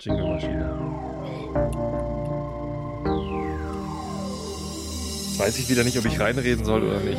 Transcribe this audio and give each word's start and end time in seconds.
Jingle-Maschine. 0.00 0.74
Jetzt 5.28 5.38
weiß 5.38 5.58
ich 5.58 5.68
wieder 5.68 5.84
nicht, 5.84 5.96
ob 5.98 6.04
ich 6.04 6.18
reinreden 6.18 6.64
soll 6.64 6.82
oder 6.82 7.00
nicht. 7.00 7.18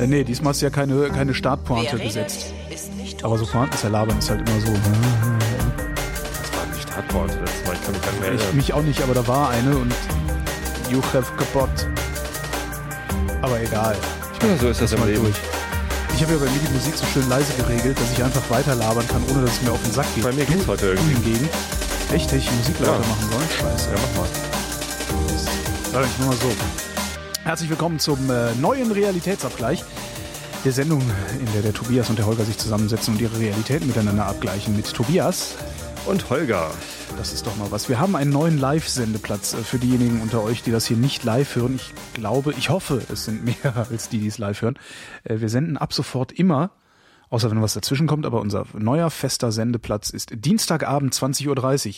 Äh, 0.00 0.06
nee, 0.06 0.22
diesmal 0.24 0.52
ist 0.52 0.60
ja 0.60 0.70
keine, 0.70 1.08
keine 1.08 1.34
Startpointe 1.34 1.98
gesetzt. 1.98 2.52
Aber 3.22 3.36
so 3.36 3.46
Pointen 3.46 3.74
ist 3.74 3.82
ja 3.82 3.90
labern, 3.90 4.18
ist 4.18 4.30
halt 4.30 4.48
immer 4.48 4.60
so. 4.60 4.72
Das 4.72 4.82
war 6.56 6.66
die 6.76 6.80
Startpointe 6.82 7.38
letztes 7.40 7.66
Mal. 7.66 7.74
Ich 7.74 7.82
kann 7.82 7.92
mich 7.92 8.02
gar 8.02 8.12
nicht 8.12 8.20
mehr 8.20 8.32
Ich 8.32 8.40
erinnern. 8.40 8.56
mich 8.56 8.72
auch 8.72 8.82
nicht, 8.82 9.02
aber 9.02 9.14
da 9.14 9.26
war 9.26 9.50
eine 9.50 9.76
und 9.76 9.92
you 10.90 11.02
have 11.12 11.32
kaputt. 11.36 11.68
Aber 13.42 13.60
egal. 13.60 13.96
Ja, 14.42 14.56
so 14.56 14.68
ist 14.68 14.80
das 14.80 14.92
im 14.92 15.00
Mal 15.00 15.08
Leben. 15.10 15.22
durch. 15.24 15.36
Ich 16.14 16.22
habe 16.22 16.32
ja 16.34 16.38
bei 16.38 16.44
mir 16.46 16.58
die 16.60 16.72
Musik 16.74 16.94
so 16.94 17.06
schön 17.06 17.28
leise 17.28 17.52
geregelt, 17.54 17.98
dass 17.98 18.12
ich 18.12 18.22
einfach 18.22 18.48
weiter 18.50 18.74
labern 18.76 19.06
kann, 19.08 19.22
ohne 19.30 19.42
dass 19.42 19.52
es 19.56 19.62
mir 19.62 19.72
auf 19.72 19.82
den 19.82 19.92
Sack 19.92 20.06
geht. 20.14 20.22
Bei 20.24 20.32
mir 20.32 20.44
geht's 20.44 20.66
heute 20.68 20.86
irgendwie. 20.90 21.12
hingegen. 21.14 21.48
Echt, 22.12 22.26
hätte 22.26 22.36
ich 22.36 22.48
die 22.48 22.54
Musik 22.56 22.78
lauter 22.80 22.92
Ja. 22.92 22.98
machen 23.08 23.30
sollen? 23.30 23.48
Scheiße. 23.58 23.90
Ja, 23.90 23.96
mach 23.96 24.22
mal. 24.22 24.28
Warte, 25.92 26.08
ich 26.08 26.18
mach 26.18 26.26
mal 26.26 26.36
so. 26.36 26.50
Herzlich 27.44 27.70
willkommen 27.70 27.98
zum 27.98 28.30
äh, 28.30 28.54
neuen 28.54 28.90
Realitätsabgleich. 28.92 29.84
Der 30.64 30.72
Sendung, 30.72 31.00
in 31.38 31.52
der 31.52 31.62
der 31.62 31.72
Tobias 31.72 32.10
und 32.10 32.18
der 32.18 32.26
Holger 32.26 32.44
sich 32.44 32.58
zusammensetzen 32.58 33.14
und 33.14 33.20
ihre 33.20 33.38
Realitäten 33.38 33.86
miteinander 33.86 34.26
abgleichen. 34.26 34.74
Mit 34.76 34.92
Tobias, 34.92 35.54
Und 36.06 36.28
Holger. 36.30 36.70
das 37.16 37.32
ist 37.32 37.46
doch 37.46 37.56
mal 37.56 37.70
was. 37.70 37.88
Wir 37.88 38.00
haben 38.00 38.16
einen 38.16 38.30
neuen 38.30 38.58
Live-Sendeplatz 38.58 39.54
äh, 39.54 39.58
für 39.58 39.78
diejenigen 39.78 40.20
unter 40.22 40.42
euch, 40.42 40.62
die 40.62 40.70
das 40.72 40.86
hier 40.86 40.96
nicht 40.96 41.24
live 41.24 41.56
hören. 41.56 41.76
Ich 41.76 41.92
glaube, 42.14 42.54
ich 42.58 42.70
hoffe, 42.70 43.02
es 43.12 43.26
sind 43.26 43.44
mehr 43.44 43.86
als 43.90 44.08
die, 44.08 44.18
die 44.18 44.28
es 44.28 44.38
live 44.38 44.62
hören. 44.62 44.78
Äh, 45.24 45.40
Wir 45.40 45.48
senden 45.50 45.76
ab 45.76 45.92
sofort 45.92 46.32
immer, 46.32 46.70
außer 47.30 47.50
wenn 47.50 47.60
was 47.62 47.74
dazwischen 47.74 48.06
kommt, 48.06 48.26
aber 48.26 48.40
unser 48.40 48.66
neuer 48.76 49.10
fester 49.10 49.52
Sendeplatz 49.52 50.10
ist 50.10 50.30
Dienstagabend 50.34 51.14
20.30 51.14 51.48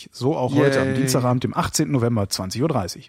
Uhr. 0.07 0.09
So 0.11 0.35
auch 0.35 0.55
heute 0.55 0.81
am 0.81 0.87
Yay. 0.89 0.95
Dienstagabend, 0.97 1.43
dem 1.43 1.55
18. 1.55 1.89
November 1.91 2.23
20.30 2.23 2.61
Uhr. 2.97 3.03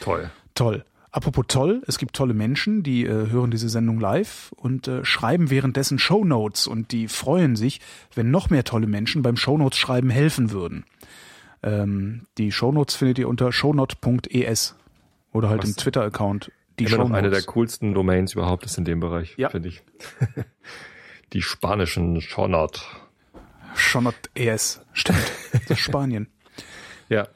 Toll. 0.00 0.30
Toll. 0.54 0.84
Apropos 1.10 1.46
toll, 1.48 1.82
es 1.86 1.96
gibt 1.96 2.14
tolle 2.14 2.34
Menschen, 2.34 2.82
die 2.82 3.04
äh, 3.06 3.30
hören 3.30 3.50
diese 3.50 3.70
Sendung 3.70 3.98
live 3.98 4.52
und 4.56 4.88
äh, 4.88 5.04
schreiben 5.06 5.48
währenddessen 5.48 5.98
Shownotes 5.98 6.66
und 6.66 6.92
die 6.92 7.08
freuen 7.08 7.56
sich, 7.56 7.80
wenn 8.14 8.30
noch 8.30 8.50
mehr 8.50 8.62
tolle 8.62 8.86
Menschen 8.86 9.22
beim 9.22 9.36
Shownotes 9.38 9.78
schreiben 9.78 10.10
helfen 10.10 10.50
würden. 10.50 10.84
Ähm, 11.62 12.26
die 12.36 12.52
Shownotes 12.52 12.94
findet 12.94 13.18
ihr 13.18 13.28
unter 13.28 13.50
shownote.es 13.52 14.76
oder 15.32 15.48
halt 15.48 15.62
Was? 15.62 15.70
im 15.70 15.76
Twitter-Account. 15.76 16.52
Die 16.78 16.84
Immer 16.84 16.98
noch 16.98 17.10
eine 17.10 17.30
der 17.30 17.36
Shownotes. 17.38 17.46
coolsten 17.46 17.94
Domains 17.94 18.34
überhaupt 18.34 18.66
ist 18.66 18.76
in 18.78 18.84
dem 18.84 19.00
Bereich, 19.00 19.34
Ja. 19.38 19.48
finde 19.48 19.70
ich. 19.70 19.82
Die 21.32 21.42
spanischen 21.42 22.20
Shonot. 22.20 22.84
Shownote.es. 23.74 24.80
Stimmt. 24.92 25.32
Das 25.68 25.78
Spanien. 25.78 26.28
Ja. 27.10 27.26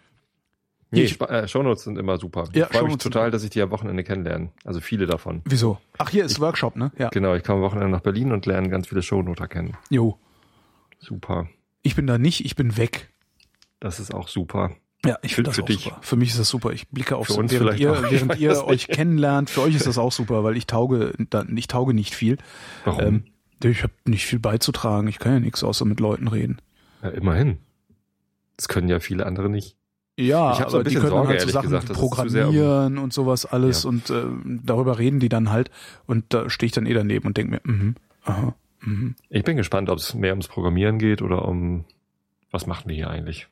Nee, 0.90 1.04
Ich- 1.04 1.12
Spa 1.14 1.24
äh, 1.24 1.48
Shownotes 1.48 1.84
sind 1.84 1.96
immer 1.98 2.18
super. 2.18 2.46
Ja, 2.52 2.68
ich 2.70 2.76
freue 2.76 2.88
mich 2.88 2.98
total, 2.98 3.30
dass 3.30 3.42
ich 3.42 3.48
die 3.48 3.62
am 3.62 3.70
Wochenende 3.70 4.04
kennenlerne. 4.04 4.50
Also 4.66 4.80
viele 4.80 5.06
davon. 5.06 5.40
Wieso? 5.46 5.78
Ach, 5.96 6.10
hier 6.10 6.26
ist 6.26 6.40
Workshop, 6.40 6.76
ne? 6.76 6.92
Ja. 6.98 7.08
Genau, 7.08 7.34
ich 7.34 7.42
komme 7.42 7.60
am 7.60 7.62
Wochenende 7.64 7.88
nach 7.90 8.02
Berlin 8.02 8.32
und 8.32 8.44
lerne 8.44 8.68
ganz 8.68 8.88
viele 8.88 9.00
Shownoter 9.00 9.48
kennen. 9.48 9.78
Jo. 9.88 10.18
Super. 10.98 11.48
Ich 11.80 11.96
bin 11.96 12.06
da 12.06 12.18
nicht, 12.18 12.44
ich 12.44 12.54
bin 12.54 12.76
weg. 12.76 13.08
Das 13.80 13.98
ist 13.98 14.12
auch 14.12 14.28
super. 14.28 14.72
Ja, 15.06 15.16
ich 15.22 15.34
finde 15.36 15.48
das 15.48 15.56
für 15.56 15.62
auch 15.62 15.66
dich. 15.66 15.84
super. 15.84 15.98
Für 16.02 16.16
mich 16.16 16.28
ist 16.28 16.38
das 16.38 16.50
super. 16.50 16.72
Ich 16.72 16.86
blicke 16.88 17.16
auf 17.16 17.28
Für 17.28 17.32
so, 17.32 17.38
uns 17.40 17.50
während 17.50 17.80
ihr, 17.80 17.92
auch. 17.92 18.02
Ich 18.12 18.12
während 18.12 18.38
ihr 18.38 18.64
euch 18.66 18.88
kennenlernt. 18.88 19.48
Für 19.48 19.62
euch 19.62 19.74
ist 19.74 19.86
das 19.86 19.96
auch 19.96 20.12
super, 20.12 20.44
weil 20.44 20.58
ich 20.58 20.66
tauge, 20.66 21.14
ich 21.56 21.66
tauge 21.66 21.94
nicht 21.94 22.14
viel. 22.14 22.36
Warum? 22.84 23.00
Ähm, 23.02 23.24
ich 23.70 23.82
habe 23.82 23.92
nicht 24.06 24.26
viel 24.26 24.38
beizutragen. 24.38 25.08
Ich 25.08 25.18
kann 25.18 25.32
ja 25.32 25.40
nichts 25.40 25.62
außer 25.64 25.84
mit 25.84 26.00
Leuten 26.00 26.28
reden. 26.28 26.58
Ja, 27.02 27.10
immerhin. 27.10 27.58
Das 28.56 28.68
können 28.68 28.88
ja 28.88 29.00
viele 29.00 29.26
andere 29.26 29.48
nicht. 29.48 29.76
Ja, 30.18 30.52
Ich 30.52 30.60
hab 30.60 30.70
so 30.70 30.76
aber 30.78 30.86
ein 30.86 30.90
die 30.90 30.96
können 30.96 31.08
Sorge, 31.08 31.28
halt 31.28 31.40
so 31.40 31.48
Sachen 31.48 31.70
gesagt, 31.70 31.92
programmieren 31.92 32.98
und 32.98 33.12
sowas 33.14 33.46
alles 33.46 33.84
Ja. 33.84 33.88
und 33.88 34.10
äh, 34.10 34.24
darüber 34.62 34.98
reden 34.98 35.20
die 35.20 35.30
dann 35.30 35.50
halt 35.50 35.70
und 36.06 36.26
da 36.34 36.50
stehe 36.50 36.66
ich 36.66 36.72
dann 36.72 36.84
eh 36.86 36.92
daneben 36.92 37.26
und 37.26 37.36
denke 37.38 37.52
mir, 37.52 37.60
mhm, 37.72 37.94
aha, 38.24 38.54
mhm. 38.82 39.14
Ich 39.30 39.42
bin 39.42 39.56
gespannt, 39.56 39.88
ob 39.88 39.98
es 39.98 40.12
mehr 40.14 40.32
ums 40.32 40.48
Programmieren 40.48 40.98
geht 40.98 41.22
oder 41.22 41.46
um 41.48 41.86
was 42.50 42.66
machen 42.66 42.88
wir 42.90 42.94
hier 42.94 43.08
eigentlich. 43.08 43.48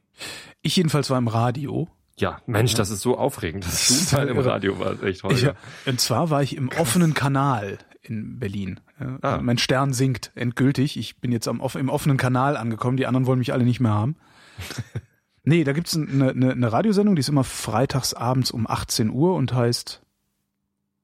Ich 0.60 0.76
jedenfalls 0.76 1.08
war 1.08 1.16
im 1.16 1.28
Radio. 1.28 1.88
Ja, 2.20 2.40
Mensch, 2.46 2.74
das 2.74 2.90
ist 2.90 3.00
so 3.00 3.16
aufregend, 3.18 3.64
dass 3.64 3.72
Das 3.88 3.90
ist 3.90 4.12
du 4.12 4.16
mal 4.16 4.28
im. 4.28 4.38
Radio 4.38 4.78
warst. 4.78 5.02
Echt 5.02 5.20
toll. 5.22 5.32
Ich, 5.32 5.48
und 5.86 6.00
zwar 6.00 6.30
war 6.30 6.42
ich 6.42 6.56
im 6.56 6.68
offenen 6.78 7.14
Kanal 7.14 7.78
in 8.02 8.38
Berlin. 8.38 8.80
Ja, 8.98 9.18
Ah. 9.22 9.40
Mein 9.42 9.58
Stern 9.58 9.92
sinkt 9.92 10.30
endgültig. 10.34 10.96
Ich 10.98 11.18
bin 11.20 11.32
jetzt 11.32 11.48
am, 11.48 11.60
im 11.74 11.88
offenen 11.88 12.16
Kanal 12.16 12.56
angekommen. 12.56 12.96
Die 12.96 13.06
anderen 13.06 13.26
wollen 13.26 13.38
mich 13.38 13.52
alle 13.52 13.64
nicht 13.64 13.80
mehr 13.80 13.92
haben. 13.92 14.16
nee, 15.44 15.64
da 15.64 15.72
gibt's 15.72 15.96
eine, 15.96 16.30
eine, 16.30 16.52
eine 16.52 16.72
Radiosendung, 16.72 17.16
die 17.16 17.20
ist 17.20 17.28
immer 17.28 17.44
freitags 17.44 18.12
abends 18.14 18.50
um 18.50 18.66
18 18.68 19.10
Uhr 19.10 19.34
und 19.34 19.52
heißt 19.54 20.02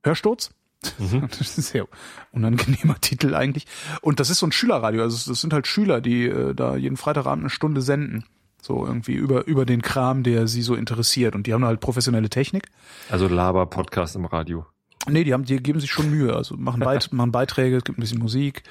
Hörsturz. 0.05 0.51
Mhm. 0.99 1.27
Das 1.31 1.41
ist 1.41 1.59
ein 1.59 1.63
sehr 1.63 1.89
unangenehmer 2.33 2.97
Titel 3.01 3.35
eigentlich. 3.35 3.67
Und 4.03 4.21
das 4.21 4.31
ist 4.31 4.39
so 4.41 4.47
ein 4.47 4.53
Schülerradio. 4.53 5.03
Also 5.03 5.31
das 5.31 5.41
sind 5.41 5.53
halt 5.53 5.67
Schüler, 5.67 6.01
die 6.01 6.27
äh, 6.27 6.55
da 6.55 6.77
jeden 6.77 6.97
Freitagabend 6.97 7.43
eine 7.45 7.51
Stunde 7.51 7.81
senden. 7.81 8.25
So 8.67 8.85
irgendwie 8.85 9.13
über, 9.15 9.47
über 9.47 9.65
den 9.65 9.81
Kram, 9.81 10.25
der 10.25 10.49
sie 10.49 10.63
so 10.63 10.75
interessiert. 10.75 11.37
Und 11.37 11.47
die 11.47 11.55
haben 11.55 11.65
halt 11.65 11.79
professionelle 11.79 12.29
Technik. 12.29 12.69
Also 13.09 13.29
Laber-Podcast 13.29 14.17
im 14.17 14.25
Radio. 14.25 14.67
Nee, 15.09 15.23
die 15.23 15.33
haben, 15.33 15.45
die 15.45 15.57
geben 15.63 15.79
sich 15.79 15.93
schon 15.93 16.11
Mühe. 16.11 16.35
Also 16.35 16.57
machen, 16.57 16.81
Beit, 16.81 17.09
machen 17.13 17.31
Beiträge, 17.31 17.77
es 17.77 17.85
gibt 17.85 17.97
ein 17.97 18.01
bisschen 18.01 18.19
Musik, 18.19 18.65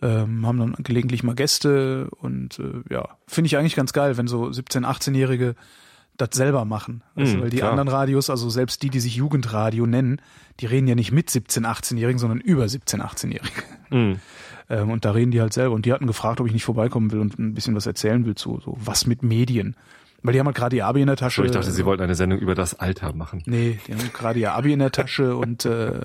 ähm, 0.00 0.46
haben 0.46 0.58
dann 0.58 0.74
gelegentlich 0.78 1.22
mal 1.22 1.34
Gäste 1.34 2.08
und 2.18 2.58
äh, 2.60 2.82
ja, 2.94 3.10
finde 3.26 3.46
ich 3.46 3.58
eigentlich 3.58 3.76
ganz 3.76 3.92
geil, 3.92 4.16
wenn 4.16 4.26
so 4.26 4.44
17-, 4.44 4.86
18-Jährige 4.86 5.54
das 6.16 6.30
selber 6.32 6.64
machen. 6.64 7.02
Also, 7.14 7.36
Mhm, 7.36 7.42
weil 7.42 7.50
die 7.50 7.58
klar. 7.58 7.70
anderen 7.70 7.88
Radios, 7.88 8.30
also 8.30 8.48
selbst 8.48 8.82
die, 8.82 8.88
die 8.88 9.00
sich 9.00 9.16
Jugendradio 9.16 9.86
nennen, 9.86 10.22
die 10.60 10.66
reden 10.66 10.86
ja 10.86 10.94
nicht 10.94 11.12
mit 11.12 11.28
17-, 11.28 11.66
18-Jährigen, 11.66 12.18
sondern 12.18 12.40
über 12.40 12.64
17-, 12.64 13.00
18-Jährige. 13.00 13.62
Mhm. 13.90 14.18
Ähm, 14.72 14.90
und 14.90 15.04
da 15.04 15.10
reden 15.10 15.30
die 15.30 15.40
halt 15.42 15.52
selber. 15.52 15.74
Und 15.74 15.84
die 15.84 15.92
hatten 15.92 16.06
gefragt, 16.06 16.40
ob 16.40 16.46
ich 16.46 16.52
nicht 16.54 16.64
vorbeikommen 16.64 17.12
will 17.12 17.20
und 17.20 17.38
ein 17.38 17.52
bisschen 17.52 17.76
was 17.76 17.84
erzählen 17.86 18.24
will 18.24 18.34
zu 18.34 18.58
so 18.64 18.74
was 18.80 19.06
mit 19.06 19.22
Medien. 19.22 19.76
Weil 20.22 20.32
die 20.32 20.38
haben 20.38 20.46
halt 20.46 20.56
gerade 20.56 20.76
ihr 20.76 20.86
Abi 20.86 21.02
in 21.02 21.08
der 21.08 21.16
Tasche. 21.16 21.42
So, 21.42 21.44
ich 21.44 21.50
dachte, 21.50 21.70
sie 21.70 21.84
wollten 21.84 22.02
eine 22.02 22.14
Sendung 22.14 22.38
über 22.38 22.54
das 22.54 22.78
Alter 22.78 23.12
machen. 23.12 23.42
Nee, 23.44 23.78
die 23.86 23.92
haben 23.92 24.10
gerade 24.14 24.38
ihr 24.38 24.54
Abi 24.54 24.72
in 24.72 24.78
der 24.78 24.90
Tasche 24.92 25.36
und 25.42 25.66
äh, 25.66 26.00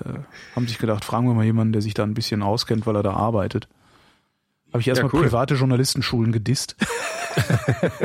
haben 0.54 0.66
sich 0.68 0.78
gedacht, 0.78 1.04
fragen 1.04 1.26
wir 1.26 1.34
mal 1.34 1.44
jemanden, 1.44 1.72
der 1.72 1.80
sich 1.82 1.94
da 1.94 2.02
ein 2.02 2.14
bisschen 2.14 2.42
auskennt, 2.42 2.86
weil 2.86 2.96
er 2.96 3.02
da 3.02 3.12
arbeitet. 3.14 3.68
Habe 4.72 4.82
ich 4.82 4.88
erstmal 4.88 5.10
Ja, 5.12 5.18
cool. 5.18 5.24
private 5.24 5.54
Journalistenschulen 5.54 6.30
gedisst. 6.32 6.76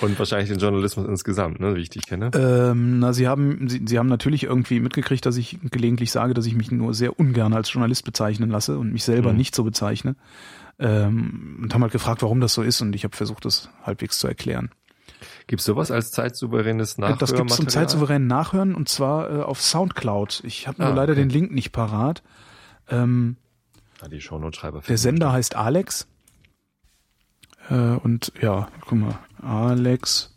Und 0.00 0.18
wahrscheinlich 0.18 0.48
den 0.48 0.58
Journalismus 0.58 1.06
insgesamt, 1.08 1.58
ne, 1.60 1.74
wie 1.74 1.80
ich 1.80 1.90
dich 1.90 2.06
kenne. 2.06 2.30
Ähm, 2.34 3.00
na, 3.00 3.12
sie 3.12 3.26
haben, 3.26 3.68
sie, 3.68 3.82
sie 3.86 3.98
haben 3.98 4.08
natürlich 4.08 4.44
irgendwie 4.44 4.80
mitgekriegt, 4.80 5.26
dass 5.26 5.36
ich 5.36 5.58
gelegentlich 5.70 6.10
sage, 6.12 6.34
dass 6.34 6.46
ich 6.46 6.54
mich 6.54 6.70
nur 6.70 6.94
sehr 6.94 7.18
ungern 7.18 7.52
als 7.52 7.72
Journalist 7.72 8.04
bezeichnen 8.04 8.50
lasse 8.50 8.78
und 8.78 8.92
mich 8.92 9.04
selber 9.04 9.32
Mhm. 9.32 9.38
nicht 9.38 9.54
so 9.54 9.64
bezeichne. 9.64 10.14
Ähm, 10.78 11.58
und 11.62 11.74
haben 11.74 11.82
halt 11.82 11.92
gefragt, 11.92 12.22
warum 12.22 12.40
das 12.40 12.54
so 12.54 12.62
ist 12.62 12.80
und 12.80 12.94
ich 12.94 13.02
habe 13.04 13.16
versucht, 13.16 13.44
das 13.44 13.68
halbwegs 13.82 14.18
zu 14.20 14.28
erklären. 14.28 14.70
Gibt's 15.48 15.64
sowas 15.64 15.90
als 15.90 16.12
zeitsouveränes 16.12 16.98
Nachhörmaterial? 16.98 17.18
das 17.18 17.34
gibt's 17.36 17.56
zum 17.56 17.68
zeitsouveränen 17.68 18.28
Nachhören 18.28 18.74
und 18.76 18.88
zwar 18.88 19.30
äh, 19.30 19.42
auf 19.42 19.60
Soundcloud. 19.60 20.42
Ich 20.44 20.68
habe 20.68 20.80
nur 20.82 20.92
Ah, 20.92 20.94
leider 20.94 21.12
okay. 21.14 21.22
den 21.22 21.30
Link 21.30 21.50
nicht 21.52 21.72
parat. 21.72 22.22
Ähm, 22.88 23.36
Ah, 24.00 24.06
die 24.06 24.20
Shownote-Schreiber. 24.20 24.82
Der 24.86 24.96
Sender 24.98 25.32
heißt 25.32 25.56
Alex. 25.56 26.06
Äh, 27.68 27.74
und 27.74 28.32
ja, 28.40 28.68
guck 28.82 28.98
mal, 28.98 29.18
Alex. 29.42 30.34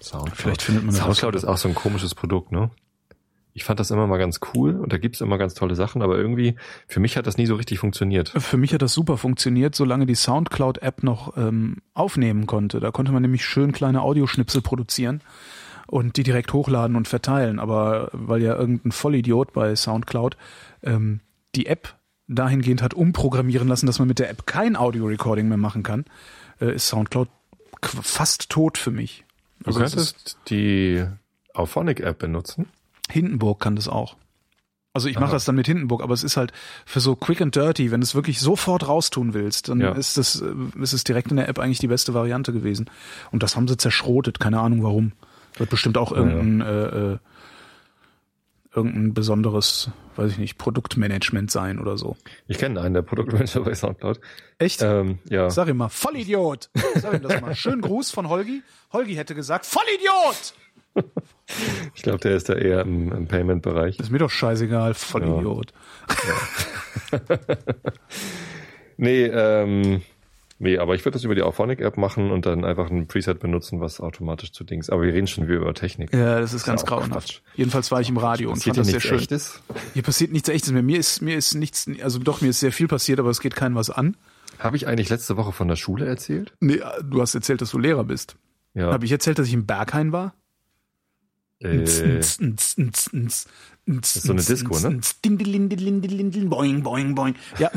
Soundcloud. 0.00 0.36
Vielleicht 0.36 0.62
findet 0.62 0.84
man 0.84 0.94
Soundcloud 0.94 1.34
ist 1.34 1.44
auch 1.44 1.56
so 1.56 1.68
ein 1.68 1.74
komisches 1.74 2.14
Produkt, 2.14 2.52
ne? 2.52 2.70
Ich 3.54 3.64
fand 3.64 3.80
das 3.80 3.90
immer 3.90 4.06
mal 4.06 4.18
ganz 4.18 4.40
cool 4.54 4.76
und 4.76 4.92
da 4.92 4.98
gibt's 4.98 5.22
immer 5.22 5.38
ganz 5.38 5.54
tolle 5.54 5.74
Sachen, 5.74 6.02
aber 6.02 6.18
irgendwie, 6.18 6.56
für 6.88 7.00
mich 7.00 7.16
hat 7.16 7.26
das 7.26 7.38
nie 7.38 7.46
so 7.46 7.54
richtig 7.54 7.78
funktioniert. 7.78 8.28
Für 8.28 8.58
mich 8.58 8.74
hat 8.74 8.82
das 8.82 8.92
super 8.92 9.16
funktioniert, 9.16 9.74
solange 9.74 10.04
die 10.04 10.14
Soundcloud-App 10.14 11.02
noch 11.02 11.38
ähm, 11.38 11.78
aufnehmen 11.94 12.46
konnte. 12.46 12.80
Da 12.80 12.90
konnte 12.90 13.12
man 13.12 13.22
nämlich 13.22 13.46
schön 13.46 13.72
kleine 13.72 14.02
Audioschnipsel 14.02 14.60
produzieren 14.60 15.22
und 15.86 16.18
die 16.18 16.22
direkt 16.22 16.52
hochladen 16.52 16.96
und 16.96 17.08
verteilen. 17.08 17.58
Aber 17.58 18.10
weil 18.12 18.42
ja 18.42 18.54
irgendein 18.54 18.92
Vollidiot 18.92 19.54
bei 19.54 19.74
Soundcloud 19.74 20.36
ähm, 20.82 21.20
die 21.54 21.64
App 21.64 21.96
dahingehend 22.28 22.82
hat 22.82 22.92
umprogrammieren 22.92 23.68
lassen, 23.68 23.86
dass 23.86 23.98
man 23.98 24.08
mit 24.08 24.18
der 24.18 24.28
App 24.28 24.46
kein 24.46 24.76
Audio-Recording 24.76 25.48
mehr 25.48 25.56
machen 25.56 25.82
kann, 25.82 26.04
äh, 26.60 26.74
ist 26.74 26.88
Soundcloud 26.88 27.28
fast 27.88 28.48
tot 28.50 28.78
für 28.78 28.90
mich. 28.90 29.24
Du 29.60 29.66
Also 29.68 29.80
könntest 29.80 30.38
die 30.48 31.04
Auphonic-App 31.54 32.18
benutzen. 32.18 32.66
Hindenburg 33.10 33.60
kann 33.60 33.76
das 33.76 33.88
auch. 33.88 34.16
Also 34.92 35.08
ich 35.08 35.18
mache 35.18 35.32
das 35.32 35.44
dann 35.44 35.56
mit 35.56 35.66
Hindenburg, 35.66 36.02
aber 36.02 36.14
es 36.14 36.24
ist 36.24 36.38
halt 36.38 36.52
für 36.86 37.00
so 37.00 37.16
quick 37.16 37.42
and 37.42 37.54
dirty, 37.54 37.90
wenn 37.90 38.00
du 38.00 38.04
es 38.06 38.14
wirklich 38.14 38.40
sofort 38.40 38.88
raustun 38.88 39.34
willst, 39.34 39.68
dann 39.68 39.78
Ja. 39.80 39.92
ist 39.92 40.16
das 40.16 40.40
äh, 40.40 40.54
ist 40.80 40.94
es 40.94 41.04
direkt 41.04 41.30
in 41.30 41.36
der 41.36 41.48
App 41.50 41.58
eigentlich 41.58 41.80
die 41.80 41.86
beste 41.88 42.14
Variante 42.14 42.50
gewesen. 42.52 42.88
Und 43.30 43.42
das 43.42 43.56
haben 43.56 43.68
sie 43.68 43.76
zerschrotet, 43.76 44.40
keine 44.40 44.58
Ahnung 44.60 44.82
warum. 44.82 45.12
Wird 45.58 45.68
bestimmt 45.68 45.98
auch 45.98 46.12
Ja. 46.12 46.18
irgendein 46.18 46.60
äh, 46.66 46.86
äh, 47.12 47.18
irgendein 48.76 49.14
besonderes, 49.14 49.90
weiß 50.16 50.32
ich 50.32 50.38
nicht, 50.38 50.58
Produktmanagement 50.58 51.50
sein 51.50 51.80
oder 51.80 51.96
so. 51.96 52.16
Ich 52.46 52.58
kenne 52.58 52.80
einen, 52.80 52.94
der 52.94 53.02
Produktmanager 53.02 53.60
bei 53.60 53.74
Soundcloud. 53.74 54.20
Echt? 54.58 54.82
Ähm, 54.82 55.18
ja. 55.28 55.50
Sag 55.50 55.68
ihm 55.68 55.78
mal, 55.78 55.88
Vollidiot! 55.88 56.70
Sag 56.94 57.14
ihm 57.14 57.22
das 57.22 57.40
mal. 57.40 57.54
Schönen 57.54 57.80
Gruß 57.82 58.10
von 58.10 58.28
Holgi. 58.28 58.62
Holgi 58.92 59.14
hätte 59.14 59.34
gesagt, 59.34 59.66
Vollidiot! 59.66 60.54
Ich 61.94 62.02
glaube, 62.02 62.18
der 62.18 62.36
ist 62.36 62.48
da 62.48 62.54
eher 62.54 62.80
im, 62.82 63.12
im 63.12 63.26
Payment-Bereich. 63.28 63.98
Ist 63.98 64.10
mir 64.10 64.18
doch 64.18 64.30
scheißegal, 64.30 64.94
Vollidiot. 64.94 65.72
Nee, 68.96 69.24
ähm, 69.26 70.02
nee, 70.58 70.78
aber 70.78 70.94
ich 70.94 71.04
würde 71.04 71.14
das 71.14 71.24
über 71.24 71.34
die 71.34 71.42
Auphonic-App 71.42 71.96
machen 71.96 72.30
und 72.30 72.46
dann 72.46 72.64
einfach 72.64 72.90
ein 72.90 73.06
Preset 73.06 73.38
benutzen, 73.38 73.80
was 73.80 74.00
automatisch 74.00 74.52
zu 74.52 74.64
Dings. 74.64 74.90
Aber 74.90 75.02
wir 75.02 75.12
reden 75.12 75.26
schon 75.26 75.48
wieder 75.48 75.58
über 75.58 75.74
Technik. 75.74 76.12
Ja, 76.12 76.40
das 76.40 76.52
ist 76.52 76.64
ganz 76.64 76.82
ja 76.82 76.88
grauenhaft. 76.88 77.42
Jedenfalls 77.54 77.90
war 77.90 78.00
ich 78.00 78.08
im 78.08 78.16
Radio 78.16 78.50
und 78.50 78.56
Passiert 78.56 78.76
fand 78.76 78.86
das 78.86 78.86
sehr 78.86 78.96
nichts 78.96 79.08
schön. 79.08 79.18
Echtes? 79.18 79.62
Hier 79.94 80.02
passiert 80.02 80.32
nichts 80.32 80.48
Echtes 80.48 80.72
mehr. 80.72 80.82
Mir 80.82 80.98
ist, 80.98 81.22
mir 81.22 81.36
ist 81.36 81.54
nichts, 81.54 81.88
also 82.02 82.18
doch, 82.18 82.40
mir 82.40 82.48
ist 82.48 82.60
sehr 82.60 82.72
viel 82.72 82.88
passiert, 82.88 83.18
aber 83.18 83.30
es 83.30 83.40
geht 83.40 83.54
keinem 83.54 83.74
was 83.74 83.90
an. 83.90 84.16
Habe 84.58 84.76
ich 84.76 84.86
eigentlich 84.86 85.10
letzte 85.10 85.36
Woche 85.36 85.52
von 85.52 85.68
der 85.68 85.76
Schule 85.76 86.06
erzählt? 86.06 86.54
Nee, 86.60 86.80
du 87.02 87.20
hast 87.20 87.34
erzählt, 87.34 87.60
dass 87.60 87.70
du 87.70 87.78
Lehrer 87.78 88.04
bist. 88.04 88.36
Ja. 88.74 88.92
Habe 88.92 89.04
ich 89.04 89.12
erzählt, 89.12 89.38
dass 89.38 89.48
ich 89.48 89.54
im 89.54 89.66
Berghain 89.66 90.12
war? 90.12 90.34
äh, 91.60 92.20
das 93.86 94.16
ist 94.16 94.24
so 94.24 94.32
eine 94.32 94.42
Disco, 94.42 94.78
ne? 94.80 95.00
Boing, 96.50 96.82
boing, 96.82 97.14
boing. 97.14 97.34
Ja. 97.58 97.70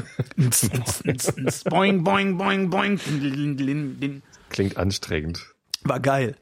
boing, 1.70 2.04
boing, 2.04 2.38
boing, 2.38 2.70
boing. 2.70 4.22
klingt 4.50 4.78
anstrengend. 4.78 5.54
War 5.84 6.00
geil. 6.00 6.36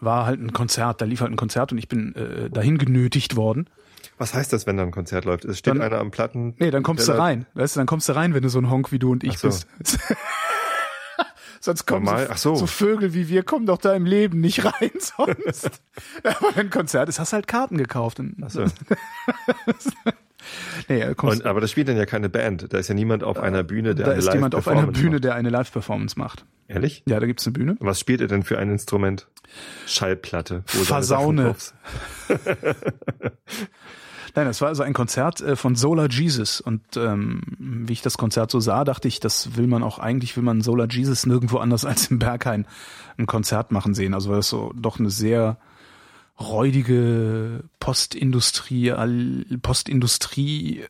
War 0.00 0.26
halt 0.26 0.40
ein 0.40 0.52
Konzert, 0.52 1.00
da 1.00 1.04
lief 1.04 1.20
halt 1.20 1.32
ein 1.32 1.36
Konzert 1.36 1.72
und 1.72 1.78
ich 1.78 1.88
bin 1.88 2.14
äh, 2.14 2.48
dahin 2.50 2.78
genötigt 2.78 3.34
worden. 3.34 3.66
Was 4.16 4.32
heißt 4.32 4.52
das, 4.52 4.66
wenn 4.66 4.76
da 4.76 4.84
ein 4.84 4.92
Konzert 4.92 5.24
läuft? 5.24 5.44
Es 5.44 5.58
steht 5.58 5.74
Dann- 5.74 5.82
einer 5.82 5.98
am 5.98 6.10
Platten. 6.10 6.54
Nee, 6.58 6.70
dann 6.70 6.82
kommst 6.82 7.08
du 7.08 7.12
rein. 7.18 7.46
Weißt 7.54 7.74
du, 7.74 7.80
dann 7.80 7.86
kommst 7.86 8.08
du 8.08 8.12
rein, 8.14 8.32
wenn 8.34 8.42
du 8.42 8.48
so 8.48 8.58
ein 8.60 8.70
Honk 8.70 8.92
wie 8.92 8.98
du 8.98 9.10
und 9.10 9.24
ich 9.24 9.38
so. 9.38 9.48
bist. 9.48 9.66
Sonst 11.62 11.84
kommen 11.84 12.06
Normal? 12.06 12.26
so, 12.36 12.54
so. 12.54 12.60
so 12.60 12.66
Vögel 12.66 13.12
wie 13.12 13.28
wir 13.28 13.42
kommen 13.42 13.66
doch 13.66 13.76
da 13.76 13.94
im 13.94 14.06
Leben 14.06 14.40
nicht 14.40 14.64
rein 14.64 14.90
sonst. 14.98 15.70
Aber 16.24 16.56
ein 16.56 16.70
Konzert 16.70 17.10
ist, 17.10 17.20
hast 17.20 17.34
halt 17.34 17.46
Karten 17.46 17.76
gekauft. 17.76 18.18
So. 18.48 18.64
nee, 20.88 21.02
äh, 21.02 21.14
Und, 21.20 21.44
aber 21.44 21.60
das 21.60 21.70
spielt 21.70 21.88
dann 21.88 21.98
ja 21.98 22.06
keine 22.06 22.30
Band. 22.30 22.72
Da 22.72 22.78
ist 22.78 22.88
ja 22.88 22.94
niemand 22.94 23.24
auf 23.24 23.38
einer 23.38 23.62
Bühne, 23.62 23.94
der 23.94 24.06
da 24.06 24.12
eine 24.12 24.20
ist 24.20 24.32
jemand 24.32 24.54
auf 24.54 24.68
einer 24.68 24.86
Live-Performance 24.86 25.02
Bühne, 25.02 25.16
macht. 25.16 25.24
der 25.24 25.34
eine 25.34 25.50
Live-Performance 25.50 26.18
macht. 26.18 26.46
Ehrlich? 26.66 27.02
Ja, 27.06 27.20
da 27.20 27.26
gibt's 27.26 27.46
eine 27.46 27.52
Bühne. 27.52 27.76
Was 27.80 28.00
spielt 28.00 28.22
er 28.22 28.26
denn 28.26 28.42
für 28.42 28.58
ein 28.58 28.70
Instrument? 28.70 29.28
Schallplatte. 29.86 30.62
Fasaune. 30.66 31.56
Nein, 34.34 34.46
das 34.46 34.60
war 34.60 34.68
also 34.68 34.82
ein 34.82 34.92
Konzert 34.92 35.40
äh, 35.40 35.56
von 35.56 35.74
Solar 35.76 36.08
Jesus 36.10 36.60
und 36.60 36.82
ähm, 36.96 37.40
wie 37.58 37.92
ich 37.92 38.02
das 38.02 38.18
Konzert 38.18 38.50
so 38.50 38.60
sah, 38.60 38.84
dachte 38.84 39.08
ich, 39.08 39.20
das 39.20 39.56
will 39.56 39.66
man 39.66 39.82
auch 39.82 39.98
eigentlich, 39.98 40.36
will 40.36 40.44
man 40.44 40.60
Solar 40.60 40.88
Jesus 40.88 41.26
nirgendwo 41.26 41.58
anders 41.58 41.84
als 41.84 42.10
im 42.10 42.18
Berghain 42.18 42.66
ein 43.18 43.26
Konzert 43.26 43.72
machen 43.72 43.94
sehen. 43.94 44.14
Also 44.14 44.30
weil 44.30 44.36
das 44.36 44.48
so 44.48 44.72
doch 44.76 44.98
eine 44.98 45.10
sehr 45.10 45.58
räudige 46.38 47.64
Postindustrie, 47.80 48.94
Postindustrie 49.62 50.84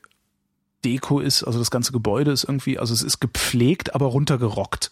Deko 0.85 1.21
ist. 1.21 1.43
Also 1.43 1.59
das 1.59 1.71
ganze 1.71 1.93
Gebäude 1.93 2.31
ist 2.31 2.45
irgendwie, 2.45 2.79
also 2.79 2.95
es 2.95 3.03
ist 3.03 3.21
gepflegt, 3.21 3.95
aber 3.95 4.07
runtergerockt 4.07 4.91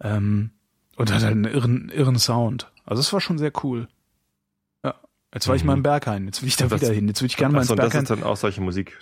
ähm, 0.00 0.50
und 0.96 1.12
hat 1.12 1.22
halt 1.22 1.32
einen 1.32 1.44
irren, 1.44 1.88
irren 1.90 2.18
Sound. 2.18 2.70
Also 2.84 3.00
es 3.00 3.12
war 3.12 3.20
schon 3.20 3.38
sehr 3.38 3.52
cool. 3.62 3.88
Jetzt 5.34 5.48
war 5.48 5.56
ich 5.56 5.62
Mhm. 5.62 5.66
mal 5.68 5.72
im 5.74 5.82
Berghain. 5.82 6.24
Jetzt 6.26 6.40
will 6.42 6.48
ich 6.48 6.56
da 6.56 6.66
Das- 6.68 6.80
wieder 6.80 6.92
hin. 6.92 7.08
Jetzt 7.08 7.20
würde 7.20 7.26
ich 7.26 7.36
gerne 7.36 7.54
mal 7.54 7.60
ins 7.60 7.70
und 7.70 7.76
das 7.76 7.84
Berghain. 7.84 8.02
ist 8.04 8.08
dann 8.10 8.22
auch 8.22 8.36
solche 8.36 8.60
Musik. 8.60 8.98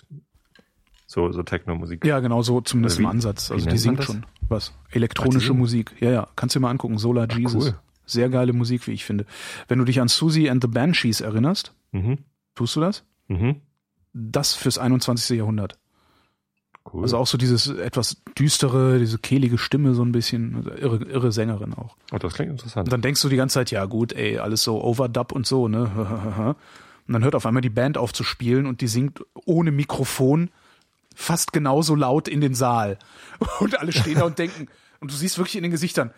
So, 1.06 1.30
so 1.30 1.42
Techno-Musik. 1.42 2.04
Ja, 2.06 2.20
genau 2.20 2.40
so 2.42 2.60
zumindest 2.62 2.96
Oder 2.96 3.02
im 3.04 3.06
wie- 3.08 3.10
Ansatz. 3.16 3.50
wie 3.50 3.54
Also 3.54 3.68
die 3.70 3.78
singt 3.78 3.98
das? 3.98 4.06
schon 4.06 4.24
was. 4.48 4.72
Elektronische? 4.90 5.52
Musik. 5.52 5.92
Ja, 6.00 6.10
ja. 6.10 6.28
Kannst 6.36 6.54
du 6.54 6.58
dir 6.58 6.62
mal 6.62 6.70
angucken. 6.70 6.96
Solar 6.98 7.30
Jesus. 7.30 7.66
cool. 7.66 7.74
Sehr 8.06 8.28
geile 8.30 8.52
Musik, 8.52 8.86
wie 8.86 8.92
ich 8.92 9.04
finde. 9.04 9.26
Wenn 9.68 9.78
du 9.78 9.84
dich 9.84 10.00
an 10.00 10.08
Susie 10.08 10.48
and 10.50 10.62
the 10.62 10.68
Banshees 10.68 11.20
erinnerst, 11.20 11.74
Mhm. 11.92 12.18
tust 12.54 12.76
du 12.76 12.80
das? 12.80 13.04
Mhm. 13.28 13.56
Das 14.14 14.54
fürs 14.54 14.78
21. 14.78 15.36
Jahrhundert. 15.36 15.78
Cool. 16.90 17.02
Also 17.02 17.16
auch 17.16 17.26
so 17.26 17.38
dieses 17.38 17.68
etwas 17.68 18.16
düstere, 18.38 18.98
diese 18.98 19.18
kehlige 19.18 19.56
Stimme 19.56 19.94
so 19.94 20.04
ein 20.04 20.12
bisschen. 20.12 20.56
Also 20.56 20.70
Irre, 20.70 21.04
irre 21.04 21.32
Sängerin 21.32 21.74
auch. 21.74 21.96
oh, 22.12 22.18
das 22.18 22.34
klingt 22.34 22.50
interessant. 22.50 22.88
Und 22.88 22.92
dann 22.92 23.02
denkst 23.02 23.22
du 23.22 23.28
die 23.28 23.36
ganze 23.36 23.54
Zeit, 23.54 23.70
ja 23.70 23.84
gut, 23.84 24.12
ey, 24.12 24.38
alles 24.38 24.62
so 24.62 24.82
Overdub 24.82 25.32
und 25.32 25.46
so, 25.46 25.68
ne? 25.68 26.56
Und 27.08 27.14
dann 27.14 27.24
hört 27.24 27.34
auf 27.34 27.46
einmal 27.46 27.62
die 27.62 27.68
Band 27.68 27.98
auf 27.98 28.12
zu 28.12 28.22
spielen 28.22 28.64
und 28.64 28.80
die 28.80 28.86
singt 28.86 29.24
ohne 29.44 29.72
Mikrofon 29.72 30.50
fast 31.14 31.52
genauso 31.52 31.96
laut 31.96 32.28
in 32.28 32.40
den 32.40 32.54
Saal. 32.54 32.96
Und 33.58 33.78
alle 33.78 33.92
stehen 33.92 34.14
da 34.14 34.24
und 34.24 34.38
denken, 34.38 34.68
und 35.00 35.10
du 35.10 35.16
siehst 35.16 35.36
wirklich 35.36 35.56
in 35.56 35.62
den 35.62 35.72
Gesichtern, 35.72 36.12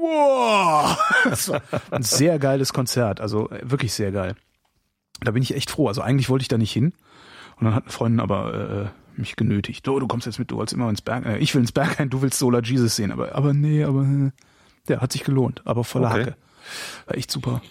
wow! 0.00 0.96
Das 1.24 1.48
war 1.48 1.60
ein 1.90 2.04
sehr 2.04 2.38
geiles 2.38 2.72
Konzert, 2.72 3.20
also 3.20 3.50
äh, 3.50 3.68
wirklich 3.68 3.92
sehr 3.94 4.12
geil. 4.12 4.36
Da 5.20 5.32
bin 5.32 5.42
ich 5.42 5.54
echt 5.54 5.70
froh. 5.70 5.88
Also 5.88 6.02
eigentlich 6.02 6.28
wollte 6.28 6.42
ich 6.42 6.48
da 6.48 6.56
nicht 6.56 6.72
hin. 6.72 6.92
Und 7.58 7.64
dann 7.64 7.74
hat 7.74 7.82
eine 7.84 7.92
Freundin 7.92 8.20
aber 8.20 8.54
äh, 8.54 9.05
mich 9.18 9.36
genötigt. 9.36 9.86
Du, 9.86 9.98
du 9.98 10.06
kommst 10.06 10.26
jetzt 10.26 10.38
mit, 10.38 10.50
du 10.50 10.56
wolltest 10.56 10.74
immer 10.74 10.88
ins 10.90 11.02
Berg. 11.02 11.26
Äh, 11.26 11.38
ich 11.38 11.54
will 11.54 11.60
ins 11.62 11.72
Berghain, 11.72 12.10
du 12.10 12.22
willst 12.22 12.38
Solar 12.38 12.62
Jesus 12.62 12.96
sehen. 12.96 13.12
Aber, 13.12 13.34
aber 13.34 13.52
nee, 13.54 13.84
aber 13.84 14.02
äh, 14.02 14.30
ja, 14.88 15.00
hat 15.00 15.12
sich 15.12 15.24
gelohnt. 15.24 15.62
Aber 15.64 15.84
voller 15.84 16.10
Okay. 16.10 16.20
Hacke. 16.20 16.36
War 17.06 17.16
echt 17.16 17.30
super. 17.30 17.62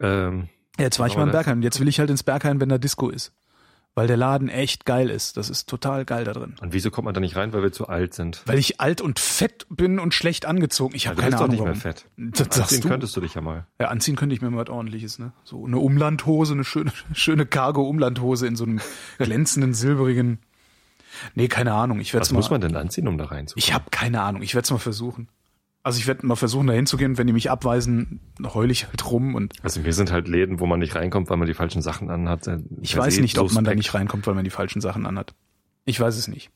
ähm, 0.00 0.48
Ja, 0.78 0.84
jetzt 0.84 0.98
war 0.98 1.06
ich 1.06 1.16
mal 1.16 1.24
im 1.24 1.30
Berghain. 1.30 1.62
Jetzt 1.62 1.80
will 1.80 1.88
ich 1.88 1.98
halt 1.98 2.10
ins 2.10 2.22
Berghain, 2.22 2.60
wenn 2.60 2.68
da 2.68 2.78
Disco 2.78 3.08
ist. 3.08 3.32
Weil 3.96 4.08
der 4.08 4.16
Laden 4.16 4.48
echt 4.48 4.86
geil 4.86 5.08
ist. 5.08 5.36
Das 5.36 5.48
ist 5.50 5.68
total 5.68 6.04
geil 6.04 6.24
da 6.24 6.32
drin. 6.32 6.54
und 6.60 6.72
wieso 6.72 6.90
kommt 6.90 7.04
man 7.04 7.14
da 7.14 7.20
nicht 7.20 7.36
rein, 7.36 7.52
weil 7.52 7.62
wir 7.62 7.70
zu 7.70 7.86
alt 7.88 8.12
sind? 8.12 8.42
Weil 8.44 8.58
ich 8.58 8.80
alt 8.80 9.00
und 9.00 9.20
fett 9.20 9.66
bin 9.70 10.00
und 10.00 10.14
schlecht 10.14 10.46
angezogen. 10.46 10.96
Ich 10.96 11.06
habe 11.06 11.14
du 11.16 11.22
keine 11.22 11.30
bist 11.36 11.40
doch 11.40 11.44
Ahnung 11.44 11.52
nicht 11.52 11.60
warum. 11.60 11.72
mehr 11.72 11.80
fett. 11.80 12.06
Das 12.48 12.60
Anziehen 12.60 12.80
du. 12.80 12.88
könntest 12.88 13.16
du 13.16 13.20
dich 13.20 13.34
ja 13.34 13.40
mal. 13.40 13.66
Ja, 13.80 13.88
anziehen 13.88 14.16
könnte 14.16 14.34
ich 14.34 14.42
mir 14.42 14.50
mal 14.50 14.62
was 14.66 14.68
ordentliches, 14.68 15.20
ne? 15.20 15.32
So 15.44 15.64
eine 15.64 15.78
Umlandhose, 15.78 16.54
eine 16.54 16.64
schöne, 16.64 16.92
schöne 17.12 17.46
Cargo-Umlandhose 17.46 18.48
in 18.48 18.56
so 18.56 18.64
einem 18.64 18.80
glänzenden, 19.18 19.74
silberigen. 19.74 20.40
Nee, 21.36 21.46
keine 21.46 21.72
Ahnung. 21.74 22.00
Ich 22.00 22.12
werde 22.12 22.22
Was 22.22 22.32
mal. 22.32 22.38
muss 22.38 22.50
man 22.50 22.60
denn 22.60 22.74
anziehen, 22.74 23.06
um 23.06 23.16
da 23.16 23.26
reinzukommen? 23.26 23.62
Ich 23.64 23.72
habe 23.72 23.84
keine 23.92 24.22
Ahnung. 24.22 24.42
Ich 24.42 24.56
werde 24.56 24.64
es 24.64 24.70
mal 24.72 24.78
versuchen. 24.78 25.28
Also 25.84 25.98
ich 25.98 26.06
werde 26.06 26.26
mal 26.26 26.34
versuchen, 26.34 26.66
da 26.66 26.72
hinzugehen. 26.72 27.18
Wenn 27.18 27.26
die 27.26 27.34
mich 27.34 27.50
abweisen, 27.50 28.20
heul 28.42 28.70
ich 28.70 28.86
halt 28.86 29.10
rum 29.10 29.34
und 29.34 29.52
Also 29.62 29.84
wir 29.84 29.92
sind 29.92 30.10
halt 30.10 30.28
Läden, 30.28 30.58
wo 30.58 30.64
man 30.64 30.80
nicht 30.80 30.94
reinkommt, 30.94 31.28
weil 31.28 31.36
man 31.36 31.46
die 31.46 31.52
falschen 31.52 31.82
Sachen 31.82 32.10
anhat. 32.10 32.46
Äh, 32.46 32.60
ich 32.80 32.96
weiß 32.96 33.20
nicht, 33.20 33.38
ob 33.38 33.52
man 33.52 33.64
da 33.64 33.74
nicht 33.74 33.92
reinkommt, 33.92 34.26
weil 34.26 34.34
man 34.34 34.44
die 34.44 34.50
falschen 34.50 34.80
Sachen 34.80 35.04
anhat. 35.04 35.34
Ich 35.84 36.00
weiß 36.00 36.16
es 36.16 36.26
nicht. 36.26 36.50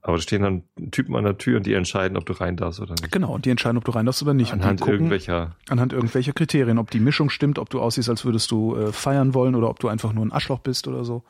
Aber 0.00 0.16
da 0.16 0.22
stehen 0.22 0.42
dann 0.42 0.62
Typen 0.90 1.16
an 1.16 1.24
der 1.24 1.36
Tür 1.36 1.58
und 1.58 1.66
die 1.66 1.74
entscheiden, 1.74 2.16
ob 2.16 2.24
du 2.24 2.32
rein 2.32 2.56
darfst 2.56 2.80
oder 2.80 2.92
nicht. 2.92 3.12
Genau, 3.12 3.34
und 3.34 3.44
die 3.44 3.50
entscheiden, 3.50 3.76
ob 3.76 3.84
du 3.84 3.90
rein 3.90 4.06
darfst 4.06 4.22
oder 4.22 4.34
nicht. 4.34 4.52
Anhand 4.54 4.80
gucken, 4.80 4.94
irgendwelcher. 4.94 5.56
anhand 5.68 5.92
irgendwelcher 5.92 6.32
Kriterien, 6.32 6.78
ob 6.78 6.90
die 6.90 7.00
Mischung 7.00 7.28
stimmt, 7.28 7.58
ob 7.58 7.68
du 7.68 7.80
aussiehst, 7.80 8.08
als 8.08 8.24
würdest 8.24 8.50
du 8.50 8.74
äh, 8.74 8.92
feiern 8.92 9.34
wollen 9.34 9.54
oder 9.54 9.68
ob 9.68 9.80
du 9.80 9.88
einfach 9.88 10.14
nur 10.14 10.24
ein 10.24 10.32
Arschloch 10.32 10.60
bist 10.60 10.88
oder 10.88 11.04
so. 11.04 11.24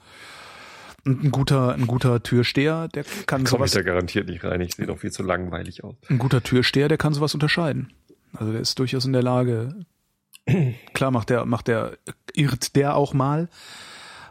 Ein 1.06 1.30
guter, 1.30 1.74
ein 1.74 1.86
guter 1.86 2.22
Türsteher, 2.22 2.88
der 2.88 3.04
kann 3.26 3.44
Komme 3.44 3.44
ich 3.44 3.50
sowas, 3.50 3.72
da 3.72 3.82
garantiert 3.82 4.28
nicht 4.28 4.42
rein. 4.44 4.60
Ich 4.62 4.74
sehe 4.74 4.86
doch 4.86 4.98
viel 4.98 5.12
zu 5.12 5.22
langweilig 5.22 5.84
aus. 5.84 5.96
ein 6.08 6.18
guter 6.18 6.42
Türsteher, 6.42 6.88
der 6.88 6.96
kann 6.98 7.12
sowas 7.12 7.34
unterscheiden. 7.34 7.92
Also 8.32 8.52
der 8.52 8.60
ist 8.60 8.78
durchaus 8.78 9.04
in 9.04 9.12
der 9.12 9.22
Lage. 9.22 9.74
Klar 10.94 11.10
macht 11.10 11.30
der, 11.30 11.44
macht 11.46 11.68
der, 11.68 11.96
irrt 12.34 12.76
der 12.76 12.96
auch 12.96 13.14
mal. 13.14 13.48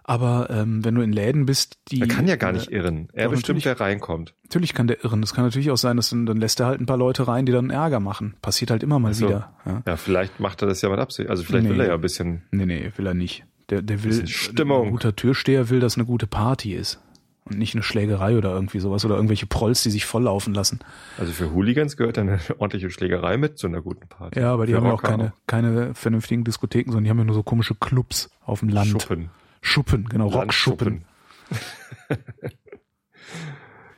Aber 0.05 0.49
ähm, 0.49 0.83
wenn 0.83 0.95
du 0.95 1.01
in 1.01 1.13
Läden 1.13 1.45
bist, 1.45 1.77
die. 1.89 2.01
Er 2.01 2.07
kann 2.09 2.27
ja 2.27 2.35
gar 2.35 2.51
nicht 2.51 2.69
irren. 2.69 3.07
Er 3.13 3.29
bestimmt, 3.29 3.63
wer 3.63 3.79
reinkommt. 3.79 4.33
Natürlich 4.43 4.73
kann 4.73 4.87
der 4.87 5.01
irren. 5.05 5.21
Das 5.21 5.33
kann 5.33 5.45
natürlich 5.45 5.71
auch 5.71 5.77
sein, 5.77 5.95
dass 5.95 6.09
dann, 6.09 6.25
dann 6.25 6.37
lässt 6.41 6.59
er 6.59 6.65
halt 6.65 6.81
ein 6.81 6.85
paar 6.85 6.97
Leute 6.97 7.25
rein, 7.25 7.45
die 7.45 7.53
dann 7.53 7.69
Ärger 7.69 8.01
machen. 8.01 8.35
Passiert 8.41 8.69
halt 8.69 8.83
immer 8.83 8.99
mal 8.99 9.11
Ach 9.11 9.15
so. 9.15 9.27
wieder. 9.29 9.53
Ja. 9.65 9.81
Ja, 9.87 9.95
vielleicht 9.95 10.41
macht 10.41 10.61
er 10.61 10.67
das 10.67 10.81
ja 10.81 10.89
mit 10.89 10.99
Absicht. 10.99 11.29
Also 11.29 11.43
vielleicht 11.43 11.63
Nee. 11.65 11.69
will 11.71 11.79
er 11.79 11.87
ja 11.87 11.93
ein 11.93 12.01
bisschen. 12.01 12.43
Nee, 12.51 12.65
nee, 12.65 12.91
will 12.97 13.07
er 13.07 13.13
nicht. 13.13 13.45
Der, 13.73 13.81
der 13.81 14.03
will, 14.03 14.27
Stimmung. 14.27 14.87
ein 14.87 14.91
guter 14.91 15.15
Türsteher 15.15 15.69
will, 15.69 15.79
dass 15.79 15.95
eine 15.97 16.05
gute 16.05 16.27
Party 16.27 16.73
ist. 16.73 16.99
Und 17.45 17.57
nicht 17.57 17.73
eine 17.73 17.83
Schlägerei 17.83 18.37
oder 18.37 18.53
irgendwie 18.53 18.79
sowas 18.79 19.03
oder 19.03 19.15
irgendwelche 19.15 19.47
Prolls, 19.47 19.83
die 19.83 19.89
sich 19.89 20.05
volllaufen 20.05 20.53
lassen. 20.53 20.79
Also 21.17 21.33
für 21.33 21.51
Hooligans 21.51 21.97
gehört 21.97 22.17
eine 22.17 22.39
ordentliche 22.57 22.89
Schlägerei 22.89 23.35
mit 23.35 23.57
zu 23.57 23.67
einer 23.67 23.81
guten 23.81 24.07
Party. 24.07 24.39
Ja, 24.39 24.53
aber 24.53 24.65
die 24.65 24.71
Für 24.71 24.77
haben 24.77 24.85
ja 24.85 24.93
auch 24.93 25.01
keine, 25.01 25.33
keine 25.45 25.93
vernünftigen 25.93 26.45
Diskotheken, 26.45 26.91
sondern 26.91 27.03
die 27.03 27.09
haben 27.09 27.17
ja 27.17 27.25
nur 27.25 27.35
so 27.35 27.43
komische 27.43 27.75
Clubs 27.75 28.29
auf 28.45 28.61
dem 28.61 28.69
Land. 28.69 28.91
Schuppen. 28.91 29.29
Schuppen, 29.61 30.05
genau, 30.05 30.27
Rockschuppen. 30.27 31.03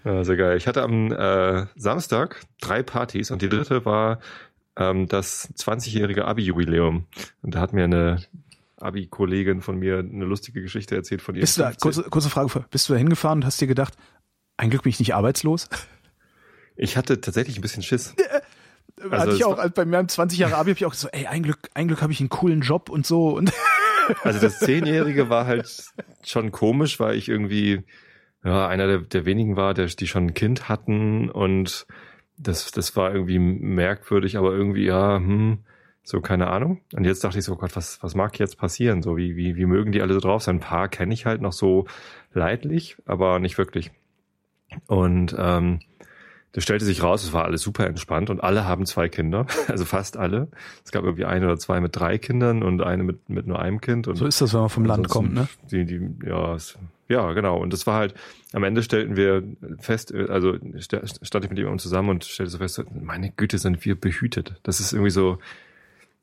ja, 0.06 0.24
sehr 0.24 0.38
geil. 0.38 0.58
Ich 0.58 0.68
hatte 0.68 0.82
am 0.82 1.12
äh, 1.12 1.68
Samstag 1.76 2.42
drei 2.62 2.82
Partys 2.82 3.30
und 3.30 3.42
die 3.42 3.50
dritte 3.50 3.86
war 3.86 4.20
ähm, 4.78 5.08
das 5.08 5.54
20-jährige 5.56 6.26
Abi-Jubiläum. 6.26 7.06
Und 7.42 7.56
da 7.56 7.60
hat 7.60 7.74
mir 7.74 7.86
eine 7.86 8.18
Abi-Kollegin 8.86 9.62
von 9.62 9.78
mir 9.78 10.00
eine 10.00 10.26
lustige 10.26 10.62
Geschichte 10.62 10.96
erzählt 10.96 11.22
von 11.22 11.36
ihrem 11.36 11.42
Bist 11.42 11.58
du 11.58 11.62
da, 11.62 11.68
15. 11.70 11.82
kurze, 11.82 12.10
kurze 12.10 12.30
Frage, 12.30 12.66
bist 12.70 12.88
du 12.88 12.94
da 12.94 12.98
hingefahren 13.00 13.40
und 13.40 13.46
hast 13.46 13.60
dir 13.60 13.68
gedacht, 13.68 13.96
ein 14.58 14.70
Glück 14.70 14.84
bin 14.84 14.90
ich 14.92 15.00
nicht 15.00 15.14
arbeitslos? 15.16 15.68
Ich 16.78 16.98
hatte 16.98 17.20
tatsächlich 17.22 17.58
ein 17.58 17.62
bisschen 17.62 17.84
Schiss. 17.84 18.16
Hatte 19.12 19.32
es 19.32 19.36
ich 19.38 19.44
auch, 19.44 19.58
war- 19.58 19.60
als 19.60 19.74
bei 19.74 19.84
meinem 19.84 20.08
20 20.08 20.40
Jahre 20.40 20.56
Abi 20.56 20.70
habe 20.72 20.78
ich 20.80 20.86
auch 20.86 20.94
so, 20.94 21.10
ey, 21.10 21.26
ein 21.28 21.44
Glück, 21.44 21.70
ein 21.74 21.88
Glück 21.88 22.02
habe 22.02 22.14
ich 22.14 22.22
einen 22.22 22.30
coolen 22.30 22.62
Job 22.62 22.90
und 22.90 23.06
so 23.06 23.36
und 23.36 23.52
Also 24.24 24.40
das 24.40 24.60
Zehnjährige 24.60 25.30
war 25.30 25.48
halt 25.48 25.84
schon 26.24 26.52
komisch, 26.52 26.98
weil 27.00 27.16
ich 27.16 27.28
irgendwie 27.28 27.84
ja, 28.44 28.68
einer 28.68 28.88
der, 28.88 29.00
der 29.00 29.26
wenigen 29.26 29.58
war, 29.58 29.74
der, 29.74 29.88
die 29.88 30.08
schon 30.08 30.28
ein 30.28 30.34
Kind 30.34 30.70
hatten 30.70 31.30
und 31.30 31.88
das, 32.38 32.72
das 32.72 32.96
war 32.96 33.14
irgendwie 33.14 33.40
merkwürdig, 33.40 34.38
aber 34.38 34.54
irgendwie, 34.54 34.86
ja, 34.86 35.18
hm, 35.18 35.60
so 36.06 36.22
keine 36.22 36.48
Ahnung. 36.48 36.82
Und 36.94 37.04
jetzt 37.04 37.24
dachte 37.24 37.40
ich 37.40 37.44
so, 37.44 37.56
Gott, 37.56 37.76
was, 37.76 38.02
was 38.04 38.14
mag 38.16 38.38
jetzt 38.40 38.58
passieren? 38.58 39.02
So, 39.02 39.18
wie, 39.18 39.36
wie, 39.36 39.56
wie 39.56 39.66
mögen 39.66 39.92
die 39.92 40.02
alle 40.02 40.14
so 40.14 40.20
drauf 40.20 40.44
sein? 40.44 40.58
Ein 40.58 40.62
paar 40.62 40.88
kenne 40.88 41.14
ich 41.14 41.26
halt 41.26 41.42
noch 41.42 41.52
so 41.52 41.88
leidlich, 42.34 42.96
aber 43.08 43.40
nicht 43.40 43.58
wirklich. 43.58 43.92
Und 44.86 45.36
ähm, 45.38 45.80
das 46.52 46.64
stellte 46.64 46.86
sich 46.86 47.02
raus, 47.02 47.24
es 47.24 47.34
war 47.34 47.44
alles 47.44 47.64
super 47.64 47.88
entspannt 47.88 48.30
und 48.30 48.42
alle 48.42 48.66
haben 48.66 48.86
zwei 48.86 49.10
Kinder, 49.10 49.48
also 49.68 49.84
fast 49.84 50.16
alle. 50.16 50.48
Es 50.86 50.92
gab 50.92 51.04
irgendwie 51.04 51.26
ein 51.26 51.44
oder 51.44 51.58
zwei 51.58 51.82
mit 51.82 51.96
drei 51.96 52.20
Kindern 52.20 52.62
und 52.62 52.82
eine 52.82 53.04
mit, 53.04 53.28
mit 53.28 53.48
nur 53.48 53.60
einem 53.60 53.82
Kind. 53.82 54.08
Und 54.08 54.16
so 54.16 54.28
ist 54.28 54.40
das, 54.42 54.54
wenn 54.54 54.62
man 54.62 54.70
vom 54.70 54.86
Land 54.86 55.10
kommt, 55.10 55.34
ne? 55.34 55.48
Die, 55.72 55.86
die, 55.86 56.08
ja, 56.24 56.54
es, 56.54 56.78
ja, 57.08 57.34
genau. 57.34 57.58
Und 57.58 57.74
das 57.74 57.88
war 57.88 57.96
halt, 57.96 58.14
am 58.54 58.64
Ende 58.64 58.84
stellten 58.84 59.18
wir 59.18 59.44
fest, 59.80 60.14
also 60.14 60.56
stand 61.24 61.46
ich 61.46 61.50
mit 61.50 61.58
jemandem 61.58 61.80
zusammen 61.80 62.10
und 62.10 62.26
stellte 62.26 62.52
so 62.52 62.60
fest, 62.60 62.84
meine 62.94 63.32
Güte, 63.32 63.58
sind 63.58 63.84
wir 63.84 64.00
behütet. 64.00 64.60
Das 64.64 64.80
ist 64.80 64.94
irgendwie 64.94 65.12
so, 65.12 65.40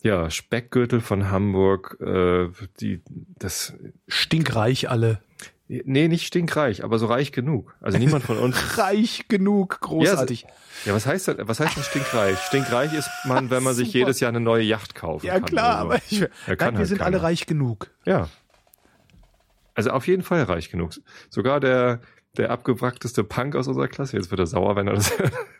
ja, 0.02 0.30
Speckgürtel 0.30 1.00
von 1.00 1.30
Hamburg, 1.30 1.96
äh, 2.00 2.48
die, 2.80 3.00
das. 3.38 3.74
Stinkreich 4.08 4.90
alle. 4.90 5.20
Nee, 5.68 6.08
nicht 6.08 6.26
stinkreich, 6.26 6.84
aber 6.84 6.98
so 6.98 7.06
reich 7.06 7.32
genug. 7.32 7.74
Also 7.80 7.96
niemand 7.96 8.24
von 8.24 8.36
uns. 8.36 8.78
reich 8.78 9.26
genug, 9.28 9.80
großartig. 9.80 10.42
Ja, 10.42 10.48
ja, 10.86 10.94
was 10.94 11.06
heißt 11.06 11.28
das, 11.28 11.36
was 11.40 11.60
heißt 11.60 11.76
denn 11.76 11.84
stinkreich? 11.84 12.38
Stinkreich 12.40 12.92
ist 12.92 13.08
man, 13.26 13.48
wenn 13.48 13.62
man 13.62 13.74
sich 13.74 13.92
jedes 13.92 14.20
Jahr 14.20 14.30
eine 14.30 14.40
neue 14.40 14.64
Yacht 14.64 14.94
kauft. 14.94 15.24
Ja, 15.24 15.40
klar, 15.40 15.78
so. 15.78 15.84
aber 15.86 15.96
ich, 15.96 16.20
ja, 16.20 16.26
nein, 16.46 16.58
wir 16.58 16.78
halt 16.78 16.88
sind 16.88 16.98
keiner. 16.98 17.06
alle 17.06 17.22
reich 17.22 17.46
genug. 17.46 17.90
Ja. 18.04 18.28
Also 19.74 19.90
auf 19.90 20.06
jeden 20.06 20.22
Fall 20.22 20.42
reich 20.42 20.70
genug. 20.70 20.92
Sogar 21.30 21.60
der, 21.60 22.00
der 22.36 22.50
abgewrackteste 22.50 23.24
Punk 23.24 23.56
aus 23.56 23.68
unserer 23.68 23.88
Klasse, 23.88 24.16
jetzt 24.16 24.30
wird 24.30 24.40
er 24.40 24.46
sauer, 24.46 24.76
wenn 24.76 24.88
er 24.88 24.94
das, 24.94 25.12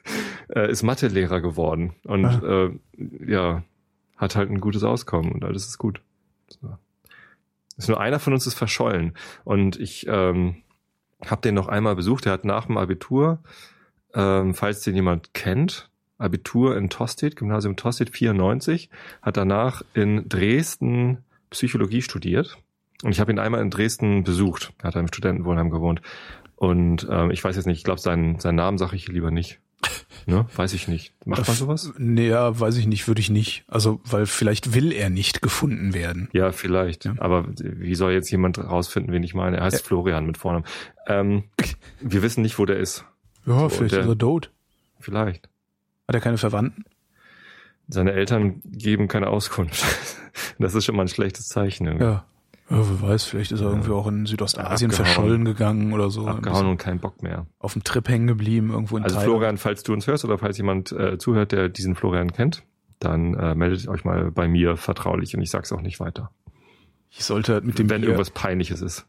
äh, 0.55 0.71
ist 0.71 0.83
Mathelehrer 0.83 1.41
geworden. 1.41 1.95
Und, 2.05 2.27
ah. 2.27 2.67
äh, 2.67 3.31
ja, 3.31 3.63
hat 4.17 4.37
halt 4.37 4.51
ein 4.51 4.61
gutes 4.61 4.85
Auskommen 4.85 5.33
und 5.33 5.45
alles 5.45 5.67
ist 5.67 5.79
gut. 5.79 6.01
So. 6.49 6.77
Ist 7.77 7.89
nur 7.89 8.01
einer 8.01 8.19
von 8.19 8.33
uns 8.33 8.47
ist 8.47 8.55
verschollen. 8.55 9.15
Und 9.45 9.79
ich 9.81 10.07
ähm, 10.07 10.57
habe 11.25 11.43
den 11.43 11.55
noch 11.55 11.69
einmal 11.69 11.97
besucht. 11.97 12.27
Der 12.27 12.33
hat 12.33 12.45
nach 12.45 12.67
dem 12.67 12.77
Abitur, 12.77 13.39
ähm, 14.15 14.55
falls 14.55 14.83
den 14.83 14.95
jemand 14.95 15.35
kennt, 15.35 15.91
Abitur 16.19 16.77
in 16.77 16.91
Tostedt, 16.91 17.37
Gymnasium 17.37 17.77
Tostedt 17.77 18.11
94, 18.11 18.91
hat 19.23 19.37
danach 19.37 19.83
in 19.95 20.29
Dresden 20.29 21.25
Psychologie 21.51 22.03
studiert. 22.03 22.59
Und 23.03 23.11
ich 23.11 23.21
habe 23.21 23.33
ihn 23.33 23.39
einmal 23.39 23.61
in 23.61 23.71
Dresden 23.71 24.23
besucht. 24.23 24.73
Er 24.79 24.89
hat 24.89 24.97
im 24.97 25.09
Studentenwohnheim 25.09 25.71
gewohnt. 25.71 26.03
Und 26.55 27.09
ähm, 27.11 27.33
ich 27.33 27.43
weiß 27.43 27.57
jetzt 27.57 27.67
nicht, 27.67 27.79
ich 27.79 27.85
glaube, 27.85 28.01
seinen, 28.01 28.39
seinen 28.39 28.55
Namen 28.57 28.79
sage 28.79 28.95
ich 28.95 29.09
lieber 29.09 29.33
nicht. 29.33 29.61
Ne? 30.27 30.47
Weiß 30.55 30.73
ich 30.73 30.87
nicht. 30.87 31.13
Macht 31.25 31.49
man 31.49 31.57
sowas? 31.57 31.93
Nee, 31.99 32.29
ja, 32.29 32.59
weiß 32.59 32.77
ich 32.77 32.87
nicht, 32.87 33.09
würde 33.09 33.21
ich 33.21 33.29
nicht. 33.29 33.65
Also, 33.67 34.01
weil 34.05 34.27
vielleicht 34.27 34.73
will 34.73 34.93
er 34.93 35.11
nicht 35.11 35.43
gefunden 35.43 35.95
werden. 35.95 36.29
Ja, 36.33 36.53
vielleicht. 36.53 37.07
Ja. 37.07 37.15
Aber 37.19 37.49
wie 37.59 37.95
soll 37.97 38.13
jetzt 38.13 38.31
jemand 38.31 38.59
rausfinden, 38.59 39.13
wen 39.13 39.25
ich 39.25 39.35
meine? 39.35 39.57
Er 39.57 39.65
heißt 39.65 39.81
ja. 39.81 39.85
Florian 39.85 40.25
mit 40.25 40.39
Vornamen. 40.39 40.65
Ähm, 41.09 41.45
wir 42.01 42.23
wissen 42.23 42.43
nicht, 42.43 42.59
wo 42.61 42.67
der 42.67 42.79
ist. 42.79 43.05
Ja, 43.47 43.59
so, 43.59 43.69
vielleicht 43.71 43.95
der, 43.95 44.01
ist 44.03 44.09
er 44.09 44.19
tot. 44.19 44.51
Vielleicht. 45.01 45.49
Hat 46.07 46.15
er 46.15 46.21
keine 46.21 46.39
Verwandten? 46.39 46.85
Seine 47.89 48.13
Eltern 48.13 48.63
geben 48.65 49.09
keine 49.09 49.27
Auskunft. 49.27 49.85
das 50.59 50.75
ist 50.75 50.85
schon 50.85 50.95
mal 50.95 51.03
ein 51.03 51.09
schlechtes 51.09 51.49
Zeichen. 51.49 51.87
Irgendwie. 51.87 52.05
Ja. 52.05 52.25
Ja, 52.73 52.79
wer 52.89 53.09
weiß, 53.09 53.25
vielleicht 53.25 53.53
ist 53.53 53.61
er 53.61 53.69
irgendwie 53.69 53.91
auch 53.93 54.07
in 54.07 54.27
Südostasien 54.27 54.91
abgehauen. 54.91 55.07
verschollen 55.15 55.45
gegangen 55.45 55.93
oder 55.93 56.11
so. 56.11 56.27
Abgehauen 56.27 56.67
und 56.67 56.79
kein 56.79 56.99
Bock 56.99 57.23
mehr. 57.23 57.47
Auf 57.59 57.75
dem 57.75 57.85
Trip 57.85 58.09
hängen 58.09 58.27
geblieben, 58.27 58.71
irgendwo 58.71 58.97
in 58.97 59.03
Also 59.05 59.17
Thailand. 59.17 59.31
Florian, 59.31 59.57
falls 59.59 59.83
du 59.83 59.93
uns 59.93 60.07
hörst 60.07 60.25
oder 60.25 60.39
falls 60.39 60.57
jemand 60.57 60.91
äh, 60.93 61.19
zuhört, 61.19 61.53
der 61.53 61.69
diesen 61.69 61.95
Florian 61.95 62.33
kennt, 62.33 62.63
dann 62.99 63.35
äh, 63.35 63.55
meldet 63.55 63.87
euch 63.89 64.05
mal 64.05 64.31
bei 64.31 64.49
mir 64.49 64.77
vertraulich 64.77 65.37
und 65.37 65.43
ich 65.43 65.51
sag's 65.51 65.71
auch 65.73 65.81
nicht 65.83 66.01
weiter. 66.01 66.31
Ich 67.11 67.25
sollte 67.25 67.61
mit 67.61 67.79
dem 67.79 67.91
Wenn 67.91 68.01
Bier, 68.01 68.11
irgendwas 68.11 68.31
Peinliches 68.31 68.81
ist. 68.81 69.07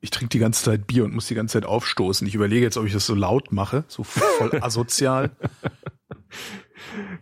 Ich 0.00 0.10
trinke 0.10 0.30
die 0.30 0.38
ganze 0.38 0.64
Zeit 0.64 0.86
Bier 0.86 1.04
und 1.04 1.14
muss 1.14 1.28
die 1.28 1.34
ganze 1.34 1.52
Zeit 1.52 1.64
aufstoßen. 1.66 2.26
Ich 2.26 2.34
überlege 2.34 2.62
jetzt, 2.64 2.76
ob 2.76 2.86
ich 2.86 2.92
das 2.92 3.06
so 3.06 3.14
laut 3.14 3.52
mache, 3.52 3.84
so 3.88 4.02
voll 4.02 4.58
asozial. 4.60 5.30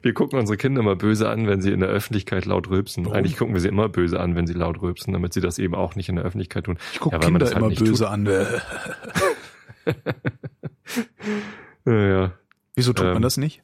Wir 0.03 0.15
gucken 0.15 0.39
unsere 0.39 0.57
Kinder 0.57 0.81
immer 0.81 0.97
böse 0.97 1.29
an, 1.29 1.47
wenn 1.47 1.61
sie 1.61 1.73
in 1.73 1.81
der 1.81 1.89
Öffentlichkeit 1.89 2.45
laut 2.45 2.69
rülpsen. 2.69 3.05
Warum? 3.05 3.17
Eigentlich 3.17 3.37
gucken 3.37 3.55
wir 3.55 3.61
sie 3.61 3.69
immer 3.69 3.89
böse 3.89 4.21
an, 4.21 4.35
wenn 4.35 4.47
sie 4.47 4.55
laut 4.55 4.81
rülpsen, 4.83 5.13
damit 5.13 5.33
sie 5.33 5.41
das 5.41 5.59
eben 5.59 5.75
auch 5.75 5.97
nicht 5.97 6.09
in 6.09 6.17
der 6.17 6.25
Öffentlichkeit 6.25 6.65
tun. 6.65 6.79
Ich 6.93 7.01
gucke 7.01 7.17
ja, 7.17 7.21
Kinder 7.21 7.47
halt 7.47 7.57
immer 7.57 7.69
böse 7.69 7.93
tut. 7.93 8.03
an. 8.03 8.27
ja, 11.87 12.09
ja. 12.09 12.33
Wieso 12.75 12.93
tut 12.93 13.07
ähm, 13.07 13.13
man 13.15 13.23
das 13.23 13.37
nicht? 13.37 13.63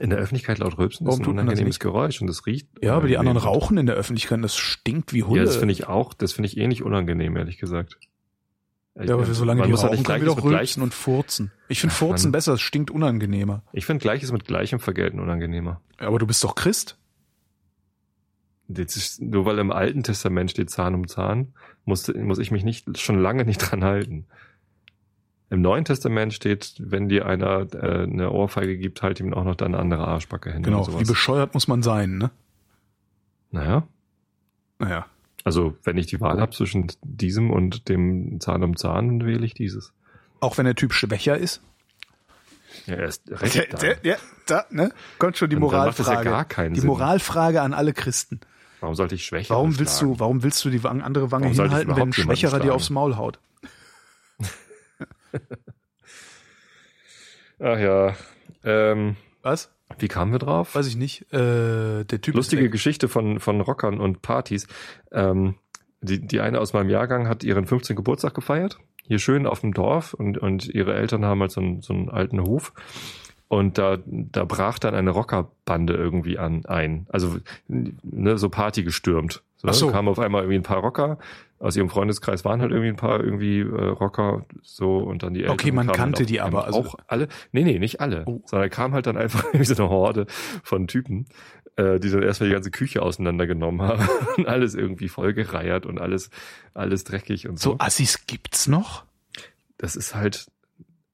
In 0.00 0.10
der 0.10 0.18
Öffentlichkeit 0.18 0.58
laut 0.58 0.78
rülpsen 0.78 1.06
Warum 1.06 1.20
ist 1.20 1.26
ein 1.26 1.30
unangenehmes 1.30 1.80
Geräusch 1.80 2.20
und 2.20 2.28
das 2.28 2.46
riecht. 2.46 2.68
Ja, 2.82 2.94
aber 2.94 3.08
die 3.08 3.18
anderen 3.18 3.38
rauchen 3.38 3.78
in 3.78 3.86
der 3.86 3.96
Öffentlichkeit, 3.96 4.42
das 4.44 4.56
stinkt 4.56 5.12
wie 5.12 5.24
Hunde. 5.24 5.40
Ja, 5.40 5.44
das 5.44 5.56
finde 5.56 5.72
ich 5.72 5.88
auch, 5.88 6.14
das 6.14 6.32
finde 6.32 6.48
ich 6.48 6.56
eh 6.56 6.68
nicht 6.68 6.82
unangenehm, 6.82 7.36
ehrlich 7.36 7.58
gesagt. 7.58 7.98
Ja, 9.00 9.14
aber 9.14 9.26
solange 9.26 9.62
die 9.62 9.72
rauchen, 9.72 10.02
können 10.02 10.22
wir 10.22 10.34
doch 10.34 10.42
rülpsen 10.42 10.82
und 10.82 10.92
furzen. 10.92 11.52
Ich 11.68 11.80
finde 11.80 11.94
Furzen 11.94 12.32
besser, 12.32 12.54
es 12.54 12.60
stinkt 12.60 12.90
unangenehmer. 12.90 13.62
Ich 13.72 13.86
finde 13.86 14.02
Gleiches 14.02 14.32
mit 14.32 14.44
Gleichem 14.44 14.80
vergelten 14.80 15.20
unangenehmer. 15.20 15.80
Ja, 16.00 16.08
aber 16.08 16.18
du 16.18 16.26
bist 16.26 16.42
doch 16.42 16.54
Christ. 16.54 16.98
Ist, 18.68 19.22
nur 19.22 19.46
weil 19.46 19.58
im 19.58 19.70
Alten 19.70 20.02
Testament 20.02 20.50
steht 20.50 20.68
Zahn 20.68 20.94
um 20.94 21.08
Zahn, 21.08 21.54
muss, 21.84 22.12
muss 22.14 22.38
ich 22.38 22.50
mich 22.50 22.64
nicht 22.64 22.98
schon 22.98 23.18
lange 23.18 23.44
nicht 23.44 23.58
dran 23.70 23.84
halten. 23.84 24.26
Im 25.50 25.62
Neuen 25.62 25.84
Testament 25.84 26.34
steht, 26.34 26.74
wenn 26.78 27.08
dir 27.08 27.24
einer 27.26 27.66
äh, 27.72 28.02
eine 28.02 28.30
Ohrfeige 28.32 28.76
gibt, 28.76 29.02
halt 29.02 29.20
ihm 29.20 29.32
auch 29.32 29.44
noch 29.44 29.54
deine 29.54 29.78
andere 29.78 30.06
Arschbacke 30.06 30.52
hin. 30.52 30.62
Genau, 30.62 30.86
wie 31.00 31.04
bescheuert 31.04 31.54
muss 31.54 31.68
man 31.68 31.82
sein, 31.82 32.18
ne? 32.18 32.30
Naja. 33.50 33.86
Naja. 34.78 35.06
Also 35.48 35.78
wenn 35.82 35.96
ich 35.96 36.04
die 36.04 36.20
Wahl 36.20 36.42
habe 36.42 36.52
zwischen 36.52 36.92
diesem 37.00 37.50
und 37.50 37.88
dem 37.88 38.38
Zahn 38.38 38.62
um 38.62 38.76
Zahn, 38.76 39.24
wähle 39.24 39.46
ich 39.46 39.54
dieses. 39.54 39.94
Auch 40.40 40.58
wenn 40.58 40.66
der 40.66 40.74
Typ 40.74 40.92
schwächer 40.92 41.38
ist? 41.38 41.62
Ja, 42.84 42.96
er 42.96 43.06
ist 43.08 43.22
recht 43.30 43.72
da. 43.72 43.78
Der, 43.78 43.96
ja, 44.02 44.16
da, 44.44 44.66
ne? 44.68 44.92
Kommt 45.18 45.38
schon 45.38 45.48
die 45.48 45.56
Moralfrage. 45.56 46.28
Ja 46.28 46.44
die. 46.68 46.82
Moralfrage 46.82 47.62
an 47.62 47.72
alle 47.72 47.94
Christen. 47.94 48.40
Warum 48.80 48.94
sollte 48.94 49.14
ich 49.14 49.24
schwächer 49.24 49.54
Warum 49.54 49.78
willst 49.78 50.00
schlagen? 50.00 50.12
du, 50.12 50.20
warum 50.20 50.42
willst 50.42 50.62
du 50.66 50.68
die 50.68 50.84
andere 50.84 51.32
Wange 51.32 51.46
warum 51.46 51.62
hinhalten, 51.62 51.96
wenn 51.96 52.08
ein 52.08 52.12
Schwächerer 52.12 52.60
dir 52.60 52.74
aufs 52.74 52.90
Maul 52.90 53.16
haut? 53.16 53.38
Ach 57.58 57.78
ja. 57.78 58.14
Ähm, 58.64 59.16
Was? 59.40 59.70
Wie 59.98 60.08
kamen 60.08 60.32
wir 60.32 60.38
drauf? 60.38 60.74
Weiß 60.74 60.86
ich 60.86 60.96
nicht. 60.96 61.32
Äh, 61.32 62.04
der 62.04 62.20
Typ 62.20 62.34
Lustige 62.34 62.70
Geschichte 62.70 63.08
von, 63.08 63.40
von 63.40 63.60
Rockern 63.60 64.00
und 64.00 64.22
Partys. 64.22 64.66
Ähm, 65.12 65.54
die, 66.00 66.24
die 66.26 66.40
eine 66.40 66.60
aus 66.60 66.72
meinem 66.72 66.90
Jahrgang 66.90 67.28
hat 67.28 67.42
ihren 67.42 67.66
15. 67.66 67.96
Geburtstag 67.96 68.34
gefeiert. 68.34 68.78
Hier 69.02 69.18
schön 69.18 69.46
auf 69.46 69.60
dem 69.60 69.72
Dorf 69.72 70.14
und, 70.14 70.38
und 70.38 70.68
ihre 70.68 70.94
Eltern 70.94 71.24
haben 71.24 71.40
halt 71.40 71.50
so 71.50 71.60
einen, 71.60 71.80
so 71.80 71.94
einen 71.94 72.10
alten 72.10 72.40
Hof. 72.42 72.72
Und 73.48 73.78
da, 73.78 73.98
da 74.04 74.44
brach 74.44 74.78
dann 74.78 74.94
eine 74.94 75.10
Rockerbande 75.10 75.94
irgendwie 75.94 76.38
an 76.38 76.66
ein. 76.66 77.06
Also 77.08 77.38
ne, 77.66 78.36
so 78.36 78.50
Party 78.50 78.82
gestürmt. 78.82 79.42
So, 79.56 79.72
so. 79.72 79.90
kamen 79.90 80.08
auf 80.08 80.18
einmal 80.18 80.42
irgendwie 80.42 80.58
ein 80.58 80.62
paar 80.62 80.78
Rocker. 80.78 81.18
Aus 81.58 81.74
ihrem 81.74 81.88
Freundeskreis 81.88 82.44
waren 82.44 82.60
halt 82.60 82.70
irgendwie 82.70 82.90
ein 82.90 82.96
paar 82.96 83.18
irgendwie 83.24 83.60
äh, 83.60 83.64
Rocker 83.64 84.44
so 84.62 84.98
und 84.98 85.22
dann 85.22 85.34
die 85.34 85.40
Eltern. 85.40 85.54
Okay, 85.54 85.72
man 85.72 85.88
kannte 85.88 86.26
die 86.26 86.40
aber. 86.40 86.66
Also 86.66 86.80
auch 86.80 86.94
alle. 87.08 87.26
Nee, 87.50 87.64
nee, 87.64 87.78
nicht 87.78 88.00
alle. 88.00 88.24
Oh. 88.26 88.42
Sondern 88.44 88.70
kam 88.70 88.92
halt 88.92 89.06
dann 89.06 89.16
einfach 89.16 89.44
irgendwie 89.52 89.64
so 89.64 89.82
eine 89.82 89.90
Horde 89.90 90.26
von 90.62 90.86
Typen, 90.86 91.26
äh, 91.76 91.98
die 91.98 92.10
dann 92.10 92.22
erstmal 92.22 92.50
die 92.50 92.54
ganze 92.54 92.70
Küche 92.70 93.02
auseinandergenommen 93.02 93.82
haben 93.82 94.08
und 94.36 94.46
alles 94.46 94.74
irgendwie 94.74 95.08
vollgereiert 95.08 95.86
und 95.86 95.98
alles, 95.98 96.30
alles 96.74 97.02
dreckig 97.04 97.48
und 97.48 97.58
so. 97.58 97.70
So 97.70 97.78
Assis 97.78 98.26
gibt's 98.26 98.68
noch? 98.68 99.04
Das 99.78 99.96
ist 99.96 100.14
halt 100.14 100.48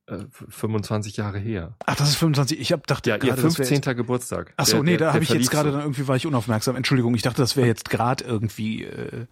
25 0.07 1.17
äh, 1.17 1.23
Jahre 1.23 1.39
her. 1.39 1.75
Ach, 1.87 1.97
das 1.97 2.11
ist 2.11 2.17
25. 2.17 2.61
Ich 2.61 2.73
habe 2.73 2.83
dachte 2.87 3.11
ja, 3.11 3.17
ihr 3.17 3.37
15. 3.37 3.81
Geburtstag. 3.97 4.53
Ach 4.57 4.67
so, 4.67 4.77
der, 4.77 4.83
nee, 4.85 4.97
da 4.97 5.13
habe 5.13 5.25
ich 5.25 5.31
jetzt 5.31 5.51
gerade 5.51 5.73
dann 5.73 5.81
irgendwie 5.81 6.07
war 6.09 6.17
ich 6.17 6.27
unaufmerksam. 6.27 6.77
Entschuldigung, 6.77 7.15
ich 7.15 7.23
dachte, 7.23 7.41
das 7.41 7.57
wäre 7.57 7.67
jetzt 7.67 7.91
gerade 7.91 8.25
irgendwie. 8.25 8.85
Äh 8.85 9.27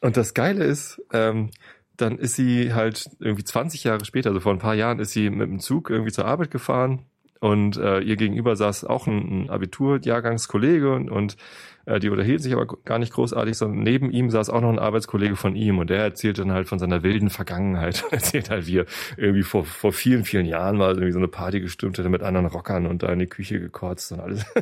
Und 0.00 0.16
das 0.16 0.34
Geile 0.34 0.64
ist, 0.64 1.02
ähm, 1.12 1.50
dann 1.96 2.18
ist 2.18 2.36
sie 2.36 2.74
halt 2.74 3.10
irgendwie 3.18 3.44
20 3.44 3.84
Jahre 3.84 4.04
später, 4.04 4.30
also 4.30 4.40
vor 4.40 4.52
ein 4.52 4.58
paar 4.58 4.74
Jahren, 4.74 4.98
ist 4.98 5.12
sie 5.12 5.30
mit 5.30 5.48
dem 5.48 5.60
Zug 5.60 5.90
irgendwie 5.90 6.12
zur 6.12 6.26
Arbeit 6.26 6.50
gefahren 6.50 7.06
und 7.40 7.76
äh, 7.76 8.00
ihr 8.00 8.16
gegenüber 8.16 8.56
saß 8.56 8.84
auch 8.84 9.06
ein, 9.06 9.44
ein 9.44 9.50
Abiturjahrgangskollege 9.50 10.92
und, 10.92 11.10
und 11.10 11.36
die 11.86 12.08
unterhielten 12.08 12.42
sich 12.42 12.54
aber 12.54 12.66
gar 12.66 12.98
nicht 12.98 13.12
großartig, 13.12 13.56
sondern 13.56 13.82
neben 13.82 14.10
ihm 14.10 14.30
saß 14.30 14.48
auch 14.50 14.60
noch 14.60 14.70
ein 14.70 14.78
Arbeitskollege 14.78 15.36
von 15.36 15.54
ihm 15.54 15.78
und 15.78 15.90
der 15.90 16.02
erzählt 16.02 16.38
dann 16.38 16.52
halt 16.52 16.68
von 16.68 16.78
seiner 16.78 17.02
wilden 17.02 17.30
Vergangenheit. 17.30 18.04
erzählt 18.10 18.50
halt, 18.50 18.66
wie 18.66 18.78
er 18.78 18.86
irgendwie 19.16 19.42
vor, 19.42 19.64
vor 19.64 19.92
vielen, 19.92 20.24
vielen 20.24 20.46
Jahren 20.46 20.76
mal 20.76 20.92
irgendwie 20.92 21.12
so 21.12 21.18
eine 21.18 21.28
Party 21.28 21.60
gestürmt 21.60 21.98
hätte 21.98 22.08
mit 22.08 22.22
anderen 22.22 22.46
Rockern 22.46 22.86
und 22.86 23.02
da 23.02 23.12
in 23.12 23.18
die 23.18 23.26
Küche 23.26 23.60
gekotzt 23.60 24.12
und 24.12 24.20
alles. 24.20 24.44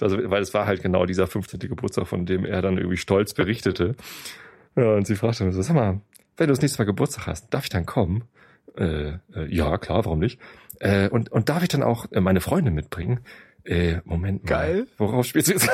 Also, 0.00 0.18
weil 0.30 0.40
es 0.40 0.54
war 0.54 0.66
halt 0.66 0.82
genau 0.82 1.04
dieser 1.04 1.26
15. 1.26 1.58
Geburtstag, 1.58 2.06
von 2.06 2.26
dem 2.26 2.44
er 2.44 2.62
dann 2.62 2.78
irgendwie 2.78 2.96
stolz 2.96 3.34
berichtete. 3.34 3.96
Ja, 4.76 4.94
und 4.94 5.06
sie 5.06 5.16
fragte 5.16 5.44
mich 5.44 5.54
so, 5.54 5.62
sag 5.62 5.74
mal, 5.74 6.00
wenn 6.36 6.46
du 6.46 6.52
das 6.52 6.62
nächste 6.62 6.80
Mal 6.80 6.86
Geburtstag 6.86 7.26
hast, 7.26 7.52
darf 7.52 7.64
ich 7.64 7.70
dann 7.70 7.84
kommen? 7.84 8.24
Äh, 8.76 9.14
äh, 9.34 9.46
ja, 9.48 9.76
klar, 9.78 10.04
warum 10.04 10.20
nicht? 10.20 10.38
Äh, 10.78 11.08
und, 11.08 11.32
und 11.32 11.48
darf 11.48 11.62
ich 11.62 11.68
dann 11.68 11.82
auch 11.82 12.06
äh, 12.12 12.20
meine 12.20 12.40
Freunde 12.40 12.70
mitbringen? 12.70 13.20
Äh, 13.68 14.00
Moment 14.04 14.44
mal. 14.44 14.48
Geil. 14.48 14.86
Worauf 14.96 15.26
spielst 15.26 15.48
du 15.48 15.52
jetzt? 15.52 15.68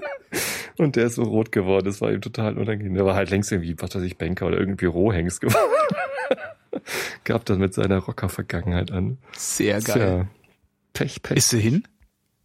und 0.78 0.94
der 0.94 1.06
ist 1.06 1.16
so 1.16 1.24
rot 1.24 1.50
geworden, 1.50 1.84
das 1.84 2.00
war 2.00 2.12
ihm 2.12 2.20
total 2.20 2.56
unangenehm. 2.56 2.94
Der 2.94 3.04
war 3.04 3.16
halt 3.16 3.30
längst 3.30 3.50
irgendwie, 3.50 3.74
was 3.78 3.94
weiß 3.94 4.02
ich, 4.02 4.16
Banker 4.16 4.46
oder 4.46 4.58
irgendwie 4.58 4.76
Bürohengst 4.76 5.40
geworden. 5.40 5.72
Gab 7.24 7.44
dann 7.46 7.58
mit 7.58 7.74
seiner 7.74 7.98
Rocker-Vergangenheit 7.98 8.92
an. 8.92 9.18
Sehr 9.36 9.80
geil. 9.80 9.94
Tja, 9.98 10.28
Pech, 10.92 11.22
Pech. 11.22 11.36
Ist 11.36 11.50
sie 11.50 11.60
hin? 11.60 11.82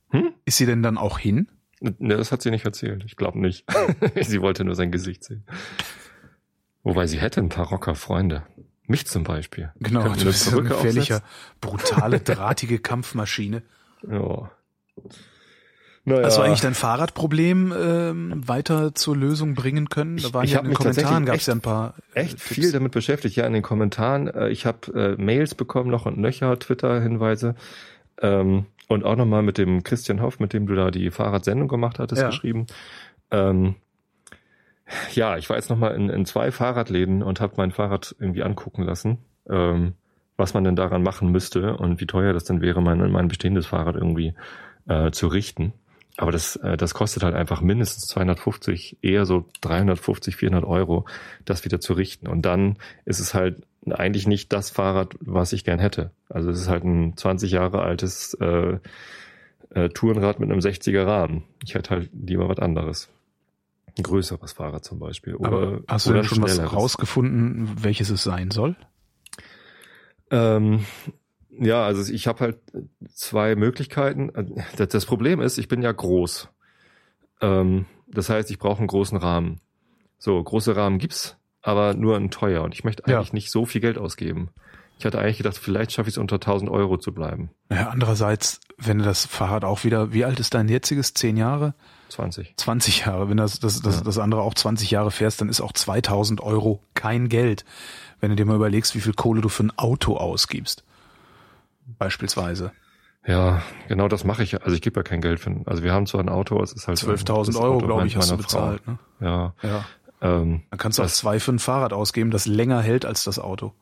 Hm? 0.10 0.34
Ist 0.46 0.58
sie 0.58 0.66
denn 0.66 0.82
dann 0.82 0.98
auch 0.98 1.20
hin? 1.20 1.48
Ne, 1.80 2.18
das 2.18 2.32
hat 2.32 2.42
sie 2.42 2.50
nicht 2.50 2.66
erzählt. 2.66 3.04
Ich 3.06 3.18
glaube 3.18 3.40
nicht. 3.40 3.66
sie 4.22 4.42
wollte 4.42 4.64
nur 4.66 4.76
sein 4.76 4.92
Gesicht 4.92 5.24
sehen. 5.24 5.46
Wobei 6.82 7.06
sie 7.06 7.20
hätte 7.20 7.40
ein 7.40 7.50
paar 7.50 7.68
Rocker-Freunde. 7.68 8.44
Mich 8.88 9.06
zum 9.06 9.24
Beispiel. 9.24 9.72
Genau, 9.80 10.10
du 10.10 10.26
bist 10.26 10.46
so 10.46 10.58
eine 10.58 10.70
Perücke 10.70 10.88
gefährliche, 10.88 11.22
brutale, 11.62 12.20
drahtige 12.20 12.80
Kampfmaschine. 12.80 13.62
Ja. 14.10 14.52
Naja. 16.04 16.26
Hast 16.26 16.38
du 16.38 16.42
eigentlich 16.42 16.62
dein 16.62 16.74
Fahrradproblem 16.74 17.74
ähm, 17.80 18.48
weiter 18.48 18.96
zur 18.96 19.16
Lösung 19.16 19.54
bringen 19.54 19.88
können? 19.90 20.18
Da 20.18 20.28
Ich- 20.28 20.34
waren 20.34 20.46
ich 20.46 20.52
ja 20.52 20.58
hab 20.58 20.64
in 20.66 20.72
den 20.72 20.76
Kommentaren 20.78 21.26
gab 21.26 21.36
es 21.36 21.46
ja 21.46 21.54
ein 21.54 21.62
paar 21.62 21.94
äh, 22.16 22.22
echt 22.22 22.32
Tipps. 22.32 22.44
viel 22.48 22.72
damit 22.72 22.92
beschäftigt. 22.92 23.36
Ja, 23.36 23.46
in 23.46 23.54
den 23.54 23.62
Kommentaren. 23.62 24.28
Äh, 24.28 24.50
ich 24.50 24.66
habe 24.66 25.16
äh, 25.18 25.22
Mails 25.22 25.54
bekommen 25.54 25.92
noch 25.92 26.08
und 26.08 26.18
nöcher, 26.18 26.58
Twitter-Hinweise. 26.58 27.54
Ähm, 28.20 28.66
und 28.88 29.06
auch 29.06 29.16
nochmal 29.16 29.44
mit 29.44 29.60
dem 29.60 29.84
Christian 29.84 30.22
Hoff, 30.24 30.40
mit 30.40 30.54
dem 30.54 30.66
du 30.66 30.74
da 30.76 30.90
die 30.90 31.12
Fahrradsendung 31.12 31.68
gemacht 31.68 32.00
hattest, 32.00 32.22
Ja. 32.22 32.28
geschrieben. 32.30 32.66
Ähm, 33.30 33.76
ja, 35.14 35.38
ich 35.38 35.50
war 35.50 35.56
jetzt 35.56 35.70
nochmal 35.70 35.96
in, 35.96 36.10
in 36.10 36.26
zwei 36.26 36.52
Fahrradläden 36.52 37.22
und 37.24 37.40
habe 37.40 37.54
mein 37.58 37.72
Fahrrad 37.72 38.16
irgendwie 38.20 38.44
angucken 38.44 38.84
lassen, 38.84 39.20
ähm, 39.48 39.94
was 40.36 40.54
man 40.56 40.64
denn 40.64 40.76
daran 40.76 41.04
machen 41.04 41.32
müsste 41.32 41.78
und 41.78 42.02
wie 42.02 42.08
teuer 42.08 42.34
das 42.34 42.44
denn 42.44 42.60
wäre, 42.60 42.82
mein, 42.82 43.12
mein 43.12 43.28
bestehendes 43.30 43.68
Fahrrad 43.68 43.96
irgendwie 43.96 44.34
äh, 44.88 45.12
zu 45.12 45.28
richten. 45.28 45.74
Aber 46.18 46.32
das, 46.32 46.56
äh, 46.58 46.78
das 46.78 46.94
kostet 46.94 47.24
halt 47.24 47.36
einfach 47.36 47.62
mindestens 47.62 48.08
250, 48.08 48.98
eher 49.02 49.26
so 49.26 49.46
350, 49.62 50.36
400 50.36 50.66
Euro, 50.66 51.06
das 51.46 51.66
wieder 51.66 51.80
zu 51.80 51.94
richten. 51.94 52.28
Und 52.28 52.44
dann 52.44 52.78
ist 53.06 53.20
es 53.20 53.34
halt 53.34 53.66
eigentlich 53.90 54.28
nicht 54.28 54.54
das 54.54 54.70
Fahrrad, 54.70 55.16
was 55.20 55.54
ich 55.54 55.64
gern 55.64 55.80
hätte. 55.80 56.12
Also 56.30 56.52
es 56.52 56.62
ist 56.62 56.70
halt 56.70 56.84
ein 56.84 57.18
20 57.18 57.52
Jahre 57.52 57.82
altes 57.82 58.36
äh, 58.36 58.78
äh, 59.72 59.90
Tourenrad 59.90 60.40
mit 60.40 60.52
einem 60.52 60.60
60er 60.60 61.06
Rahmen. 61.06 61.44
Ich 61.64 61.74
hätte 61.74 61.92
halt 61.92 62.10
lieber 62.14 62.48
was 62.48 62.60
anderes. 62.60 63.10
Ein 63.98 64.04
größeres 64.04 64.54
Fahrrad 64.54 64.86
zum 64.86 65.00
Beispiel. 65.00 65.36
Oder, 65.36 65.48
Aber 65.48 65.82
hast 65.88 66.08
du 66.08 66.14
denn 66.14 66.24
schon 66.24 66.44
was 66.44 66.60
rausgefunden, 66.60 67.84
welches 67.84 68.10
es 68.10 68.24
sein 68.24 68.52
soll? 68.52 68.76
Ähm, 70.30 70.86
ja, 71.60 71.84
also 71.86 72.12
ich 72.12 72.28
habe 72.28 72.40
halt 72.40 72.58
zwei 73.14 73.56
Möglichkeiten. 73.56 74.32
Das, 74.78 75.06
Problem 75.06 75.42
ist, 75.42 75.58
ich 75.58 75.68
bin 75.68 75.82
ja 75.82 75.92
groß. 75.92 76.50
Ähm, 77.42 77.86
das 78.08 78.30
heißt, 78.30 78.52
ich 78.52 78.60
brauche 78.60 78.80
einen 78.80 78.88
großen 78.88 79.18
Rahmen. 79.18 79.60
So, 80.18 80.42
große 80.42 80.76
Rahmen 80.76 81.00
gibt's, 81.00 81.38
aber 81.62 81.94
nur 81.94 82.16
ein 82.18 82.30
teuer. 82.32 82.64
Und 82.64 82.74
ich 82.74 82.84
möchte 82.84 83.04
Ja. 83.10 83.18
eigentlich 83.18 83.34
nicht 83.34 83.52
so 83.52 83.66
viel 83.66 83.82
Geld 83.82 83.98
ausgeben. 83.98 84.50
Ich 85.00 85.06
hatte 85.06 85.18
eigentlich 85.18 85.38
gedacht, 85.38 85.58
vielleicht 85.58 85.92
schaffe 85.94 86.10
ich 86.10 86.14
es 86.14 86.18
unter 86.20 86.36
1000 86.40 86.70
Euro 86.70 86.98
zu 86.98 87.12
bleiben. 87.12 87.50
Naja, 87.70 87.90
andererseits, 87.90 88.60
wenn 88.78 89.00
du 89.00 89.04
das 89.04 89.26
Fahrrad 89.26 89.66
auch 89.66 89.84
wieder, 89.84 90.14
wie 90.14 90.26
alt 90.26 90.40
ist 90.40 90.54
dein 90.54 90.70
jetziges? 90.70 91.16
Zehn 91.16 91.38
Jahre? 91.38 91.74
20. 92.10 92.54
20 92.58 93.06
Jahre. 93.08 93.28
Wenn 93.28 93.38
das, 93.38 93.60
das, 93.60 93.82
das, 93.82 93.98
Ja. 93.98 94.04
das 94.04 94.20
andere 94.20 94.42
auch 94.44 94.54
20 94.54 94.92
Jahre 94.92 95.10
fährst, 95.10 95.42
dann 95.42 95.50
ist 95.50 95.60
auch 95.62 95.72
2000 95.72 96.40
Euro 96.42 96.84
kein 96.94 97.30
Geld. 97.30 97.66
Wenn 98.20 98.30
du 98.30 98.36
dir 98.36 98.46
mal 98.46 98.56
überlegst, 98.56 98.94
wie 98.94 99.00
viel 99.02 99.14
Kohle 99.14 99.42
du 99.42 99.50
für 99.50 99.64
ein 99.64 99.76
Auto 99.76 100.18
ausgibst. 100.18 100.84
Beispielsweise. 101.86 102.72
Ja, 103.26 103.62
genau 103.88 104.08
das 104.08 104.24
mache 104.24 104.42
ich. 104.44 104.62
Also 104.64 104.74
ich 104.76 104.82
gebe 104.82 105.00
ja 105.00 105.04
kein 105.04 105.22
Geld 105.22 105.40
für. 105.40 105.56
Also 105.66 105.84
wir 105.84 105.94
haben 105.94 106.08
zwar 106.08 106.22
ein 106.22 106.30
Auto, 106.30 106.62
es 106.64 106.74
ist 106.74 106.88
halt 106.88 106.98
12.000 106.98 107.46
das 107.48 107.56
Euro, 107.56 107.78
glaube 107.80 108.08
ich, 108.08 108.16
hast 108.18 108.32
du 108.32 108.36
Frau. 108.38 108.42
bezahlt. 108.42 108.88
Ne? 108.88 108.98
Ja. 109.20 109.54
Ja. 109.62 109.86
Ähm, 110.22 110.64
Dann 110.70 110.80
kannst 110.80 110.98
du 111.00 111.04
auch 111.04 111.08
zwei 111.08 111.40
für 111.40 111.52
ein 111.52 111.60
Fahrrad 111.60 111.94
ausgeben, 111.94 112.32
das 112.32 112.46
länger 112.46 112.82
hält 112.82 113.06
als 113.06 113.24
das 113.24 113.38
Auto. 113.40 113.74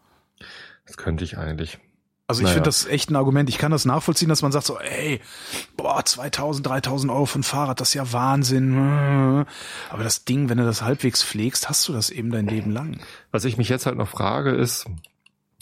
das 0.85 0.97
könnte 0.97 1.23
ich 1.23 1.38
eigentlich. 1.38 1.79
Also 2.27 2.41
ich 2.41 2.45
Naja. 2.45 2.55
finde 2.55 2.67
das 2.67 2.85
echt 2.85 3.09
ein 3.09 3.15
Argument. 3.15 3.49
Ich 3.49 3.57
kann 3.57 3.71
das 3.71 3.85
nachvollziehen, 3.85 4.29
dass 4.29 4.41
man 4.43 4.51
sagt 4.51 4.65
so, 4.67 4.77
ey, 4.77 5.19
boah, 5.77 6.05
2000, 6.05 6.67
3000 6.67 7.12
Euro 7.12 7.25
für 7.25 7.39
ein 7.39 7.43
Fahrrad, 7.43 7.79
das 7.81 7.89
ist 7.89 7.93
ja 7.95 8.13
Wahnsinn. 8.13 8.77
Aber 9.89 10.03
das 10.03 10.25
Ding, 10.25 10.47
wenn 10.47 10.59
du 10.59 10.63
das 10.65 10.81
halbwegs 10.83 11.23
pflegst, 11.23 11.69
hast 11.69 11.88
du 11.88 11.93
das 11.93 12.09
eben 12.12 12.29
dein 12.31 12.45
Leben 12.45 12.71
lang. 12.71 12.99
Was 13.31 13.45
ich 13.45 13.57
mich 13.57 13.67
jetzt 13.69 13.85
halt 13.88 13.97
noch 13.97 14.09
frage, 14.09 14.51
ist, 14.51 14.85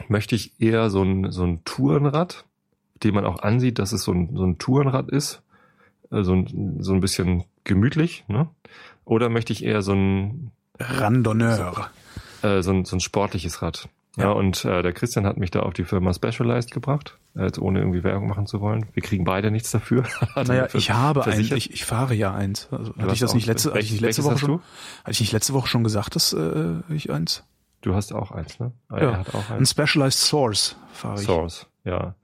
möchte 0.07 0.35
ich 0.35 0.59
eher 0.61 0.89
so 0.89 1.01
ein, 1.03 1.31
so 1.31 1.43
ein 1.43 1.63
Tourenrad, 1.65 2.45
dem 3.03 3.15
man 3.15 3.25
auch 3.25 3.41
ansieht, 3.43 3.79
dass 3.79 3.91
es 3.91 4.03
so 4.03 4.11
ein, 4.11 4.35
so 4.35 4.43
ein 4.45 4.57
Tourenrad 4.57 5.09
ist, 5.09 5.41
äh, 6.11 6.23
so 6.23 6.33
ein, 6.33 6.77
so 6.79 6.93
ein 6.93 6.99
bisschen 6.99 7.43
gemütlich, 7.63 8.23
ne? 8.27 8.47
Oder 9.05 9.29
möchte 9.29 9.53
ich 9.53 9.63
eher 9.63 9.81
so 9.81 9.93
ein, 9.93 10.51
Randonneur. 10.79 11.89
äh, 12.43 12.61
so 12.61 12.71
ein, 12.71 12.85
so 12.85 12.95
ein 12.95 12.99
sportliches 12.99 13.61
Rad? 13.61 13.89
Ja, 14.17 14.23
Ja. 14.25 14.31
und 14.31 14.65
äh, 14.65 14.81
der 14.81 14.93
Christian 14.93 15.25
hat 15.27 15.37
mich 15.37 15.51
da 15.51 15.59
auf 15.61 15.73
die 15.73 15.83
Firma 15.85 16.11
Specialized 16.13 16.71
gebracht, 16.71 17.17
äh, 17.35 17.43
jetzt 17.43 17.59
ohne 17.59 17.79
irgendwie 17.79 18.03
Werbung 18.03 18.27
machen 18.27 18.47
zu 18.47 18.61
wollen. 18.61 18.87
Wir 18.93 19.03
kriegen 19.03 19.23
beide 19.25 19.51
nichts 19.51 19.69
dafür. 19.71 20.03
Naja, 20.35 20.67
ich 20.73 20.91
habe 20.91 21.23
eins, 21.25 21.51
ich, 21.51 21.71
ich 21.71 21.85
fahre 21.85 22.13
ja 22.15 22.33
eins. 22.33 22.67
Also, 22.71 22.95
hatte 22.95 23.13
ich 23.13 23.19
das 23.19 23.33
nicht 23.35 23.45
letzte, 23.47 23.69
hatte 23.69 23.79
ich 23.79 23.91
nicht 23.91 24.01
letzte 24.01 24.23
welches 24.23 24.31
Woche 24.31 24.39
schon? 24.39 24.49
du? 24.57 24.61
Hatte 25.03 25.11
ich 25.11 25.19
nicht 25.19 25.31
letzte 25.33 25.53
Woche 25.53 25.67
schon 25.67 25.83
gesagt, 25.83 26.15
dass 26.15 26.33
äh, 26.33 26.75
ich 26.89 27.11
eins? 27.11 27.43
Du 27.81 27.93
hast 27.95 28.13
auch 28.13 28.31
eins, 28.31 28.59
ne? 28.59 28.71
Ja, 28.91 28.97
Er 28.97 29.17
hat 29.19 29.35
auch 29.35 29.49
Ein 29.49 29.57
eins. 29.59 29.71
Specialized 29.71 30.19
Source 30.19 30.75
fahre 30.91 31.19
ich. 31.19 31.25
Source, 31.25 31.67
ja. 31.83 32.15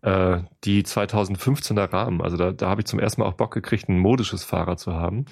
Äh, 0.00 0.42
die 0.64 0.82
2015er 0.84 1.92
Rahmen, 1.92 2.22
also 2.22 2.36
da, 2.36 2.52
da 2.52 2.68
habe 2.70 2.80
ich 2.80 2.86
zum 2.86 2.98
ersten 3.00 3.20
Mal 3.20 3.26
auch 3.26 3.34
Bock 3.34 3.52
gekriegt, 3.52 3.88
ein 3.88 3.98
modisches 3.98 4.44
Fahrrad 4.44 4.78
zu 4.78 4.94
haben. 4.94 5.26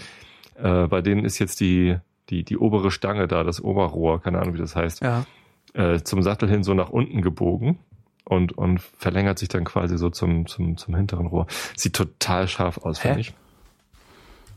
Äh, 0.57 0.87
bei 0.89 1.01
denen 1.03 1.25
ist 1.25 1.39
jetzt 1.39 1.61
die, 1.61 1.97
die, 2.31 2.45
die 2.45 2.59
obere 2.59 2.91
Stange 2.91 3.29
da, 3.29 3.45
das 3.45 3.63
Oberrohr, 3.63 4.21
keine 4.21 4.41
Ahnung, 4.41 4.55
wie 4.55 4.59
das 4.59 4.75
heißt, 4.75 5.03
Ja. 5.03 5.25
äh, 5.75 6.01
zum 6.03 6.23
Sattel 6.23 6.49
hin 6.49 6.65
so 6.65 6.75
nach 6.75 6.91
unten 6.91 7.23
gebogen 7.23 7.79
und, 8.25 8.59
und 8.59 8.81
verlängert 8.81 9.39
sich 9.39 9.49
dann 9.49 9.65
quasi 9.65 9.97
so 9.99 10.11
zum, 10.11 10.47
zum, 10.47 10.77
zum 10.77 10.95
hinteren 10.97 11.29
Rohr. 11.29 11.47
Sieht 11.77 11.95
total 11.95 12.49
scharf 12.49 12.79
aus, 12.79 12.99
finde 12.99 13.21
ich. 13.21 13.35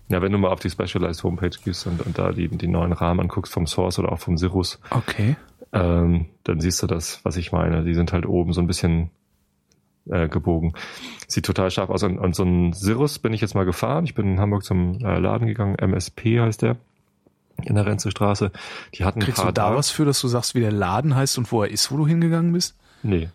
Ja, 0.09 0.21
wenn 0.21 0.31
du 0.31 0.37
mal 0.39 0.49
auf 0.49 0.59
die 0.59 0.69
Specialized 0.69 1.23
Homepage 1.23 1.51
gehst 1.63 1.85
und, 1.87 2.05
und 2.05 2.17
da 2.17 2.31
die, 2.31 2.47
die 2.47 2.67
neuen 2.67 2.93
Rahmen 2.93 3.19
anguckst 3.21 3.53
vom 3.53 3.67
Source 3.67 3.99
oder 3.99 4.11
auch 4.11 4.19
vom 4.19 4.37
Cirrus, 4.37 4.79
Okay. 4.89 5.35
ähm, 5.71 6.25
dann 6.43 6.59
siehst 6.59 6.81
du 6.81 6.87
das, 6.87 7.19
was 7.23 7.37
ich 7.37 7.51
meine. 7.51 7.83
Die 7.83 7.93
sind 7.93 8.11
halt 8.11 8.25
oben 8.25 8.51
so 8.53 8.61
ein 8.61 8.67
bisschen 8.67 9.11
äh, 10.09 10.27
gebogen. 10.27 10.73
Sieht 11.27 11.45
total 11.45 11.69
scharf 11.69 11.89
aus. 11.91 12.01
Und, 12.03 12.17
und 12.17 12.35
so 12.35 12.43
ein 12.43 12.73
Cirrus 12.73 13.19
bin 13.19 13.33
ich 13.33 13.41
jetzt 13.41 13.53
mal 13.53 13.65
gefahren. 13.65 14.03
Ich 14.05 14.15
bin 14.15 14.27
in 14.33 14.39
Hamburg 14.39 14.63
zum 14.63 14.93
äh, 15.05 15.19
Laden 15.19 15.47
gegangen. 15.47 15.75
MSP 15.75 16.39
heißt 16.39 16.63
der. 16.63 16.77
In 17.63 17.75
der 17.75 17.85
Renzestraße. 17.85 18.51
Die 18.95 19.03
hatten 19.03 19.19
Kriegst 19.19 19.43
du 19.43 19.51
da 19.51 19.75
was 19.75 19.91
für, 19.91 20.05
dass 20.05 20.21
du 20.21 20.27
sagst, 20.27 20.55
wie 20.55 20.61
der 20.61 20.71
Laden 20.71 21.13
heißt 21.15 21.37
und 21.37 21.51
wo 21.51 21.61
er 21.61 21.69
ist, 21.69 21.91
wo 21.91 21.97
du 21.97 22.07
hingegangen 22.07 22.51
bist? 22.53 22.75
Nee. 23.03 23.29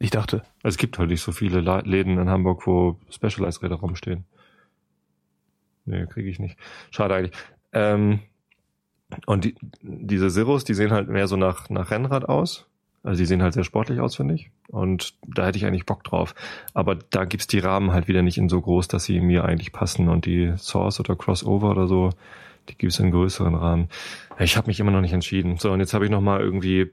Ich 0.00 0.10
dachte. 0.10 0.42
Es 0.62 0.76
gibt 0.78 0.98
halt 0.98 1.10
nicht 1.10 1.22
so 1.22 1.32
viele 1.32 1.60
Läden 1.60 2.18
in 2.18 2.28
Hamburg, 2.30 2.66
wo 2.68 2.96
Specialized-Räder 3.10 3.74
rumstehen. 3.76 4.24
Nee, 5.88 6.06
kriege 6.06 6.28
ich 6.28 6.38
nicht. 6.38 6.58
Schade 6.90 7.14
eigentlich. 7.14 7.36
Ähm, 7.72 8.20
und 9.26 9.44
die, 9.44 9.54
diese 9.80 10.30
Cirrus, 10.30 10.64
die 10.64 10.74
sehen 10.74 10.90
halt 10.90 11.08
mehr 11.08 11.26
so 11.26 11.36
nach, 11.36 11.70
nach 11.70 11.90
Rennrad 11.90 12.28
aus. 12.28 12.66
Also 13.02 13.20
die 13.20 13.26
sehen 13.26 13.42
halt 13.42 13.54
sehr 13.54 13.64
sportlich 13.64 14.00
aus, 14.00 14.16
finde 14.16 14.34
ich. 14.34 14.50
Und 14.68 15.14
da 15.26 15.46
hätte 15.46 15.56
ich 15.56 15.64
eigentlich 15.64 15.86
Bock 15.86 16.04
drauf. 16.04 16.34
Aber 16.74 16.96
da 16.96 17.24
gibt's 17.24 17.46
die 17.46 17.60
Rahmen 17.60 17.92
halt 17.92 18.06
wieder 18.06 18.22
nicht 18.22 18.36
in 18.36 18.48
so 18.48 18.60
groß, 18.60 18.88
dass 18.88 19.04
sie 19.04 19.20
mir 19.20 19.44
eigentlich 19.44 19.72
passen. 19.72 20.08
Und 20.08 20.26
die 20.26 20.52
Source 20.58 21.00
oder 21.00 21.16
Crossover 21.16 21.70
oder 21.70 21.86
so, 21.86 22.10
die 22.68 22.76
gibt's 22.76 22.98
in 22.98 23.10
größeren 23.10 23.54
Rahmen. 23.54 23.88
Ich 24.38 24.56
habe 24.56 24.66
mich 24.66 24.78
immer 24.78 24.90
noch 24.90 25.00
nicht 25.00 25.14
entschieden. 25.14 25.56
So, 25.56 25.72
und 25.72 25.80
jetzt 25.80 25.94
habe 25.94 26.04
ich 26.04 26.10
noch 26.10 26.20
mal 26.20 26.40
irgendwie 26.40 26.90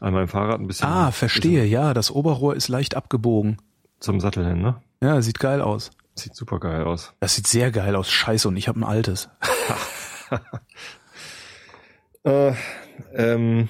an 0.00 0.12
meinem 0.12 0.28
Fahrrad 0.28 0.60
ein 0.60 0.66
bisschen... 0.66 0.88
Ah, 0.88 1.10
verstehe. 1.10 1.64
Ja, 1.64 1.94
das 1.94 2.10
Oberrohr 2.10 2.54
ist 2.54 2.68
leicht 2.68 2.96
abgebogen. 2.96 3.56
Zum 3.98 4.20
Sattel 4.20 4.46
hin, 4.46 4.60
ne? 4.60 4.76
Ja, 5.00 5.22
sieht 5.22 5.38
geil 5.38 5.62
aus. 5.62 5.90
Sieht 6.18 6.34
super 6.34 6.58
geil 6.60 6.82
aus. 6.84 7.12
Das 7.20 7.34
sieht 7.34 7.46
sehr 7.46 7.70
geil 7.70 7.94
aus. 7.94 8.10
Scheiße, 8.10 8.48
und 8.48 8.56
ich 8.56 8.68
habe 8.68 8.80
ein 8.80 8.84
altes. 8.84 9.28
Äh, 12.24 12.54
ähm, 13.14 13.68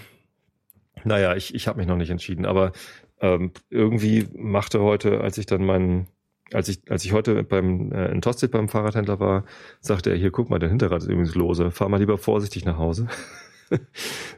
naja, 1.04 1.36
ich, 1.36 1.54
ich 1.54 1.68
habe 1.68 1.78
mich 1.78 1.86
noch 1.86 1.96
nicht 1.96 2.08
entschieden, 2.10 2.46
aber 2.46 2.72
ähm, 3.20 3.52
irgendwie 3.68 4.26
machte 4.34 4.80
heute, 4.80 5.20
als 5.20 5.36
ich 5.36 5.44
dann 5.46 5.62
meinen, 5.64 6.06
als 6.54 6.68
ich, 6.68 6.80
als 6.90 7.04
ich 7.04 7.12
heute 7.12 7.42
beim 7.44 7.92
äh, 7.92 8.06
in 8.10 8.22
Tosted 8.22 8.50
beim 8.50 8.68
Fahrradhändler 8.70 9.20
war, 9.20 9.44
sagte 9.80 10.08
er, 10.10 10.16
hier 10.16 10.30
guck 10.30 10.48
mal, 10.48 10.58
der 10.58 10.70
Hinterrad 10.70 11.02
ist 11.02 11.08
übrigens 11.08 11.34
lose. 11.34 11.70
Fahr 11.70 11.88
mal 11.90 11.98
lieber 11.98 12.16
vorsichtig 12.16 12.64
nach 12.64 12.78
Hause. 12.78 13.08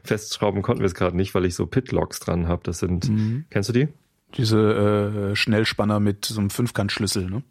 Festschrauben 0.03 0.63
konnten 0.63 0.81
wir 0.81 0.87
es 0.87 0.95
gerade 0.95 1.15
nicht, 1.15 1.33
weil 1.35 1.45
ich 1.45 1.55
so 1.55 1.65
Pitlocks 1.67 2.19
dran 2.19 2.47
habe. 2.49 2.61
Das 2.63 2.79
sind, 2.79 3.07
Mhm. 3.09 3.45
kennst 3.49 3.69
du 3.69 3.73
die? 3.73 3.87
Diese 4.35 5.31
äh, 5.31 5.35
Schnellspanner 5.35 5.99
mit 6.01 6.25
so 6.25 6.39
einem 6.39 6.49
Fünfkantschlüssel, 6.49 7.29
ne? 7.29 7.43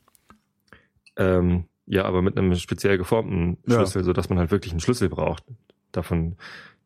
Ähm, 1.18 1.64
ja, 1.86 2.04
aber 2.04 2.22
mit 2.22 2.36
einem 2.36 2.54
speziell 2.54 2.98
geformten 2.98 3.58
Schlüssel, 3.66 4.02
ja. 4.02 4.04
so 4.04 4.12
dass 4.12 4.28
man 4.28 4.38
halt 4.38 4.50
wirklich 4.50 4.72
einen 4.72 4.80
Schlüssel 4.80 5.08
braucht. 5.08 5.44
Davon, 5.92 6.36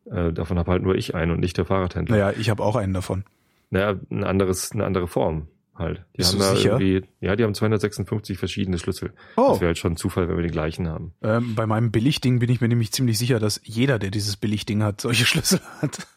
äh, 0.05 0.31
davon 0.31 0.57
habe 0.57 0.71
halt 0.71 0.83
nur 0.83 0.95
ich 0.95 1.13
einen 1.13 1.31
und 1.31 1.39
nicht 1.39 1.57
der 1.57 1.65
Fahrradhändler. 1.65 2.17
Naja, 2.17 2.33
ich 2.37 2.49
habe 2.49 2.63
auch 2.63 2.75
einen 2.75 2.93
davon. 2.93 3.25
Naja, 3.69 3.99
ein 4.09 4.23
anderes, 4.23 4.71
eine 4.71 4.85
andere 4.85 5.07
Form 5.07 5.47
halt. 5.75 6.05
Die 6.13 6.17
Bist 6.17 6.33
haben 6.33 6.39
du 6.39 6.45
da 6.45 6.55
sicher? 6.55 6.79
irgendwie, 6.79 7.07
ja, 7.19 7.35
die 7.35 7.43
haben 7.43 7.53
256 7.53 8.37
verschiedene 8.37 8.77
Schlüssel. 8.77 9.13
Oh. 9.35 9.49
Das 9.49 9.61
wäre 9.61 9.69
halt 9.69 9.77
schon 9.77 9.93
ein 9.93 9.97
Zufall, 9.97 10.29
wenn 10.29 10.37
wir 10.37 10.43
den 10.43 10.51
gleichen 10.51 10.87
haben. 10.87 11.13
Ähm, 11.21 11.55
bei 11.55 11.65
meinem 11.65 11.91
Billigding 11.91 12.39
bin 12.39 12.49
ich 12.49 12.61
mir 12.61 12.67
nämlich 12.67 12.91
ziemlich 12.91 13.17
sicher, 13.17 13.39
dass 13.39 13.59
jeder, 13.63 13.99
der 13.99 14.11
dieses 14.11 14.37
Billigding 14.37 14.83
hat, 14.83 15.01
solche 15.01 15.25
Schlüssel 15.25 15.59
hat. 15.81 16.07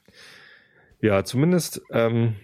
Ja, 1.00 1.24
zumindest 1.24 1.82
ähm, 1.90 2.34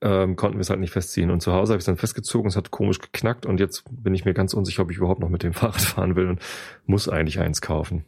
ähm, 0.00 0.36
konnten 0.36 0.58
wir 0.58 0.62
es 0.62 0.70
halt 0.70 0.80
nicht 0.80 0.92
festziehen. 0.92 1.30
Und 1.30 1.40
zu 1.40 1.52
Hause 1.52 1.72
habe 1.72 1.78
ich 1.78 1.82
es 1.82 1.86
dann 1.86 1.96
festgezogen, 1.96 2.48
es 2.48 2.56
hat 2.56 2.70
komisch 2.70 2.98
geknackt 3.00 3.46
und 3.46 3.60
jetzt 3.60 3.84
bin 3.90 4.14
ich 4.14 4.24
mir 4.24 4.34
ganz 4.34 4.54
unsicher, 4.54 4.82
ob 4.82 4.90
ich 4.90 4.98
überhaupt 4.98 5.20
noch 5.20 5.28
mit 5.28 5.42
dem 5.42 5.52
Fahrrad 5.54 5.80
fahren 5.80 6.16
will 6.16 6.28
und 6.28 6.40
muss 6.86 7.08
eigentlich 7.08 7.40
eins 7.40 7.60
kaufen. 7.60 8.04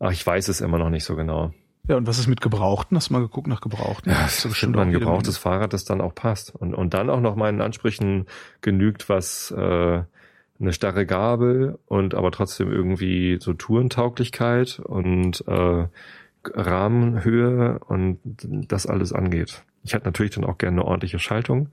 Ach, 0.00 0.12
ich 0.12 0.24
weiß 0.24 0.48
es 0.48 0.60
immer 0.60 0.78
noch 0.78 0.90
nicht 0.90 1.04
so 1.04 1.16
genau. 1.16 1.52
Ja, 1.88 1.96
und 1.96 2.06
was 2.06 2.18
ist 2.18 2.26
mit 2.26 2.40
Gebrauchten? 2.40 2.96
Hast 2.96 3.08
du 3.08 3.14
mal 3.14 3.20
geguckt 3.20 3.46
nach 3.46 3.62
Gebrauchten? 3.62 4.10
Ja, 4.10 4.18
Gibt's 4.18 4.36
es 4.36 4.42
da 4.42 4.48
ist 4.48 4.52
bestimmt 4.52 4.76
mal 4.76 4.82
ein 4.82 4.92
gebrauchtes 4.92 5.38
Fahrrad, 5.38 5.72
das 5.72 5.84
dann 5.84 6.02
auch 6.02 6.14
passt. 6.14 6.54
Und, 6.54 6.74
und 6.74 6.92
dann 6.92 7.08
auch 7.08 7.20
noch 7.20 7.34
meinen 7.34 7.62
Ansprüchen 7.62 8.26
genügt, 8.60 9.08
was 9.08 9.50
äh, 9.50 10.02
eine 10.60 10.72
starre 10.72 11.06
Gabel 11.06 11.78
und 11.86 12.14
aber 12.14 12.30
trotzdem 12.30 12.70
irgendwie 12.70 13.38
so 13.40 13.54
Tourentauglichkeit 13.54 14.80
und 14.80 15.44
äh, 15.46 15.86
Rahmenhöhe 16.44 17.78
und 17.86 18.18
das 18.68 18.86
alles 18.86 19.12
angeht. 19.12 19.64
Ich 19.88 19.94
hätte 19.94 20.04
natürlich 20.04 20.34
dann 20.34 20.44
auch 20.44 20.58
gerne 20.58 20.82
eine 20.82 20.84
ordentliche 20.84 21.18
Schaltung. 21.18 21.70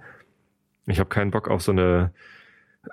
Ich 0.85 0.99
habe 0.99 1.09
keinen 1.09 1.31
Bock 1.31 1.49
auf 1.49 1.61
so 1.61 1.73
eine 1.73 2.13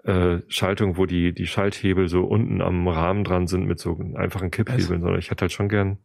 äh, 0.03 0.39
Schaltung, 0.49 0.97
wo 0.97 1.07
die, 1.07 1.33
die 1.33 1.47
Schalthebel 1.47 2.09
so 2.09 2.25
unten 2.25 2.61
am 2.61 2.89
Rahmen 2.89 3.23
dran 3.23 3.47
sind 3.47 3.65
mit 3.67 3.79
so 3.79 3.97
einfachen 4.15 4.51
Kipphebeln, 4.51 5.01
sondern 5.01 5.21
ich 5.21 5.31
hätte 5.31 5.43
halt 5.43 5.53
schon 5.53 5.69
gern 5.69 5.99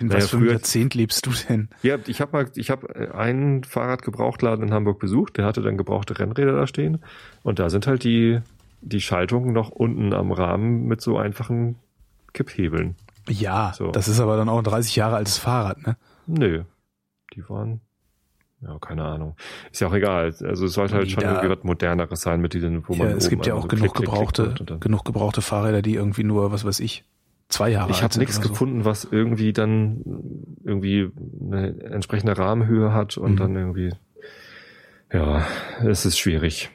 In 0.00 0.08
Naja, 0.08 0.18
was 0.20 0.28
für 0.28 0.36
einem 0.36 0.50
Jahrzehnt 0.50 0.94
lebst 0.94 1.24
du 1.24 1.30
denn? 1.48 1.70
ja, 1.82 1.96
ich 2.06 2.20
habe 2.20 2.32
mal, 2.32 2.50
ich 2.56 2.68
habe 2.70 3.14
einen 3.14 3.64
Fahrradgebrauchtladen 3.64 4.66
in 4.68 4.74
Hamburg 4.74 4.98
besucht, 4.98 5.38
der 5.38 5.46
hatte 5.46 5.62
dann 5.62 5.78
gebrauchte 5.78 6.18
Rennräder 6.18 6.52
da 6.52 6.66
stehen 6.66 6.98
und 7.42 7.58
da 7.58 7.70
sind 7.70 7.86
halt 7.86 8.04
die 8.04 8.40
die 8.82 9.00
Schaltungen 9.00 9.54
noch 9.54 9.70
unten 9.70 10.12
am 10.12 10.30
Rahmen 10.30 10.84
mit 10.88 11.00
so 11.00 11.16
einfachen 11.16 11.76
Kipphebeln. 12.34 12.96
Ja, 13.28 13.72
So. 13.74 13.92
das 13.92 14.08
ist 14.08 14.20
aber 14.20 14.36
dann 14.36 14.50
auch 14.50 14.58
ein 14.58 14.64
30 14.64 14.94
Jahre 14.96 15.16
altes 15.16 15.38
Fahrrad, 15.38 15.86
ne? 15.86 15.96
Nö, 16.26 16.64
die 17.34 17.48
waren 17.48 17.80
ja 18.62 18.78
keine 18.80 19.04
Ahnung. 19.04 19.36
Ist 19.70 19.80
ja 19.80 19.88
auch 19.88 19.94
egal. 19.94 20.34
Also 20.42 20.66
es 20.66 20.72
sollte 20.72 20.94
halt 20.94 21.10
schon 21.10 21.24
irgendwie 21.24 21.48
was 21.50 21.62
moderneres 21.64 22.20
sein 22.22 22.40
mit 22.40 22.54
diesen, 22.54 22.86
wo 22.88 22.94
man 22.94 23.10
Ja, 23.10 23.16
es 23.16 23.24
oben 23.26 23.30
gibt 23.30 23.46
ja 23.46 23.54
einfach 23.54 23.66
auch 23.66 23.70
so 23.70 23.76
genug 23.76 23.94
klick, 23.94 24.08
klick, 24.10 24.18
klick 24.18 24.34
gebrauchte, 24.34 24.64
dann- 24.64 24.80
genug 24.80 25.04
gebrauchte 25.04 25.42
Fahrräder, 25.42 25.82
die 25.82 25.94
irgendwie 25.94 26.24
nur, 26.24 26.52
was 26.52 26.64
weiß 26.64 26.80
ich, 26.80 27.04
zwei 27.48 27.68
Jahre 27.70 27.90
Ich 27.90 27.96
alt 27.96 28.04
habe 28.04 28.12
sind 28.14 28.20
nichts 28.20 28.36
oder 28.38 28.46
so. 28.46 28.52
gefunden, 28.52 28.84
was 28.84 29.04
irgendwie 29.10 29.52
dann 29.52 30.00
irgendwie 30.64 31.10
eine 31.42 31.78
entsprechende 31.82 32.36
Rahmenhöhe 32.38 32.92
hat 32.94 33.16
und 33.18 33.32
Mhm. 33.32 33.36
dann 33.36 33.56
irgendwie 33.56 33.90
ja, 35.12 35.46
es 35.84 36.06
ist 36.06 36.18
schwierig. 36.18 36.70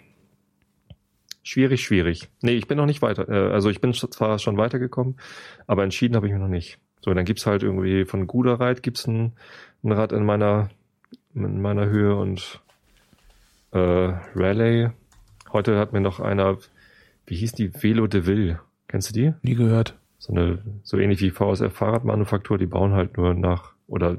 Schwierig, 1.44 1.82
schwierig. 1.82 2.30
Nee, 2.42 2.52
ich 2.56 2.68
bin 2.68 2.78
noch 2.78 2.86
nicht 2.86 3.02
weiter. 3.02 3.28
Äh, 3.30 3.52
Also 3.54 3.70
ich 3.70 3.80
bin 3.82 3.94
zwar 3.94 4.38
schon 4.38 4.58
weitergekommen, 4.58 5.16
aber 5.66 5.84
entschieden 5.84 6.16
habe 6.16 6.28
ich 6.28 6.34
mich 6.34 6.42
noch 6.42 6.50
nicht. 6.50 6.78
So, 7.02 7.14
dann 7.14 7.26
gibt's 7.26 7.46
halt 7.46 7.64
irgendwie 7.64 8.06
von 8.06 8.28
Guderreit 8.28 8.84
gibt's 8.84 9.08
ein, 9.08 9.32
ein 9.84 9.92
Rad 9.94 10.12
in 10.12 10.26
meiner 10.26 10.70
in 11.46 11.62
meiner 11.62 11.88
Höhe 11.88 12.16
und 12.16 12.62
äh, 13.72 14.14
Raleigh. 14.36 14.92
Heute 15.52 15.80
hat 15.80 15.94
mir 15.94 16.02
noch 16.02 16.20
einer, 16.20 16.58
wie 17.26 17.36
hieß 17.36 17.54
die, 17.54 17.74
Velo 17.74 18.08
de 18.08 18.26
Ville. 18.26 18.60
Kennst 18.88 19.10
du 19.10 19.14
die? 19.14 19.34
Nie 19.42 19.56
gehört. 19.56 19.96
so 20.18 20.34
eine, 20.34 20.60
so 20.84 20.98
ähnlich 20.98 21.22
wie 21.22 21.32
VSF 21.32 21.74
Fahrradmanufaktur, 21.74 22.58
die 22.58 22.66
bauen 22.66 22.94
halt 22.94 23.18
nur 23.18 23.34
nach, 23.34 23.74
oder 23.88 24.18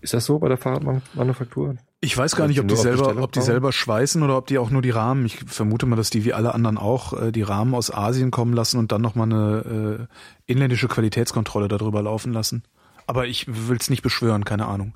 ist 0.00 0.14
das 0.14 0.24
so 0.24 0.38
bei 0.38 0.48
der 0.48 0.58
Fahrradmanufaktur? 0.58 1.76
Ich 2.00 2.18
weiß 2.18 2.34
gar 2.34 2.48
nicht, 2.48 2.58
ob 2.58 2.66
die 2.66 2.74
selber, 2.74 3.22
ob 3.22 3.30
die 3.30 3.40
selber 3.40 3.72
schweißen 3.72 4.22
oder 4.24 4.36
ob 4.36 4.48
die 4.48 4.58
auch 4.58 4.70
nur 4.70 4.82
die 4.82 4.90
Rahmen. 4.90 5.24
Ich 5.24 5.38
vermute 5.46 5.86
mal, 5.86 5.94
dass 5.94 6.10
die 6.10 6.24
wie 6.24 6.32
alle 6.32 6.52
anderen 6.52 6.76
auch 6.76 7.12
äh, 7.12 7.30
die 7.30 7.42
Rahmen 7.42 7.74
aus 7.74 7.94
Asien 7.94 8.32
kommen 8.32 8.52
lassen 8.52 8.78
und 8.78 8.90
dann 8.90 9.00
nochmal 9.00 9.32
eine 9.32 10.08
äh, 10.08 10.52
inländische 10.52 10.88
Qualitätskontrolle 10.88 11.68
darüber 11.68 12.02
laufen 12.02 12.32
lassen. 12.32 12.64
Aber 13.06 13.26
ich 13.26 13.46
will 13.46 13.76
es 13.78 13.88
nicht 13.88 14.02
beschwören, 14.02 14.44
keine 14.44 14.66
Ahnung. 14.66 14.94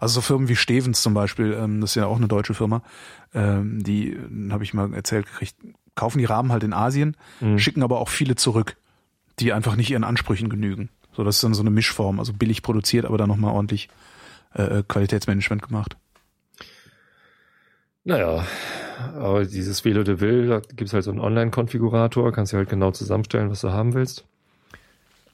Also 0.00 0.14
so 0.14 0.20
Firmen 0.20 0.48
wie 0.48 0.56
Stevens 0.56 1.02
zum 1.02 1.14
Beispiel, 1.14 1.52
ähm, 1.52 1.80
das 1.80 1.90
ist 1.90 1.94
ja 1.96 2.06
auch 2.06 2.16
eine 2.16 2.28
deutsche 2.28 2.54
Firma, 2.54 2.82
ähm, 3.34 3.82
die, 3.82 4.18
habe 4.50 4.64
ich 4.64 4.74
mal 4.74 4.92
erzählt 4.94 5.26
gekriegt, 5.26 5.56
kaufen 5.94 6.18
die 6.18 6.24
Rahmen 6.24 6.52
halt 6.52 6.62
in 6.64 6.72
Asien, 6.72 7.16
Mhm. 7.40 7.58
schicken 7.58 7.82
aber 7.82 8.00
auch 8.00 8.08
viele 8.08 8.34
zurück, 8.36 8.76
die 9.38 9.52
einfach 9.52 9.76
nicht 9.76 9.90
ihren 9.90 10.04
Ansprüchen 10.04 10.48
genügen. 10.48 10.88
So, 11.12 11.24
das 11.24 11.36
ist 11.36 11.44
dann 11.44 11.54
so 11.54 11.62
eine 11.62 11.70
Mischform, 11.70 12.18
also 12.18 12.32
billig 12.34 12.62
produziert, 12.62 13.06
aber 13.06 13.16
dann 13.16 13.28
nochmal 13.28 13.54
ordentlich 13.54 13.88
äh, 14.54 14.82
Qualitätsmanagement 14.86 15.62
gemacht. 15.62 15.96
Naja, 18.04 18.46
aber 19.16 19.44
dieses 19.44 19.84
Velo 19.84 20.04
de 20.04 20.20
Ville, 20.20 20.46
da 20.46 20.60
gibt's 20.74 20.92
halt 20.92 21.04
so 21.04 21.10
einen 21.10 21.20
Online-Konfigurator, 21.20 22.32
kannst 22.32 22.52
du 22.52 22.56
halt 22.56 22.68
genau 22.68 22.92
zusammenstellen, 22.92 23.50
was 23.50 23.62
du 23.62 23.72
haben 23.72 23.94
willst. 23.94 24.24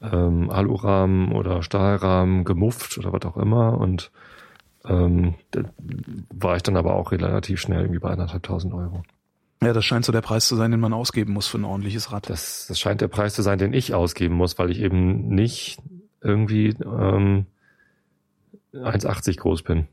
Ähm, 0.01 0.49
Alurahmen 0.49 1.31
oder 1.31 1.61
Stahlrahmen, 1.61 2.45
gemufft 2.45 2.97
oder 2.97 3.13
was 3.13 3.21
auch 3.23 3.37
immer. 3.37 3.77
Und 3.77 4.11
ähm, 4.85 5.35
da 5.51 5.63
war 6.29 6.55
ich 6.55 6.63
dann 6.63 6.77
aber 6.77 6.95
auch 6.95 7.11
relativ 7.11 7.59
schnell 7.59 7.81
irgendwie 7.81 7.99
bei 7.99 8.09
anderthalbtausend 8.09 8.73
Euro. 8.73 9.03
Ja, 9.63 9.71
das 9.71 9.85
scheint 9.85 10.03
so 10.03 10.11
der 10.11 10.21
Preis 10.21 10.47
zu 10.47 10.55
sein, 10.55 10.71
den 10.71 10.81
man 10.81 10.91
ausgeben 10.91 11.31
muss 11.31 11.47
für 11.47 11.57
ein 11.57 11.63
ordentliches 11.63 12.11
Rad. 12.11 12.29
Das, 12.29 12.65
das 12.67 12.79
scheint 12.79 12.99
der 12.99 13.07
Preis 13.07 13.33
zu 13.33 13.41
sein, 13.41 13.59
den 13.59 13.73
ich 13.73 13.93
ausgeben 13.93 14.35
muss, 14.35 14.59
weil 14.59 14.71
ich 14.71 14.79
eben 14.79 15.29
nicht 15.29 15.79
irgendwie 16.21 16.75
ähm, 16.83 17.45
1,80 18.73 19.37
groß 19.37 19.63
bin. 19.63 19.87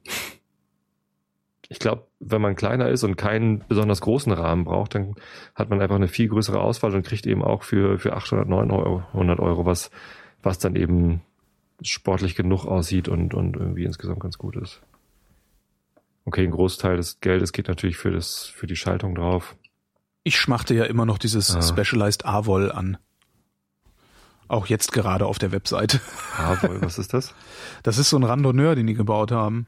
Ich 1.69 1.79
glaube, 1.79 2.07
wenn 2.19 2.43
man 2.43 2.57
kleiner 2.57 2.89
ist 2.89 3.05
und 3.05 3.17
keinen 3.17 3.65
besonders 3.69 4.01
großen 4.01 4.33
Rahmen 4.33 4.65
braucht, 4.65 4.97
dann 4.97 5.15
hat 5.55 5.71
man 5.71 5.81
einfach 5.81 5.95
eine 5.95 6.09
viel 6.09 6.29
größere 6.29 6.61
Auswahl 6.61 6.93
und 6.97 7.07
kriegt 7.07 7.27
eben 7.27 7.45
auch 7.45 7.63
für, 7.63 8.01
für 8.01 8.15
800, 8.15 8.49
900 8.49 9.05
100 9.15 9.39
Euro 9.39 9.67
was, 9.67 9.93
was 10.43 10.59
dann 10.59 10.75
eben 10.75 11.21
sportlich 11.83 12.35
genug 12.35 12.65
aussieht 12.67 13.09
und, 13.09 13.35
und 13.35 13.57
irgendwie 13.57 13.85
insgesamt 13.85 14.21
ganz 14.21 14.39
gut 14.39 14.57
ist. 14.57 14.81
Okay, 16.25 16.45
ein 16.45 16.51
Großteil 16.51 16.97
des 16.97 17.21
Geldes 17.21 17.53
geht 17.53 17.69
natürlich 17.69 17.97
für 17.97 18.11
das, 18.11 18.45
für 18.47 18.67
die 18.67 18.77
Schaltung 18.77 19.15
drauf. 19.15 19.57
Ich 20.23 20.37
schmachte 20.39 20.75
ja 20.75 20.85
immer 20.85 21.07
noch 21.07 21.19
dieses 21.19 21.55
Ah. 21.57 21.63
Specialized 21.63 22.27
AVOL 22.27 22.71
an. 22.71 22.99
Auch 24.49 24.67
jetzt 24.67 24.93
gerade 24.93 25.27
auf 25.27 25.39
der 25.39 25.53
Webseite. 25.53 26.01
Ah, 26.37 26.57
was 26.81 26.99
ist 26.99 27.15
das? 27.15 27.35
Das 27.83 27.99
ist 27.99 28.11
so 28.11 28.17
ein 28.19 28.25
Randonneur, 28.25 28.75
den 28.75 28.87
die 28.87 28.95
gebaut 28.95 29.31
haben. 29.33 29.67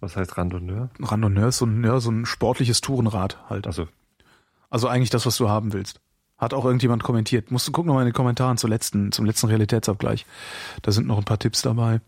Was 0.00 0.16
heißt 0.16 0.36
Randonneur? 0.38 0.90
Randonneur 0.98 1.48
ist 1.48 1.58
so 1.58 1.66
ein, 1.66 1.84
ja, 1.84 2.00
so 2.00 2.10
ein 2.10 2.24
sportliches 2.26 2.80
Tourenrad 2.80 3.38
halt. 3.50 3.66
Also, 3.66 3.86
Also 4.70 4.88
eigentlich 4.88 5.10
das, 5.10 5.26
was 5.26 5.36
du 5.36 5.48
haben 5.48 5.72
willst. 5.74 6.00
Hat 6.40 6.54
auch 6.54 6.64
irgendjemand 6.64 7.02
kommentiert. 7.02 7.50
Musst 7.50 7.68
du 7.68 7.72
gucken 7.72 7.88
nochmal 7.88 8.02
in 8.04 8.08
den 8.08 8.14
Kommentaren 8.14 8.56
zur 8.56 8.70
letzten, 8.70 9.12
zum 9.12 9.26
letzten 9.26 9.48
Realitätsabgleich. 9.48 10.24
Da 10.80 10.90
sind 10.90 11.06
noch 11.06 11.18
ein 11.18 11.24
paar 11.24 11.38
Tipps 11.38 11.60
dabei. 11.60 12.00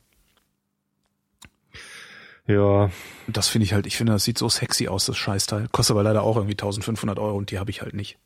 ja, 2.47 2.91
das 3.29 3.49
finde 3.49 3.67
ich 3.67 3.75
halt, 3.75 3.87
ich 3.87 3.97
finde, 3.97 4.15
das 4.15 4.25
sieht 4.25 4.39
so 4.39 4.49
sexy 4.49 4.89
aus, 4.89 5.05
das 5.05 5.17
Scheißteil. 5.19 5.69
Kostet 5.71 5.95
aber 5.95 6.03
leider 6.03 6.23
auch 6.23 6.37
irgendwie 6.37 6.55
1500 6.55 7.19
Euro 7.19 7.37
und 7.37 7.51
die 7.51 7.59
habe 7.59 7.71
ich 7.71 7.83
halt 7.83 7.95
nicht. 7.95 8.19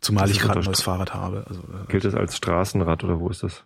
Zumal 0.00 0.24
Das 0.24 0.32
ich 0.32 0.38
ist 0.38 0.42
gerade 0.42 0.58
ein 0.58 0.64
neues 0.64 0.82
Fahrrad 0.82 1.14
habe. 1.14 1.44
Also, 1.48 1.62
äh, 1.62 1.86
gilt 1.88 2.04
das 2.04 2.14
als 2.14 2.36
Straßenrad 2.36 3.04
oder 3.04 3.20
wo 3.20 3.28
ist 3.28 3.42
das? 3.42 3.64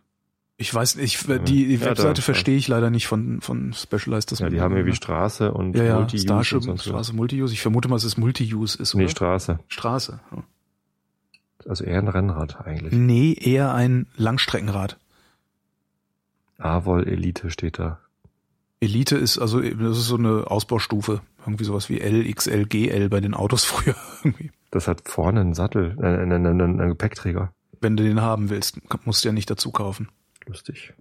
ich 0.60 0.74
weiß 0.74 0.96
nicht, 0.96 1.26
ich, 1.26 1.44
die 1.44 1.74
Ja, 1.74 1.86
Webseite 1.86 2.20
verstehe 2.20 2.58
ich 2.58 2.68
leider 2.68 2.90
nicht 2.90 3.06
von, 3.06 3.40
von 3.40 3.72
Specialized. 3.72 4.30
Das 4.30 4.40
Ja, 4.40 4.50
die 4.50 4.60
haben 4.60 4.76
irgendwie 4.76 4.94
Straße 4.94 5.52
und 5.54 5.74
ja, 5.74 5.84
ja, 5.84 5.96
Multi-Use 5.96 6.24
Starship, 6.24 6.68
und. 6.68 6.82
Straße 6.82 7.14
Multi-Use. 7.14 7.54
Ich 7.54 7.62
vermute 7.62 7.88
mal, 7.88 7.96
dass 7.96 8.04
es 8.04 8.18
Multi-Use 8.18 8.76
ist, 8.80 8.94
oder? 8.94 9.04
Nee, 9.04 9.08
Straße. 9.08 9.58
Straße. 9.68 10.20
ja. 10.30 10.42
Also 11.70 11.84
eher 11.84 11.98
ein 12.00 12.08
Rennrad 12.08 12.66
eigentlich. 12.66 12.92
Nee, 12.92 13.32
eher 13.32 13.72
ein 13.72 14.08
Langstreckenrad. 14.16 14.98
Avol 16.58 17.06
Elite 17.06 17.48
steht 17.50 17.78
da. 17.78 18.00
Elite 18.80 19.16
ist 19.16 19.38
also, 19.38 19.60
das 19.60 19.96
ist 19.96 20.08
so 20.08 20.16
eine 20.16 20.50
Ausbaustufe. 20.50 21.20
Irgendwie 21.46 21.62
sowas 21.62 21.88
wie 21.88 22.00
L, 22.00 22.28
XL, 22.34 22.64
GL 22.64 23.08
bei 23.08 23.20
den 23.20 23.34
Autos 23.34 23.64
früher. 23.66 23.94
Irgendwie. 24.24 24.50
Das 24.72 24.88
hat 24.88 25.08
vorne 25.08 25.42
einen 25.42 25.54
Sattel, 25.54 25.96
äh, 26.00 26.06
einen, 26.06 26.32
einen, 26.32 26.46
einen, 26.60 26.80
einen 26.80 26.88
Gepäckträger. 26.88 27.52
Wenn 27.80 27.96
du 27.96 28.02
den 28.02 28.20
haben 28.20 28.50
willst, 28.50 28.80
musst 29.06 29.24
du 29.24 29.28
ja 29.28 29.32
nicht 29.32 29.48
dazu 29.48 29.70
kaufen. 29.70 30.08
Lustig. 30.46 30.92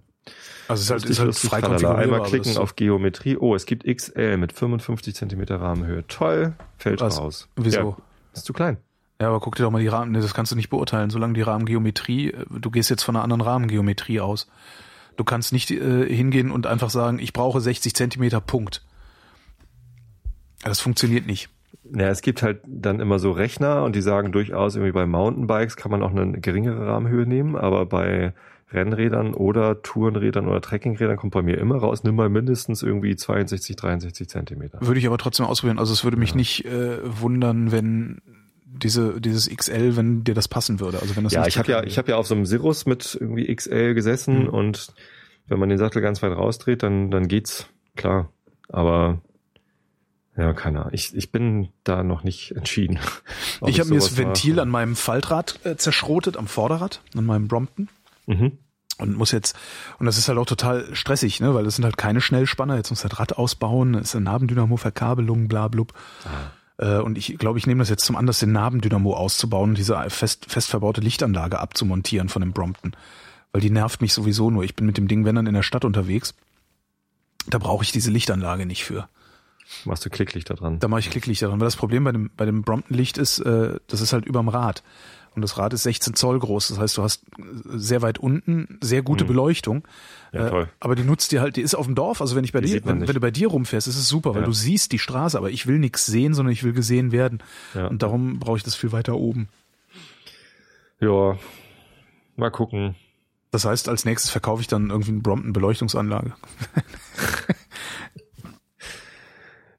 Also 0.68 0.82
es 0.82 0.82
ist 0.82 0.92
halt, 0.92 1.02
Lustig, 1.02 1.10
ist 1.10 1.20
halt 1.20 1.28
lustig, 1.30 1.50
frei 1.50 1.62
konfigurierbar. 1.62 2.04
Einmal 2.04 2.30
klicken 2.30 2.58
auf 2.58 2.76
Geometrie. 2.76 3.38
Oh, 3.38 3.56
es 3.56 3.66
gibt 3.66 3.88
XL 3.88 4.38
mit 4.38 4.54
55 4.54 5.16
Zentimeter 5.16 5.60
Rahmenhöhe. 5.60 6.06
Toll, 6.08 6.54
fällt 6.78 7.02
Was? 7.02 7.18
raus. 7.20 7.50
Wieso? 7.56 7.80
Ja, 7.80 7.98
ist 8.34 8.46
zu 8.46 8.54
klein. 8.54 8.78
Ja, 9.22 9.28
aber 9.28 9.42
guck 9.42 9.56
dir 9.56 9.64
doch 9.64 9.72
mal 9.72 9.82
die 9.82 9.88
Rahmen, 9.88 10.14
nee, 10.14 10.22
das 10.22 10.34
kannst 10.34 10.52
du 10.54 10.56
nicht 10.56 10.70
beurteilen, 10.70 11.10
solange 11.10 11.34
die 11.34 11.42
Rahmengeometrie, 11.42 12.32
äh, 12.32 12.46
du 12.50 12.72
gehst 12.72 12.90
jetzt 12.90 13.04
von 13.04 13.16
einer 13.16 13.24
anderen 13.24 13.42
Rahmengeometrie 13.42 14.22
aus. 14.22 14.50
Du 15.18 15.26
kannst 15.26 15.52
nicht 15.52 15.72
äh, 15.72 16.06
hingehen 16.08 16.52
und 16.52 16.66
einfach 16.66 16.90
sagen, 16.90 17.20
ich 17.20 17.34
brauche 17.34 17.60
60 17.60 17.94
Zentimeter, 17.94 18.40
Punkt. 18.40 18.86
Das 20.64 20.80
funktioniert 20.80 21.28
nicht. 21.28 21.50
Ja, 21.94 22.08
es 22.08 22.22
gibt 22.22 22.44
halt 22.44 22.62
dann 22.66 23.02
immer 23.02 23.20
so 23.20 23.32
Rechner 23.32 23.84
und 23.84 23.96
die 23.96 24.02
sagen 24.02 24.32
durchaus, 24.32 24.76
irgendwie 24.76 24.94
bei 24.94 25.06
Mountainbikes 25.06 25.76
kann 25.76 25.92
man 25.92 26.04
auch 26.04 26.12
eine 26.12 26.40
geringere 26.40 26.88
Rahmenhöhe 26.88 27.26
nehmen, 27.26 27.58
aber 27.58 27.86
bei 27.86 28.34
Rennrädern 28.72 29.34
oder 29.34 29.82
Tourenrädern 29.82 30.48
oder 30.48 30.62
Trekkingrädern 30.62 31.18
kommt 31.18 31.34
bei 31.34 31.42
mir 31.42 31.58
immer 31.58 31.78
raus, 31.78 32.04
nimm 32.04 32.16
mal 32.16 32.30
mindestens 32.30 32.84
irgendwie 32.84 33.16
62, 33.16 33.76
63 33.76 34.30
Zentimeter. 34.30 34.80
Würde 34.82 35.00
ich 35.00 35.08
aber 35.08 35.18
trotzdem 35.18 35.46
ausprobieren. 35.46 35.80
Also 35.80 35.92
es 35.92 36.04
würde 36.04 36.18
mich 36.18 36.32
ja. 36.32 36.36
nicht 36.38 36.66
äh, 36.66 37.00
wundern, 37.04 37.72
wenn 37.72 38.22
diese 38.72 39.20
dieses 39.20 39.50
XL, 39.50 39.96
wenn 39.98 40.24
dir 40.24 40.36
das 40.36 40.48
passen 40.48 40.80
würde. 40.80 41.00
Also 41.02 41.16
wenn 41.16 41.24
das 41.24 41.34
ja, 41.34 41.46
ich 41.48 41.58
habe 41.58 41.72
ja, 41.72 41.84
ich 41.84 41.98
habe 41.98 42.12
ja 42.12 42.18
auf 42.18 42.28
so 42.28 42.36
einem 42.36 42.46
Cirrus 42.46 42.86
mit 42.86 43.18
irgendwie 43.20 43.54
XL 43.54 43.94
gesessen 43.94 44.44
mhm. 44.44 44.50
und 44.50 44.94
wenn 45.48 45.60
man 45.60 45.70
den 45.70 45.78
Sattel 45.78 46.02
ganz 46.02 46.22
weit 46.22 46.32
rausdreht, 46.32 46.84
dann 46.84 47.12
dann 47.12 47.28
geht's 47.28 47.68
klar. 47.96 48.32
Aber 48.70 49.22
ja, 50.40 50.54
keine 50.54 50.80
Ahnung. 50.80 50.94
Ich, 50.94 51.14
ich 51.16 51.32
bin 51.32 51.70
da 51.84 52.02
noch 52.04 52.24
nicht 52.24 52.52
entschieden. 52.52 53.00
Ich 53.68 53.82
habe 53.82 53.90
mir 53.90 53.96
das 53.96 54.16
Ventil 54.16 54.54
mache. 54.54 54.62
an 54.62 54.70
meinem 54.70 54.96
Faltrad 54.96 55.60
äh, 55.66 55.76
zerschrotet, 55.76 56.38
am 56.38 56.48
Vorderrad, 56.48 57.02
an 57.14 57.26
meinem 57.26 57.50
Brompton. 57.50 57.90
Mhm. 58.26 58.58
Und 59.00 59.18
muss 59.18 59.32
jetzt, 59.32 59.58
und 59.98 60.06
das 60.06 60.18
ist 60.18 60.30
halt 60.30 60.38
auch 60.38 60.46
total 60.46 60.96
stressig, 60.96 61.42
ne, 61.42 61.54
weil 61.54 61.66
das 61.66 61.76
sind 61.76 61.84
halt 61.84 61.98
keine 61.98 62.22
Schnellspanner, 62.22 62.78
jetzt 62.78 62.90
muss 62.90 63.02
das 63.02 63.20
Rad 63.20 63.38
ausbauen, 63.38 63.96
ist 63.96 64.16
eine 64.16 64.26
Nabendynamo-Verkabelung, 64.26 65.50
bla 65.50 65.68
blub. 65.68 65.94
Ah. 66.24 66.52
Äh, 66.80 66.98
und 66.98 67.18
ich 67.18 67.38
glaube, 67.38 67.60
ich 67.60 67.68
nehme 67.68 67.80
das 67.80 67.90
jetzt 67.90 68.06
zum 68.06 68.16
Anlass, 68.16 68.40
den 68.40 68.54
Nabendynamo 68.54 69.14
auszubauen 69.14 69.72
und 69.72 69.78
diese 69.78 69.98
fest, 70.10 70.46
fest 70.48 70.70
verbaute 70.70 71.02
Lichtanlage 71.02 71.60
abzumontieren 71.60 72.30
von 72.30 72.42
dem 72.42 72.54
Brompton. 72.54 72.96
Weil 73.52 73.62
die 73.62 73.70
nervt 73.70 74.02
mich 74.02 74.14
sowieso 74.14 74.50
nur. 74.50 74.64
Ich 74.64 74.76
bin 74.76 74.86
mit 74.86 74.98
dem 74.98 75.08
Ding, 75.08 75.26
wenn 75.26 75.36
dann 75.36 75.48
in 75.48 75.54
der 75.54 75.64
Stadt 75.64 75.86
unterwegs. 75.86 76.34
Da 77.48 77.58
brauche 77.58 77.84
ich 77.84 77.92
diese 77.92 78.12
Lichtanlage 78.12 78.66
nicht 78.66 78.86
für. 78.86 79.10
Machst 79.86 80.06
du 80.06 80.10
Klicklichter 80.10 80.56
dran? 80.56 80.80
Da 80.80 80.88
mache 80.88 81.02
ich 81.02 81.10
Klicklichter 81.10 81.48
dran. 81.48 81.60
Weil 81.60 81.68
das 81.68 81.76
Problem 81.76 82.04
bei 82.04 82.12
dem, 82.12 82.32
bei 82.36 82.46
dem 82.46 82.64
Brompton-Licht 82.64 83.18
ist, 83.18 83.40
äh, 83.40 83.80
das 83.88 84.02
ist 84.02 84.14
halt 84.14 84.26
überm 84.26 84.50
Rad. 84.50 84.84
Und 85.40 85.44
das 85.44 85.58
Rad 85.58 85.74
ist 85.74 85.84
16 85.84 86.16
Zoll 86.16 86.38
groß. 86.38 86.68
Das 86.68 86.80
heißt, 86.80 86.98
du 86.98 87.04
hast 87.04 87.24
sehr 87.66 88.02
weit 88.02 88.18
unten 88.18 88.78
sehr 88.82 89.02
gute 89.02 89.24
mhm. 89.24 89.30
Beleuchtung. 89.30 89.88
Ja, 90.34 90.48
äh, 90.48 90.50
toll. 90.50 90.70
aber 90.82 90.96
die 90.96 91.04
nutzt 91.04 91.32
dir 91.32 91.40
halt, 91.40 91.56
die 91.56 91.62
ist 91.62 91.76
auf 91.76 91.86
dem 91.86 91.96
Dorf. 91.96 92.20
Also 92.20 92.36
wenn 92.36 92.44
ich 92.44 92.52
bei 92.52 92.60
die 92.60 92.68
dir, 92.68 92.86
wenn, 92.86 93.08
wenn, 93.08 93.14
du 93.14 93.22
bei 93.22 93.32
dir 93.32 93.48
rumfährst, 93.48 93.88
ist 93.88 93.98
es 93.98 94.10
super, 94.10 94.36
weil 94.36 94.42
ja. 94.42 94.48
du 94.48 94.52
siehst 94.52 94.92
die 94.92 95.00
Straße, 95.00 95.38
aber 95.38 95.50
ich 95.50 95.66
will 95.66 95.80
nichts 95.80 96.06
sehen, 96.06 96.34
sondern 96.34 96.52
ich 96.52 96.64
will 96.64 96.74
gesehen 96.74 97.14
werden. 97.14 97.42
Ja. 97.74 97.88
Und 97.88 98.04
darum 98.04 98.40
brauche 98.40 98.58
ich 98.58 98.64
das 98.64 98.76
viel 98.76 98.92
weiter 98.92 99.16
oben. 99.16 99.48
Ja, 101.00 101.38
mal 102.36 102.52
gucken. 102.52 102.96
Das 103.52 103.64
heißt, 103.64 103.88
als 103.88 104.04
nächstes 104.04 104.30
verkaufe 104.30 104.62
ich 104.62 104.68
dann 104.68 104.90
irgendwie 104.90 105.12
eine 105.12 105.22
Brompton 105.22 105.54
Beleuchtungsanlage. 105.54 106.34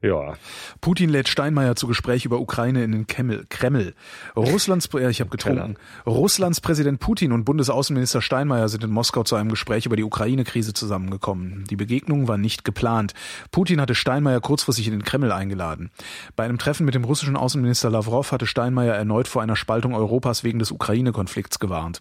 Ja. 0.03 0.33
Putin 0.81 1.11
lädt 1.11 1.29
Steinmeier 1.29 1.77
zu 1.77 1.87
Gespräch 1.87 2.25
über 2.25 2.41
Ukraine 2.41 2.85
in 2.85 2.93
den 2.93 3.07
Kreml. 3.07 3.45
Kreml. 3.51 3.95
Russlands, 4.35 4.89
ja, 4.95 5.11
ich 5.11 5.21
habe 5.21 5.29
getrunken. 5.29 5.77
Russlands 6.07 6.63
Präsident 6.63 7.01
Putin 7.01 7.33
und 7.33 7.45
Bundesaußenminister 7.45 8.23
Steinmeier 8.23 8.71
sind 8.71 8.83
in 8.83 8.91
Moskau 8.91 9.25
zu 9.25 9.37
einem 9.37 9.51
Gespräch 9.51 9.85
über 9.85 9.97
die 9.97 10.05
Ukraine-Krise 10.05 10.73
zusammengekommen. 10.73 11.65
Die 11.69 11.77
Begegnung 11.77 12.29
war 12.29 12.39
nicht 12.39 12.65
geplant. 12.65 13.13
Putin 13.51 13.79
hatte 13.79 13.95
Steinmeier 13.95 14.41
kurzfristig 14.41 14.87
in 14.87 14.93
den 14.93 15.05
Kreml 15.05 15.33
eingeladen. 15.33 15.91
Bei 16.35 16.45
einem 16.45 16.57
Treffen 16.57 16.87
mit 16.87 16.95
dem 16.95 17.05
russischen 17.05 17.37
Außenminister 17.37 17.91
Lavrov 17.91 18.33
hatte 18.33 18.47
Steinmeier 18.47 18.95
erneut 18.95 19.29
vor 19.29 19.43
einer 19.43 19.57
Spaltung 19.57 19.95
Europas 19.95 20.45
wegen 20.45 20.59
des 20.59 20.71
Ukraine-Konflikts 20.71 21.59
gewarnt. 21.59 22.01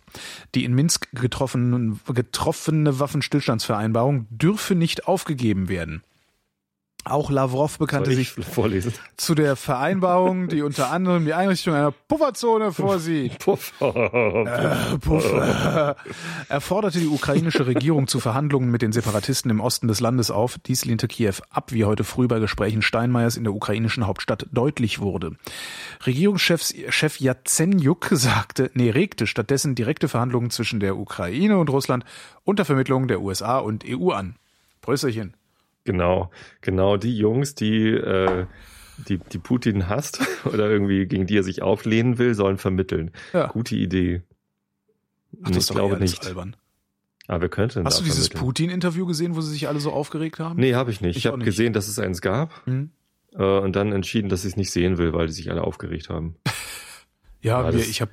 Die 0.55 0.63
in 0.63 0.73
Minsk 0.73 1.09
getroffene 1.11 1.99
Waffenstillstandsvereinbarung 2.07 4.25
dürfe 4.29 4.75
nicht 4.75 5.05
aufgegeben 5.05 5.67
werden. 5.67 6.01
Auch 7.09 7.31
Lavrov 7.31 7.77
bekannte 7.79 8.13
sich 8.13 8.31
vorlesen? 8.31 8.93
zu 9.17 9.35
der 9.35 9.55
Vereinbarung, 9.55 10.47
die 10.47 10.61
unter 10.61 10.91
anderem 10.91 11.25
die 11.25 11.33
Einrichtung 11.33 11.73
einer 11.73 11.91
Pufferzone 11.91 12.71
vorsieht. 12.71 13.39
Puffer. 13.39 14.93
Äh, 14.93 14.97
Puffer. 14.97 15.95
Er 16.49 16.61
forderte 16.61 16.99
die 16.99 17.07
ukrainische 17.07 17.67
Regierung 17.67 18.07
zu 18.07 18.19
Verhandlungen 18.19 18.71
mit 18.71 18.81
den 18.81 18.91
Separatisten 18.91 19.51
im 19.51 19.59
Osten 19.59 19.87
des 19.87 19.99
Landes 19.99 20.31
auf. 20.31 20.57
Dies 20.65 20.85
lehnte 20.85 21.07
Kiew 21.07 21.35
ab, 21.49 21.71
wie 21.71 21.85
heute 21.85 22.03
früh 22.03 22.27
bei 22.27 22.39
Gesprächen 22.39 22.81
Steinmeiers 22.81 23.37
in 23.37 23.43
der 23.43 23.53
ukrainischen 23.53 24.07
Hauptstadt 24.07 24.47
deutlich 24.51 24.99
wurde. 24.99 25.35
Regierungschef 26.05 26.73
Chef 26.89 27.19
Yatsenyuk 27.19 28.09
sagte, 28.11 28.71
nee, 28.73 28.89
regte 28.89 29.27
stattdessen 29.27 29.75
direkte 29.75 30.07
Verhandlungen 30.07 30.49
zwischen 30.49 30.79
der 30.79 30.97
Ukraine 30.97 31.57
und 31.57 31.69
Russland 31.69 32.05
unter 32.43 32.65
Vermittlung 32.65 33.07
der 33.07 33.21
USA 33.21 33.59
und 33.59 33.83
EU 33.87 34.11
an. 34.11 34.35
Prösterchen. 34.81 35.33
Genau, 35.89 36.29
genau 36.61 36.97
die 36.97 37.17
Jungs, 37.17 37.55
die, 37.55 37.87
äh, 37.87 38.45
die, 39.07 39.17
die 39.17 39.39
Putin 39.39 39.89
hasst 39.89 40.21
oder 40.45 40.69
irgendwie 40.69 41.07
gegen 41.07 41.25
die 41.25 41.35
er 41.35 41.41
sich 41.41 41.63
auflehnen 41.63 42.19
will, 42.19 42.35
sollen 42.35 42.59
vermitteln. 42.59 43.09
Ja. 43.33 43.47
Gute 43.47 43.75
Idee. 43.75 44.21
Ach, 45.41 45.49
das 45.49 45.67
ich 45.67 45.75
glaube 45.75 45.97
nicht. 45.97 46.27
Albern. 46.27 46.55
Aber 47.27 47.41
wir 47.41 47.49
könnten. 47.49 47.85
Hast 47.85 48.01
du 48.01 48.03
dieses 48.03 48.29
Putin-Interview 48.29 49.07
gesehen, 49.07 49.35
wo 49.35 49.41
sie 49.41 49.51
sich 49.51 49.67
alle 49.67 49.79
so 49.79 49.91
aufgeregt 49.91 50.37
haben? 50.37 50.59
Nee, 50.59 50.75
habe 50.75 50.91
ich 50.91 51.01
nicht. 51.01 51.17
Ich, 51.17 51.25
ich 51.25 51.31
habe 51.31 51.43
gesehen, 51.43 51.73
dass 51.73 51.87
es 51.87 51.97
eins 51.97 52.21
gab 52.21 52.67
mhm. 52.67 52.91
äh, 53.33 53.43
und 53.43 53.75
dann 53.75 53.91
entschieden, 53.91 54.29
dass 54.29 54.45
ich 54.45 54.51
es 54.51 54.57
nicht 54.57 54.69
sehen 54.69 54.99
will, 54.99 55.13
weil 55.13 55.25
die 55.25 55.33
sich 55.33 55.49
alle 55.49 55.63
aufgeregt 55.63 56.09
haben. 56.09 56.35
ja, 57.41 57.63
ja 57.63 57.73
wir, 57.73 57.79
ich 57.79 57.99
habe 58.01 58.11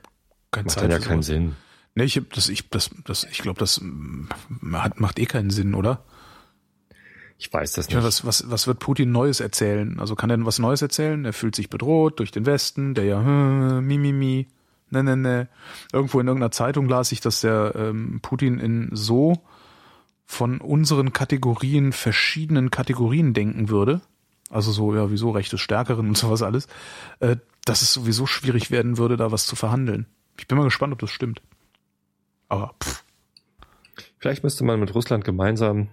keine 0.50 0.68
Zeit. 0.68 0.84
Macht 0.84 0.92
dann 0.92 1.02
ja 1.02 1.06
keinen 1.06 1.22
Sinn. 1.22 1.56
Nee, 1.94 2.04
ich 2.04 2.16
hab 2.16 2.32
das, 2.32 2.48
ich, 2.48 2.70
das, 2.70 2.88
das, 3.04 3.24
ich 3.30 3.42
glaube, 3.42 3.58
das 3.58 3.82
mm, 3.82 4.28
hat, 4.72 4.98
macht 4.98 5.18
eh 5.18 5.26
keinen 5.26 5.50
Sinn, 5.50 5.74
oder? 5.74 6.06
Ich 7.38 7.52
weiß 7.52 7.72
das 7.72 7.88
nicht. 7.88 7.94
Ja, 7.94 8.02
was, 8.02 8.24
was, 8.24 8.50
was 8.50 8.66
wird 8.66 8.78
Putin 8.78 9.12
Neues 9.12 9.40
erzählen? 9.40 10.00
Also 10.00 10.14
kann 10.14 10.30
er 10.30 10.36
denn 10.36 10.46
was 10.46 10.58
Neues 10.58 10.80
erzählen? 10.80 11.24
Er 11.24 11.32
fühlt 11.32 11.54
sich 11.54 11.68
bedroht 11.68 12.18
durch 12.18 12.30
den 12.30 12.46
Westen, 12.46 12.94
der 12.94 13.04
ja 13.04 13.22
hm, 13.22 13.86
mi, 13.86 13.98
mi, 13.98 14.12
mi, 14.12 14.46
ne, 14.90 15.02
ne, 15.02 15.16
ne. 15.16 15.48
Irgendwo 15.92 16.20
in 16.20 16.26
irgendeiner 16.26 16.50
Zeitung 16.50 16.88
las 16.88 17.12
ich, 17.12 17.20
dass 17.20 17.42
der 17.42 17.74
ähm, 17.76 18.20
Putin 18.22 18.58
in 18.58 18.88
so 18.92 19.42
von 20.24 20.60
unseren 20.60 21.12
Kategorien 21.12 21.92
verschiedenen 21.92 22.70
Kategorien 22.70 23.34
denken 23.34 23.68
würde. 23.68 24.00
Also 24.50 24.72
so, 24.72 24.94
ja, 24.94 25.10
wieso 25.10 25.30
Recht 25.30 25.56
Stärkeren 25.58 26.08
und 26.08 26.16
sowas 26.16 26.42
alles, 26.42 26.68
äh, 27.20 27.36
dass 27.64 27.82
es 27.82 27.92
sowieso 27.92 28.26
schwierig 28.26 28.70
werden 28.70 28.96
würde, 28.96 29.16
da 29.16 29.30
was 29.30 29.46
zu 29.46 29.56
verhandeln. 29.56 30.06
Ich 30.38 30.48
bin 30.48 30.56
mal 30.56 30.64
gespannt, 30.64 30.92
ob 30.92 31.00
das 31.00 31.10
stimmt. 31.10 31.42
Aber 32.48 32.74
pff. 32.82 33.04
Vielleicht 34.18 34.42
müsste 34.42 34.64
man 34.64 34.80
mit 34.80 34.94
Russland 34.94 35.24
gemeinsam 35.24 35.88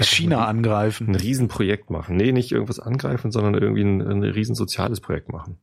China 0.00 0.46
angreifen. 0.46 1.08
Ein 1.08 1.14
Riesenprojekt 1.16 1.90
machen. 1.90 2.16
Nee, 2.16 2.32
nicht 2.32 2.52
irgendwas 2.52 2.80
angreifen, 2.80 3.30
sondern 3.30 3.54
irgendwie 3.54 3.82
ein, 3.82 4.00
ein 4.00 4.22
riesen 4.22 4.54
soziales 4.54 5.00
Projekt 5.00 5.30
machen. 5.30 5.58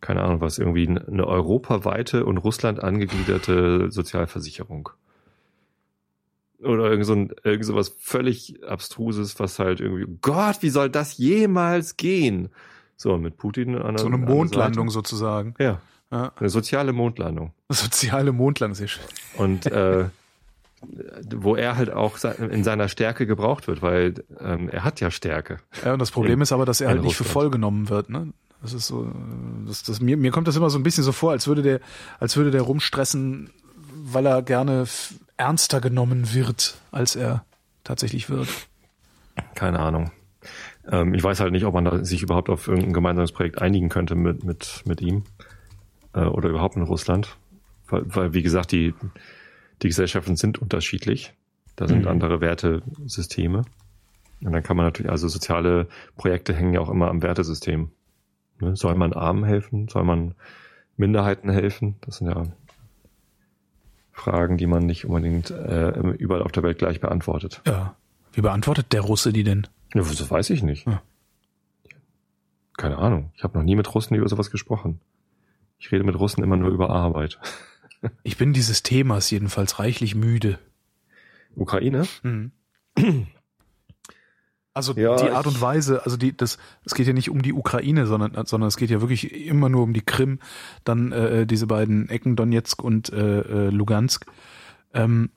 Keine 0.00 0.22
Ahnung 0.22 0.40
was, 0.40 0.58
irgendwie 0.58 0.86
eine 0.86 1.26
europaweite 1.26 2.26
und 2.26 2.38
Russland 2.38 2.82
angegliederte 2.82 3.90
Sozialversicherung. 3.90 4.90
Oder 6.62 6.90
irgend 6.90 7.06
so, 7.06 7.14
ein, 7.14 7.32
irgend 7.42 7.64
so 7.64 7.74
was 7.74 7.90
völlig 7.98 8.62
abstruses, 8.64 9.38
was 9.38 9.58
halt 9.58 9.80
irgendwie, 9.80 10.06
Gott, 10.20 10.58
wie 10.60 10.70
soll 10.70 10.90
das 10.90 11.16
jemals 11.18 11.96
gehen? 11.96 12.50
So, 12.96 13.16
mit 13.18 13.36
Putin 13.36 13.76
an 13.76 13.94
der 13.94 13.98
So 13.98 14.06
eine 14.06 14.18
Mondlandung 14.18 14.90
sozusagen. 14.90 15.54
Ja. 15.58 15.80
ja. 16.10 16.32
Eine 16.36 16.48
soziale 16.48 16.92
Mondlandung. 16.92 17.52
Soziale 17.68 18.32
Mondlandung, 18.32 18.74
sehr 18.74 18.88
schön. 18.88 19.04
Und 19.36 19.66
äh, 19.66 20.06
wo 21.34 21.56
er 21.56 21.76
halt 21.76 21.90
auch 21.90 22.18
in 22.38 22.64
seiner 22.64 22.88
Stärke 22.88 23.26
gebraucht 23.26 23.66
wird, 23.68 23.82
weil 23.82 24.14
ähm, 24.40 24.68
er 24.68 24.84
hat 24.84 25.00
ja 25.00 25.10
Stärke. 25.10 25.58
Ja, 25.84 25.92
und 25.92 25.98
das 25.98 26.10
Problem 26.10 26.38
in, 26.38 26.42
ist 26.42 26.52
aber, 26.52 26.64
dass 26.64 26.80
er 26.80 26.88
halt 26.88 27.02
nicht 27.02 27.16
für 27.16 27.24
voll 27.24 27.50
genommen 27.50 27.88
wird, 27.88 28.10
ne? 28.10 28.32
Das 28.62 28.72
ist 28.72 28.86
so, 28.86 29.12
das, 29.66 29.82
das, 29.82 30.00
mir, 30.00 30.16
mir 30.16 30.30
kommt 30.30 30.48
das 30.48 30.56
immer 30.56 30.70
so 30.70 30.78
ein 30.78 30.82
bisschen 30.82 31.04
so 31.04 31.12
vor, 31.12 31.32
als 31.32 31.46
würde 31.46 31.60
der, 31.60 31.80
als 32.18 32.36
würde 32.36 32.50
der 32.50 32.62
rumstressen, 32.62 33.50
weil 33.94 34.24
er 34.24 34.40
gerne 34.40 34.86
ernster 35.36 35.80
genommen 35.82 36.32
wird, 36.32 36.78
als 36.90 37.14
er 37.14 37.44
tatsächlich 37.84 38.30
wird. 38.30 38.48
Keine 39.54 39.80
Ahnung. 39.80 40.12
Ähm, 40.90 41.12
ich 41.14 41.22
weiß 41.22 41.40
halt 41.40 41.52
nicht, 41.52 41.64
ob 41.64 41.74
man 41.74 42.04
sich 42.04 42.22
überhaupt 42.22 42.48
auf 42.48 42.68
irgendein 42.68 42.92
gemeinsames 42.92 43.32
Projekt 43.32 43.60
einigen 43.60 43.90
könnte 43.90 44.14
mit, 44.14 44.44
mit, 44.44 44.82
mit 44.86 45.00
ihm 45.02 45.24
äh, 46.14 46.20
oder 46.20 46.48
überhaupt 46.48 46.76
in 46.76 46.82
Russland. 46.82 47.36
Weil, 47.88 48.02
weil, 48.06 48.32
wie 48.32 48.42
gesagt, 48.42 48.72
die, 48.72 48.94
die 49.82 49.88
Gesellschaften 49.88 50.36
sind 50.36 50.60
unterschiedlich. 50.60 51.32
Da 51.76 51.88
sind 51.88 52.02
mhm. 52.02 52.08
andere 52.08 52.40
Wertesysteme. 52.40 53.62
Und 54.42 54.52
dann 54.52 54.62
kann 54.62 54.76
man 54.76 54.86
natürlich, 54.86 55.10
also 55.10 55.28
soziale 55.28 55.88
Projekte 56.16 56.54
hängen 56.54 56.74
ja 56.74 56.80
auch 56.80 56.90
immer 56.90 57.08
am 57.08 57.22
Wertesystem. 57.22 57.90
Ne? 58.60 58.76
Soll 58.76 58.94
man 58.94 59.12
Armen 59.12 59.44
helfen? 59.44 59.88
Soll 59.88 60.04
man 60.04 60.34
Minderheiten 60.96 61.50
helfen? 61.50 61.96
Das 62.02 62.18
sind 62.18 62.28
ja 62.28 62.44
Fragen, 64.12 64.58
die 64.58 64.66
man 64.66 64.86
nicht 64.86 65.06
unbedingt 65.06 65.50
äh, 65.50 65.90
überall 65.90 66.42
auf 66.42 66.52
der 66.52 66.62
Welt 66.62 66.78
gleich 66.78 67.00
beantwortet. 67.00 67.62
Ja. 67.66 67.96
Wie 68.32 68.40
beantwortet 68.40 68.92
der 68.92 69.00
Russe 69.00 69.32
die 69.32 69.44
denn? 69.44 69.66
Ja, 69.94 70.02
das 70.02 70.30
weiß 70.30 70.50
ich 70.50 70.62
nicht. 70.62 70.86
Ja. 70.86 71.02
Keine 72.76 72.98
Ahnung. 72.98 73.30
Ich 73.36 73.44
habe 73.44 73.56
noch 73.56 73.64
nie 73.64 73.76
mit 73.76 73.92
Russen 73.94 74.14
über 74.14 74.28
sowas 74.28 74.50
gesprochen. 74.50 75.00
Ich 75.78 75.92
rede 75.92 76.04
mit 76.04 76.18
Russen 76.18 76.42
immer 76.42 76.56
nur 76.56 76.70
über 76.70 76.90
Arbeit. 76.90 77.38
Ich 78.22 78.36
bin 78.36 78.52
dieses 78.52 78.82
Themas 78.82 79.30
jedenfalls 79.30 79.78
reichlich 79.78 80.14
müde. 80.14 80.58
Ukraine? 81.54 82.06
Mhm. 82.22 82.52
Also 84.76 84.92
ja, 84.94 85.14
die 85.14 85.30
Art 85.30 85.46
und 85.46 85.60
Weise, 85.60 86.04
also 86.04 86.16
die, 86.16 86.36
das, 86.36 86.58
es 86.84 86.94
geht 86.94 87.06
ja 87.06 87.12
nicht 87.12 87.30
um 87.30 87.42
die 87.42 87.52
Ukraine, 87.52 88.06
sondern, 88.06 88.44
sondern 88.46 88.66
es 88.66 88.76
geht 88.76 88.90
ja 88.90 89.00
wirklich 89.00 89.46
immer 89.46 89.68
nur 89.68 89.84
um 89.84 89.92
die 89.92 90.04
Krim, 90.04 90.40
dann 90.82 91.12
äh, 91.12 91.46
diese 91.46 91.68
beiden 91.68 92.08
Ecken 92.08 92.34
Donetsk 92.34 92.82
und 92.82 93.12
äh, 93.12 93.40
äh, 93.40 93.70
Lugansk 93.70 94.26
ähm, 94.92 95.30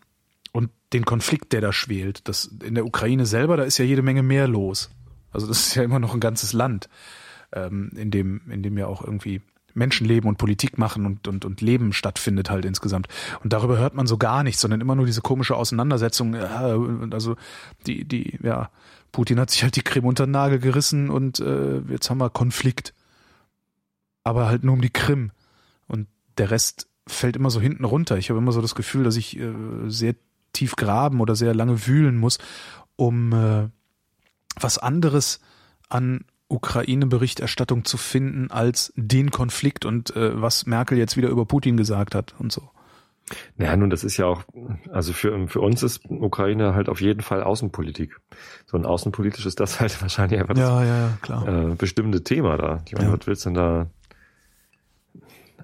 und 0.54 0.72
den 0.92 1.06
Konflikt, 1.06 1.54
der 1.54 1.62
da 1.62 1.72
schwelt. 1.72 2.28
Das 2.28 2.46
in 2.46 2.74
der 2.74 2.88
Ukraine 2.88 3.28
selber, 3.28 3.58
da 3.58 3.64
ist 3.64 3.78
ja 3.78 3.86
jede 3.86 4.02
Menge 4.02 4.24
mehr 4.24 4.48
los. 4.48 4.90
Also 5.32 5.46
das 5.46 5.68
ist 5.68 5.76
ja 5.76 5.84
immer 5.84 6.00
noch 6.00 6.16
ein 6.16 6.20
ganzes 6.20 6.54
Land, 6.54 6.90
ähm, 7.52 7.92
in 7.96 8.10
dem, 8.10 8.42
in 8.50 8.64
dem 8.64 8.76
ja 8.76 8.88
auch 8.88 9.04
irgendwie 9.04 9.44
Menschen 9.78 10.06
leben 10.08 10.28
und 10.28 10.38
Politik 10.38 10.78
machen 10.78 11.06
und, 11.06 11.28
und, 11.28 11.46
und 11.46 11.62
Leben 11.62 11.94
stattfindet 11.94 12.50
halt 12.50 12.66
insgesamt. 12.66 13.08
Und 13.44 13.54
darüber 13.54 13.78
hört 13.78 13.94
man 13.94 14.08
so 14.08 14.18
gar 14.18 14.44
nichts, 14.44 14.62
sondern 14.62 14.82
immer 14.82 14.96
nur 14.96 15.06
diese 15.06 15.22
komische 15.22 15.56
Auseinandersetzung. 15.56 16.34
Äh, 16.34 16.48
also 17.12 17.36
die, 17.86 18.04
die, 18.04 18.40
ja, 18.44 18.70
Putin 19.12 19.40
hat 19.40 19.52
sich 19.52 19.64
halt 19.64 19.76
die 19.76 19.84
Krim 19.84 20.06
unter 20.06 20.26
den 20.26 20.32
Nagel 20.32 20.60
gerissen 20.60 21.10
und 21.10 21.40
äh, 21.40 21.80
jetzt 21.90 22.10
haben 22.10 22.18
wir 22.18 22.30
Konflikt. 22.30 22.94
Aber 24.24 24.48
halt 24.48 24.64
nur 24.64 24.74
um 24.74 24.82
die 24.82 24.90
Krim. 24.90 25.32
Und 25.88 26.08
der 26.38 26.52
Rest 26.52 26.88
fällt 27.08 27.38
immer 27.38 27.50
so 27.50 27.62
hinten 27.62 27.86
runter. 27.86 28.18
Ich 28.18 28.30
habe 28.30 28.40
immer 28.40 28.52
so 28.52 28.62
das 28.62 28.76
Gefühl, 28.76 29.04
dass 29.04 29.16
ich 29.16 29.40
äh, 29.40 29.54
sehr 29.88 30.16
tief 30.52 30.76
graben 30.76 31.22
oder 31.22 31.36
sehr 31.36 31.54
lange 31.54 31.88
wühlen 31.88 32.18
muss, 32.18 32.40
um 32.96 33.32
äh, 33.32 33.70
was 34.60 34.78
anderes 34.78 35.40
an 35.88 36.26
Ukraine-Berichterstattung 36.50 37.86
zu 37.86 37.98
finden 37.98 38.52
als 38.52 38.94
den 38.96 39.32
Konflikt 39.32 39.86
und 39.86 40.16
äh, 40.16 40.42
was 40.42 40.66
Merkel 40.66 40.98
jetzt 40.98 41.18
wieder 41.18 41.30
über 41.30 41.46
Putin 41.46 41.78
gesagt 41.78 42.16
hat 42.16 42.36
und 42.40 42.52
so. 42.52 42.70
Naja, 43.58 43.76
nun, 43.76 43.90
das 43.90 44.06
ist 44.06 44.16
ja 44.18 44.26
auch, 44.26 44.44
also 44.90 45.12
für, 45.12 45.48
für 45.50 45.60
uns 45.60 45.84
ist 45.84 46.10
Ukraine 46.10 46.74
halt 46.74 46.88
auf 46.88 47.02
jeden 47.02 47.22
Fall 47.22 47.44
Außenpolitik. 47.44 48.16
So 48.66 48.78
ein 48.78 48.86
außenpolitisch 48.86 49.46
ist 49.46 49.60
das 49.60 49.82
halt 49.82 50.02
wahrscheinlich 50.02 50.40
einfach 50.40 50.56
ja, 50.56 50.80
das 50.80 51.30
ja, 51.30 51.46
ja. 51.46 51.72
Äh, 51.72 51.76
bestimmte 51.76 52.24
Thema 52.24 52.58
da. 52.58 52.82
Ich 52.86 52.94
meine, 52.94 53.08
ja. 53.10 53.18
was 53.18 53.28
willst 53.28 53.46
du 53.46 53.50
denn 53.50 53.56
da? 53.56 53.88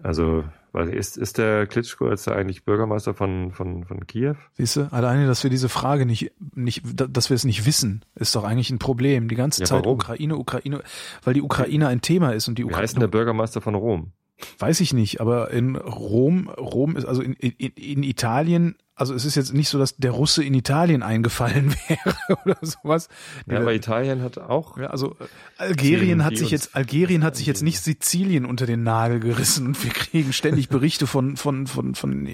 Also, 0.01 0.43
weil 0.73 0.89
ist, 0.89 1.17
ist 1.17 1.37
der 1.37 1.67
Klitschko 1.67 2.09
jetzt 2.09 2.27
eigentlich 2.27 2.65
Bürgermeister 2.65 3.13
von, 3.13 3.51
von, 3.51 3.85
von 3.85 4.07
Kiew? 4.07 4.33
Siehst 4.53 4.75
du, 4.75 4.91
alleine, 4.91 5.27
dass 5.27 5.43
wir 5.43 5.51
diese 5.51 5.69
Frage 5.69 6.07
nicht, 6.07 6.31
nicht, 6.55 6.83
dass 6.83 7.29
wir 7.29 7.35
es 7.35 7.45
nicht 7.45 7.67
wissen, 7.67 8.03
ist 8.15 8.35
doch 8.35 8.43
eigentlich 8.43 8.71
ein 8.71 8.79
Problem. 8.79 9.27
Die 9.27 9.35
ganze 9.35 9.61
ja, 9.61 9.67
Zeit 9.67 9.85
warum? 9.85 9.99
Ukraine, 9.99 10.35
Ukraine, 10.35 10.81
weil 11.23 11.35
die 11.35 11.43
Ukraine 11.43 11.87
ein 11.89 12.01
Thema 12.01 12.31
ist 12.31 12.47
und 12.47 12.57
die 12.57 12.63
Ukraine. 12.63 12.79
Wie 12.79 12.83
heißt 12.83 12.95
denn 12.95 13.01
der 13.01 13.07
Bürgermeister 13.07 13.61
von 13.61 13.75
Rom? 13.75 14.13
Weiß 14.59 14.81
ich 14.81 14.93
nicht, 14.93 15.21
aber 15.21 15.51
in 15.51 15.75
Rom, 15.75 16.49
Rom 16.49 16.95
ist 16.95 17.05
also 17.05 17.21
in, 17.21 17.33
in, 17.33 17.71
in 17.71 18.03
Italien, 18.03 18.75
also 18.95 19.13
es 19.13 19.25
ist 19.25 19.35
jetzt 19.35 19.53
nicht 19.53 19.69
so, 19.69 19.77
dass 19.79 19.95
der 19.97 20.11
Russe 20.11 20.43
in 20.43 20.53
Italien 20.53 21.01
eingefallen 21.01 21.73
wäre 21.87 22.15
oder 22.43 22.57
sowas. 22.61 23.09
Ja, 23.47 23.59
aber 23.59 23.73
Italien 23.73 24.21
hat 24.21 24.37
auch. 24.37 24.77
Ja, 24.77 24.87
also 24.87 25.15
äh, 25.19 25.63
Algerien 25.63 26.25
hat 26.25 26.37
sich 26.37 26.51
jetzt, 26.51 26.75
Algerien 26.75 27.23
hat 27.23 27.35
sich 27.35 27.45
jetzt 27.45 27.63
nicht 27.63 27.79
Sizilien 27.79 28.45
unter 28.45 28.65
den 28.65 28.83
Nagel 28.83 29.19
gerissen 29.19 29.67
und 29.67 29.83
wir 29.83 29.91
kriegen 29.91 30.33
ständig 30.33 30.69
Berichte 30.69 31.07
von, 31.07 31.37
von, 31.37 31.67
von, 31.67 31.95
von 31.95 32.27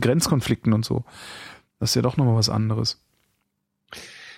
Grenzkonflikten 0.00 0.72
und 0.72 0.84
so. 0.84 1.04
Das 1.78 1.90
ist 1.90 1.94
ja 1.94 2.02
doch 2.02 2.16
nochmal 2.16 2.36
was 2.36 2.48
anderes. 2.48 3.02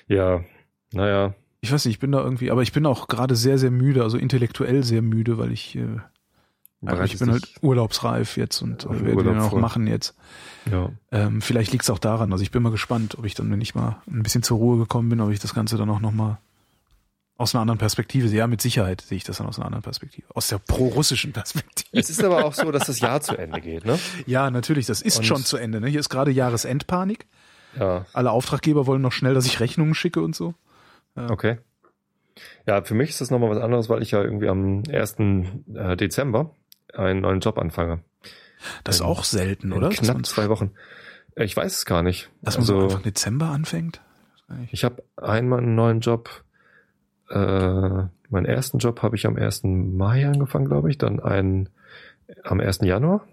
Ja, 0.09 0.45
naja. 0.93 1.35
Ich 1.63 1.71
weiß 1.71 1.85
nicht, 1.85 1.95
ich 1.95 2.01
bin 2.01 2.13
da 2.13 2.23
irgendwie, 2.23 2.51
aber 2.51 2.63
ich 2.63 2.73
bin 2.73 2.87
auch 2.87 3.07
gerade 3.07 3.37
sehr, 3.37 3.59
sehr 3.59 3.71
müde, 3.71 4.03
also 4.03 4.17
intellektuell 4.17 4.83
sehr 4.83 5.03
müde, 5.03 5.39
weil 5.39 5.53
ich 5.53 5.77
äh, 5.77 5.99
aber 6.85 7.05
ich 7.05 7.19
bin 7.19 7.31
halt 7.31 7.47
urlaubsreif 7.61 8.37
jetzt 8.37 8.63
und 8.63 8.85
ja, 8.85 9.05
werde 9.05 9.25
den 9.25 9.39
auch 9.39 9.53
machen 9.53 9.87
jetzt. 9.87 10.15
Ja. 10.71 10.91
Ähm, 11.13 11.43
vielleicht 11.43 11.73
liegt 11.73 11.85
es 11.85 11.91
auch 11.91 11.99
daran. 11.99 12.33
Also 12.33 12.43
ich 12.43 12.51
bin 12.51 12.63
mal 12.63 12.73
gespannt, 12.73 13.19
ob 13.19 13.27
ich 13.27 13.35
dann, 13.35 13.51
wenn 13.51 13.61
ich 13.61 13.75
mal 13.75 14.01
ein 14.11 14.23
bisschen 14.23 14.43
zur 14.43 14.59
Ruhe 14.59 14.79
gekommen 14.79 15.09
bin, 15.09 15.21
ob 15.21 15.31
ich 15.31 15.39
das 15.41 15.55
Ganze 15.55 15.77
dann 15.77 15.91
auch 15.91 16.01
nochmal 16.01 16.39
aus 17.37 17.55
einer 17.55 17.63
anderen 17.63 17.79
Perspektive 17.79 18.29
sehe. 18.29 18.39
Ja, 18.39 18.47
mit 18.47 18.61
Sicherheit 18.61 19.01
sehe 19.01 19.17
ich 19.17 19.25
das 19.25 19.39
dann 19.39 19.47
aus 19.47 19.59
einer 19.59 19.67
anderen 19.67 19.83
Perspektive. 19.83 20.27
Aus 20.35 20.49
der 20.49 20.59
pro-russischen 20.59 21.33
Perspektive. 21.33 21.89
Es 21.93 22.11
ist 22.11 22.23
aber 22.23 22.45
auch 22.45 22.55
so, 22.55 22.71
dass 22.71 22.87
das 22.87 23.01
Jahr 23.01 23.21
zu 23.21 23.37
Ende 23.37 23.61
geht, 23.61 23.85
ne? 23.85 23.99
Ja, 24.27 24.51
natürlich. 24.51 24.87
Das 24.87 25.03
ist 25.03 25.19
und 25.19 25.25
schon 25.25 25.45
zu 25.45 25.57
Ende. 25.57 25.81
Ne? 25.81 25.89
Hier 25.89 26.01
ist 26.01 26.11
gerade 26.11 26.31
Jahresendpanik. 26.31 27.27
Ja. 27.79 28.05
Alle 28.13 28.31
Auftraggeber 28.31 28.87
wollen 28.87 29.03
noch 29.03 29.13
schnell, 29.13 29.35
dass 29.35 29.47
ich 29.47 29.61
Rechnungen 29.61 29.95
schicke 29.95 30.21
und 30.21 30.35
so. 30.35 30.55
Ja. 31.17 31.31
Okay. 31.31 31.59
Ja, 32.67 32.83
für 32.83 32.95
mich 32.95 33.11
ist 33.11 33.21
das 33.21 33.31
nochmal 33.31 33.51
was 33.51 33.63
anderes, 33.63 33.89
weil 33.89 34.03
ich 34.03 34.11
ja 34.11 34.23
irgendwie 34.23 34.49
am 34.49 34.83
1. 34.91 35.17
Äh, 35.75 35.97
Dezember 35.97 36.55
einen 36.95 37.21
neuen 37.21 37.41
Job 37.41 37.59
anfange. 37.59 38.01
Das 38.85 38.97
ist 38.97 39.03
auch 39.03 39.25
selten, 39.25 39.73
oder? 39.73 39.89
Knapp 39.89 40.25
zwei 40.27 40.49
Wochen. 40.49 40.73
Ich 41.37 41.57
weiß 41.57 41.79
es 41.79 41.85
gar 41.87 42.03
nicht. 42.03 42.31
Dass 42.43 42.55
man 42.55 42.63
also, 42.63 42.81
so 42.81 42.85
einfach 42.87 43.03
Dezember 43.03 43.47
anfängt? 43.47 44.01
Ich 44.73 44.85
habe 44.85 45.03
einmal 45.17 45.61
einen 45.61 45.75
neuen 45.75 46.01
Job. 46.01 46.45
Äh, 47.31 47.39
meinen 47.39 48.47
ersten 48.47 48.79
Job 48.79 49.03
habe 49.03 49.17
ich 49.17 49.27
am 49.27 49.37
1. 49.37 49.63
Mai 49.65 50.27
angefangen, 50.27 50.67
glaube 50.67 50.91
ich. 50.91 50.99
Dann 50.99 51.21
einen 51.21 51.69
am 52.43 52.61
1. 52.61 52.81
Januar. 52.83 53.27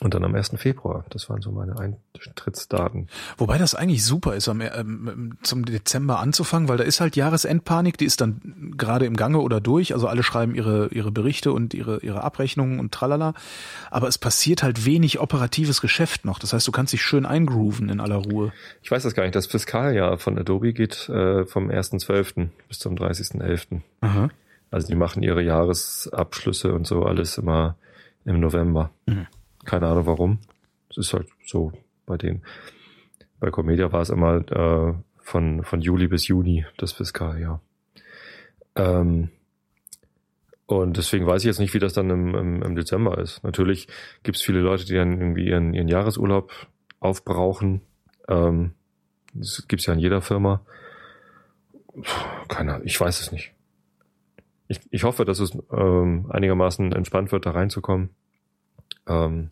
Und 0.00 0.14
dann 0.14 0.24
am 0.24 0.34
1. 0.34 0.52
Februar. 0.56 1.04
Das 1.10 1.28
waren 1.28 1.42
so 1.42 1.50
meine 1.50 1.78
Eintrittsdaten. 1.78 3.08
Wobei 3.36 3.58
das 3.58 3.74
eigentlich 3.74 4.04
super 4.04 4.36
ist, 4.36 4.48
am, 4.48 4.60
ähm, 4.60 5.38
zum 5.42 5.64
Dezember 5.64 6.20
anzufangen, 6.20 6.68
weil 6.68 6.76
da 6.76 6.84
ist 6.84 7.00
halt 7.00 7.16
Jahresendpanik, 7.16 7.98
die 7.98 8.04
ist 8.04 8.20
dann 8.20 8.74
gerade 8.76 9.06
im 9.06 9.16
Gange 9.16 9.40
oder 9.40 9.60
durch. 9.60 9.94
Also 9.94 10.06
alle 10.06 10.22
schreiben 10.22 10.54
ihre, 10.54 10.88
ihre 10.88 11.10
Berichte 11.10 11.52
und 11.52 11.74
ihre, 11.74 11.98
ihre 12.00 12.22
Abrechnungen 12.22 12.78
und 12.78 12.92
tralala. 12.92 13.34
Aber 13.90 14.08
es 14.08 14.18
passiert 14.18 14.62
halt 14.62 14.86
wenig 14.86 15.18
operatives 15.20 15.80
Geschäft 15.80 16.24
noch. 16.24 16.38
Das 16.38 16.52
heißt, 16.52 16.66
du 16.66 16.72
kannst 16.72 16.92
dich 16.92 17.02
schön 17.02 17.26
eingrooven 17.26 17.88
in 17.88 18.00
aller 18.00 18.16
Ruhe. 18.16 18.52
Ich 18.82 18.90
weiß 18.90 19.02
das 19.02 19.14
gar 19.14 19.24
nicht. 19.24 19.34
Das 19.34 19.46
Fiskaljahr 19.46 20.18
von 20.18 20.38
Adobe 20.38 20.72
geht 20.72 21.08
äh, 21.08 21.44
vom 21.44 21.70
1.12. 21.70 22.48
bis 22.68 22.78
zum 22.78 22.94
30.11. 22.94 23.80
Also 24.70 24.86
die 24.86 24.94
machen 24.94 25.22
ihre 25.22 25.42
Jahresabschlüsse 25.42 26.72
und 26.72 26.86
so 26.86 27.02
alles 27.04 27.38
immer 27.38 27.76
im 28.24 28.40
November. 28.40 28.90
Mhm. 29.06 29.26
Keine 29.68 29.86
Ahnung 29.86 30.06
warum. 30.06 30.38
Es 30.88 30.96
ist 30.96 31.12
halt 31.12 31.28
so 31.44 31.72
bei 32.06 32.16
denen. 32.16 32.42
Bei 33.38 33.50
Comedia 33.50 33.92
war 33.92 34.00
es 34.00 34.08
immer 34.08 34.36
äh, 34.50 34.94
von, 35.18 35.62
von 35.62 35.82
Juli 35.82 36.08
bis 36.08 36.26
Juni 36.26 36.64
das 36.78 36.92
Fiskaljahr. 36.92 37.60
Ähm, 38.76 39.28
und 40.64 40.96
deswegen 40.96 41.26
weiß 41.26 41.42
ich 41.42 41.48
jetzt 41.48 41.58
nicht, 41.58 41.74
wie 41.74 41.80
das 41.80 41.92
dann 41.92 42.08
im, 42.08 42.34
im, 42.34 42.62
im 42.62 42.76
Dezember 42.76 43.18
ist. 43.18 43.44
Natürlich 43.44 43.88
gibt 44.22 44.38
es 44.38 44.42
viele 44.42 44.60
Leute, 44.60 44.86
die 44.86 44.94
dann 44.94 45.20
irgendwie 45.20 45.46
ihren, 45.46 45.74
ihren 45.74 45.88
Jahresurlaub 45.88 46.50
aufbrauchen. 47.00 47.82
Ähm, 48.26 48.72
das 49.34 49.68
gibt's 49.68 49.84
ja 49.84 49.92
in 49.92 50.00
jeder 50.00 50.22
Firma. 50.22 50.62
Keine 52.48 52.72
Ahnung, 52.72 52.86
ich 52.86 52.98
weiß 52.98 53.20
es 53.20 53.32
nicht. 53.32 53.52
Ich, 54.66 54.80
ich 54.90 55.04
hoffe, 55.04 55.26
dass 55.26 55.40
es 55.40 55.52
ähm, 55.70 56.24
einigermaßen 56.30 56.90
entspannt 56.92 57.32
wird, 57.32 57.44
da 57.44 57.50
reinzukommen. 57.50 58.14
Ähm, 59.08 59.50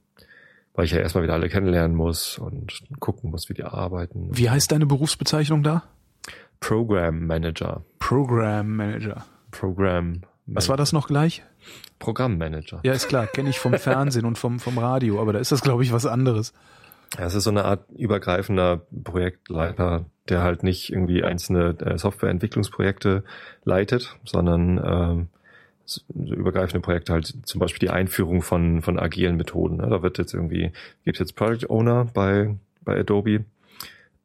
weil 0.75 0.85
ich 0.85 0.91
ja 0.91 0.99
erstmal 0.99 1.25
wieder 1.25 1.33
alle 1.33 1.49
kennenlernen 1.49 1.97
muss 1.97 2.39
und 2.39 2.83
gucken 3.01 3.31
muss, 3.31 3.49
wie 3.49 3.55
die 3.55 3.65
arbeiten. 3.65 4.29
Wie 4.33 4.51
heißt 4.51 4.71
deine 4.71 4.87
Berufsbezeichnung 4.87 5.63
da? 5.63 5.85
Program 6.61 7.27
Manager. 7.27 7.83
Program 7.99 8.77
Manager. 8.77 9.25
Program. 9.51 10.07
Manager. 10.07 10.29
Was 10.47 10.69
war 10.69 10.77
das 10.77 10.93
noch 10.93 11.09
gleich? 11.09 11.43
Programmmanager. 11.99 12.81
Ja, 12.85 12.93
ist 12.93 13.09
klar, 13.09 13.27
kenne 13.27 13.49
ich 13.49 13.59
vom 13.59 13.75
Fernsehen 13.75 14.27
und 14.27 14.39
vom, 14.39 14.61
vom 14.61 14.79
Radio, 14.79 15.21
aber 15.21 15.33
da 15.33 15.39
ist 15.39 15.51
das, 15.51 15.63
glaube 15.63 15.83
ich, 15.83 15.93
was 15.93 16.07
anderes. 16.07 16.53
Ja, 17.19 17.25
es 17.25 17.35
ist 17.35 17.45
so 17.45 17.51
eine 17.51 17.65
Art 17.65 17.89
übergreifender 17.91 18.83
Projektleiter, 19.05 20.07
der 20.29 20.43
halt 20.43 20.63
nicht 20.63 20.91
irgendwie 20.91 21.25
einzelne 21.25 21.77
äh, 21.81 21.99
Softwareentwicklungsprojekte 21.99 23.25
leitet, 23.65 24.17
sondern 24.25 24.81
ähm, 24.85 25.29
so 25.87 26.03
übergreifende 26.13 26.81
Projekte 26.81 27.13
halt 27.13 27.33
zum 27.45 27.61
Beispiel 27.61 27.89
die 27.89 27.91
Einführung 27.91 28.43
von, 28.43 28.83
von 28.83 28.99
agilen 28.99 29.37
Methoden. 29.37 29.77
Ne? 29.77 29.87
Da 29.89 30.03
wird 30.03 30.19
jetzt 30.19 30.35
irgendwie, 30.35 30.73
gibt 31.05 31.19
jetzt 31.19 31.37
Product 31.37 31.71
Owner 31.71 32.07
bei, 32.13 32.55
bei 32.83 32.99
Adobe. 32.99 33.45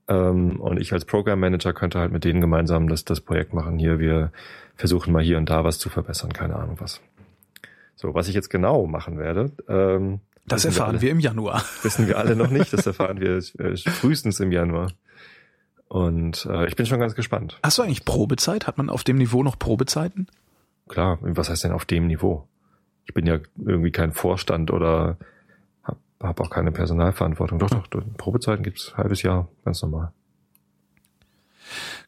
Ähm, 0.08 0.60
und 0.60 0.80
ich 0.80 0.91
als 0.91 1.06
Program 1.06 1.39
Manager 1.39 1.74
könnte 1.74 2.00
halt 2.00 2.12
mit 2.12 2.24
denen 2.24 2.41
gemeinsam 2.41 2.89
das, 2.89 3.06
das 3.06 3.21
Projekt 3.21 3.54
machen. 3.54 3.78
Hier, 3.78 4.00
wir 4.00 4.32
versuchen 4.76 5.13
mal 5.13 5.24
hier 5.24 5.38
und 5.38 5.50
da 5.50 5.63
was 5.63 5.78
zu 5.78 5.89
verbessern, 5.89 6.34
keine 6.34 6.56
Ahnung 6.56 6.78
was. 6.80 7.00
So, 7.95 8.15
was 8.15 8.28
ich 8.28 8.34
jetzt 8.34 8.50
genau 8.50 8.88
machen 8.88 9.19
werde, 9.19 9.52
ähm, 9.69 10.19
das 10.47 10.65
erfahren 10.65 10.88
wir, 10.88 10.93
alle, 10.93 11.02
wir, 11.02 11.12
im 11.12 11.19
Januar. 11.19 11.63
Wissen 11.84 12.08
wir 12.08 12.17
alle 12.17 12.36
noch 12.36 12.50
nicht, 12.50 12.74
das 12.74 12.86
erfahren 12.88 13.19
wir 13.19 13.38
äh, 13.38 13.78
frühestens 13.78 14.39
im 14.39 14.52
Januar. 14.52 14.91
Und 15.88 16.45
äh, 16.45 16.68
ich 16.68 16.76
bin 16.76 16.86
schon 16.86 16.99
ganz 16.99 17.16
gespannt. 17.16 17.59
Hast 17.64 17.78
du 17.78 17.84
eigentlich 17.84 18.05
Probezeit? 18.05 18.66
Hat 18.66 18.78
man 18.78 18.89
auf 18.89 19.03
dem 19.03 19.18
Niveau 19.18 19.43
noch 19.43 19.59
Probezeiten? 19.59 20.28
Klar, 20.92 21.18
was 21.22 21.50
heißt 21.50 21.64
denn 21.64 21.72
auf 21.72 21.86
dem 21.86 22.08
Niveau? 22.08 22.48
Ich 23.06 23.14
bin 23.14 23.26
ja 23.26 23.39
irgendwie 23.58 23.92
kein 23.92 24.12
Vorstand 24.12 24.72
oder 24.72 25.18
habe 25.84 25.98
hab 26.20 26.39
auch 26.39 26.50
keine 26.50 26.72
Personalverantwortung. 26.72 27.60
Doch, 27.60 27.88
doch, 27.88 28.04
Probezeiten 28.18 28.64
gibt's 28.64 28.96
halbes 28.96 29.24
Jahr, 29.24 29.48
ganz 29.66 29.82
normal. 29.82 30.12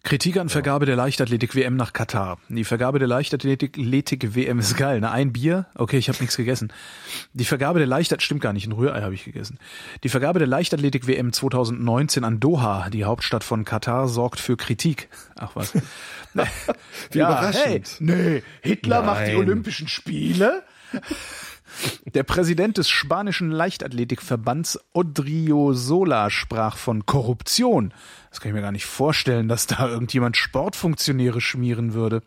Kritik 0.03 0.37
an 0.37 0.49
Vergabe 0.49 0.85
der 0.85 0.95
Leichtathletik-WM 0.95 1.75
nach 1.75 1.93
Katar. 1.93 2.37
Die 2.49 2.63
Vergabe 2.63 2.99
der 2.99 3.07
Leichtathletik-WM 3.07 4.59
ist 4.59 4.77
geil. 4.77 4.99
Ne? 4.99 5.09
Ein 5.11 5.33
Bier? 5.33 5.65
Okay, 5.75 5.97
ich 5.97 6.09
habe 6.09 6.19
nichts 6.19 6.35
gegessen. 6.35 6.73
Die 7.33 7.45
Vergabe 7.45 7.79
der 7.79 7.87
Leichtathletik, 7.87 8.25
stimmt 8.25 8.41
gar 8.41 8.53
nicht, 8.53 8.67
ein 8.67 8.73
Rührei 8.73 9.01
habe 9.01 9.13
ich 9.13 9.23
gegessen. 9.23 9.59
Die 10.03 10.09
Vergabe 10.09 10.39
der 10.39 10.47
Leichtathletik-WM 10.47 11.31
2019 11.31 12.23
an 12.23 12.39
Doha, 12.39 12.89
die 12.89 13.05
Hauptstadt 13.05 13.43
von 13.43 13.65
Katar, 13.65 14.07
sorgt 14.07 14.39
für 14.39 14.57
Kritik. 14.57 15.09
Ach 15.35 15.55
was. 15.55 15.73
Wie 17.11 17.19
ja, 17.19 17.29
überraschend. 17.29 17.63
Hey, 17.65 17.83
nee, 17.99 18.43
Hitler 18.61 19.03
macht 19.03 19.27
die 19.27 19.31
Nein. 19.31 19.37
Olympischen 19.37 19.87
Spiele. 19.87 20.63
Der 22.13 22.23
Präsident 22.23 22.77
des 22.77 22.89
spanischen 22.89 23.51
Leichtathletikverbands 23.51 24.79
Odriozola 24.93 26.29
sprach 26.29 26.77
von 26.77 27.05
Korruption. 27.05 27.93
Das 28.33 28.41
kann 28.41 28.49
ich 28.49 28.55
mir 28.55 28.61
gar 28.61 28.71
nicht 28.71 28.87
vorstellen, 28.87 29.47
dass 29.47 29.67
da 29.67 29.87
irgendjemand 29.89 30.37
Sportfunktionäre 30.37 31.39
schmieren 31.39 31.93
würde. 31.93 32.23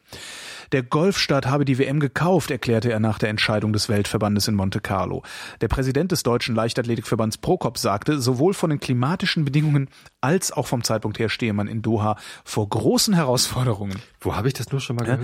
Der 0.72 0.82
Golfstaat 0.82 1.46
habe 1.46 1.64
die 1.64 1.78
WM 1.78 2.00
gekauft, 2.00 2.50
erklärte 2.50 2.90
er 2.90 3.00
nach 3.00 3.18
der 3.18 3.30
Entscheidung 3.30 3.72
des 3.72 3.88
Weltverbandes 3.88 4.48
in 4.48 4.54
Monte 4.54 4.80
Carlo. 4.80 5.22
Der 5.60 5.68
Präsident 5.68 6.12
des 6.12 6.22
deutschen 6.22 6.54
Leichtathletikverbands 6.54 7.38
Prokop 7.38 7.78
sagte, 7.78 8.20
sowohl 8.20 8.54
von 8.54 8.70
den 8.70 8.80
klimatischen 8.80 9.44
Bedingungen 9.44 9.88
als 10.20 10.52
auch 10.52 10.66
vom 10.66 10.82
Zeitpunkt 10.82 11.18
her 11.18 11.28
stehe 11.28 11.52
man 11.52 11.68
in 11.68 11.82
Doha 11.82 12.16
vor 12.44 12.68
großen 12.68 13.14
Herausforderungen. 13.14 14.00
Wo 14.20 14.34
habe 14.34 14.48
ich 14.48 14.54
das 14.54 14.72
nur 14.72 14.80
schon 14.80 14.96
mal 14.96 15.04
gehört? 15.04 15.20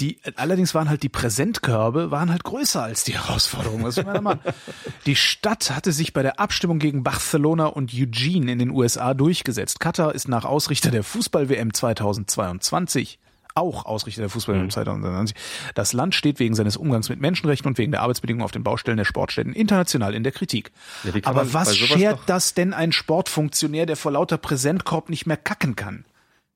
Die, 0.00 0.20
allerdings 0.36 0.74
waren 0.74 0.88
halt 0.88 1.02
die 1.02 1.08
Präsentkörbe 1.08 2.10
waren 2.10 2.30
halt 2.30 2.44
größer 2.44 2.82
als 2.82 3.04
die 3.04 3.14
Herausforderungen. 3.14 3.84
Was 3.84 4.02
meine, 4.04 4.20
Mann. 4.20 4.38
Die 5.06 5.16
Stadt 5.16 5.70
hatte 5.70 5.92
sich 5.92 6.12
bei 6.12 6.22
der 6.22 6.40
Abstimmung 6.40 6.78
gegen 6.78 7.02
Barcelona 7.02 7.66
und 7.66 7.92
Eugene 7.92 8.52
in 8.52 8.58
den 8.58 8.70
USA 8.70 9.14
durchgesetzt. 9.14 9.80
Katar 9.80 10.14
ist 10.14 10.28
nach 10.28 10.44
Ausrichter 10.44 10.90
der 10.90 11.02
Fußball-WM 11.02 11.74
2022 11.74 13.18
auch 13.54 13.84
Ausrichter 13.86 14.22
der 14.22 14.30
Fußball-WM 14.30 14.70
2020. 14.70 15.36
Das 15.74 15.92
Land 15.92 16.14
steht 16.14 16.38
wegen 16.40 16.54
seines 16.54 16.76
Umgangs 16.76 17.08
mit 17.08 17.20
Menschenrechten 17.20 17.68
und 17.68 17.78
wegen 17.78 17.92
der 17.92 18.02
Arbeitsbedingungen 18.02 18.44
auf 18.44 18.50
den 18.50 18.64
Baustellen 18.64 18.96
der 18.96 19.04
Sportstätten 19.04 19.52
international 19.52 20.14
in 20.14 20.24
der 20.24 20.32
Kritik. 20.32 20.72
Ja, 21.04 21.12
Aber 21.24 21.52
was 21.52 21.76
schert 21.76 22.20
das 22.26 22.54
denn 22.54 22.72
ein 22.72 22.92
Sportfunktionär, 22.92 23.86
der 23.86 23.96
vor 23.96 24.12
lauter 24.12 24.38
Präsentkorb 24.38 25.08
nicht 25.08 25.26
mehr 25.26 25.36
kacken 25.36 25.76
kann? 25.76 26.04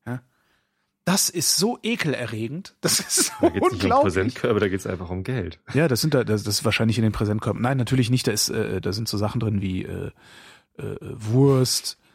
Ja? 0.06 0.20
Das 1.04 1.28
ist 1.28 1.56
so 1.56 1.78
ekelerregend. 1.82 2.74
Das 2.80 2.98
ist 2.98 3.26
so 3.26 3.32
Da 3.40 3.48
geht 3.48 3.56
es 3.56 3.62
nicht 3.62 3.62
um 3.62 3.72
unglaublich. 3.72 4.14
Präsentkörbe, 4.14 4.60
da 4.60 4.68
geht 4.68 4.80
es 4.80 4.86
einfach 4.86 5.10
um 5.10 5.22
Geld. 5.22 5.60
Ja, 5.74 5.86
das 5.86 6.00
sind 6.00 6.14
da, 6.14 6.24
das, 6.24 6.42
das 6.42 6.56
ist 6.56 6.64
wahrscheinlich 6.64 6.98
in 6.98 7.04
den 7.04 7.12
Präsentkörben. 7.12 7.62
Nein, 7.62 7.76
natürlich 7.76 8.10
nicht. 8.10 8.26
Da 8.26 8.32
ist, 8.32 8.48
äh, 8.48 8.80
da 8.80 8.92
sind 8.92 9.08
so 9.08 9.16
Sachen 9.18 9.40
drin 9.40 9.62
wie 9.62 9.84
äh, 9.84 10.10
äh, 10.78 10.96
Wurst, 11.00 11.98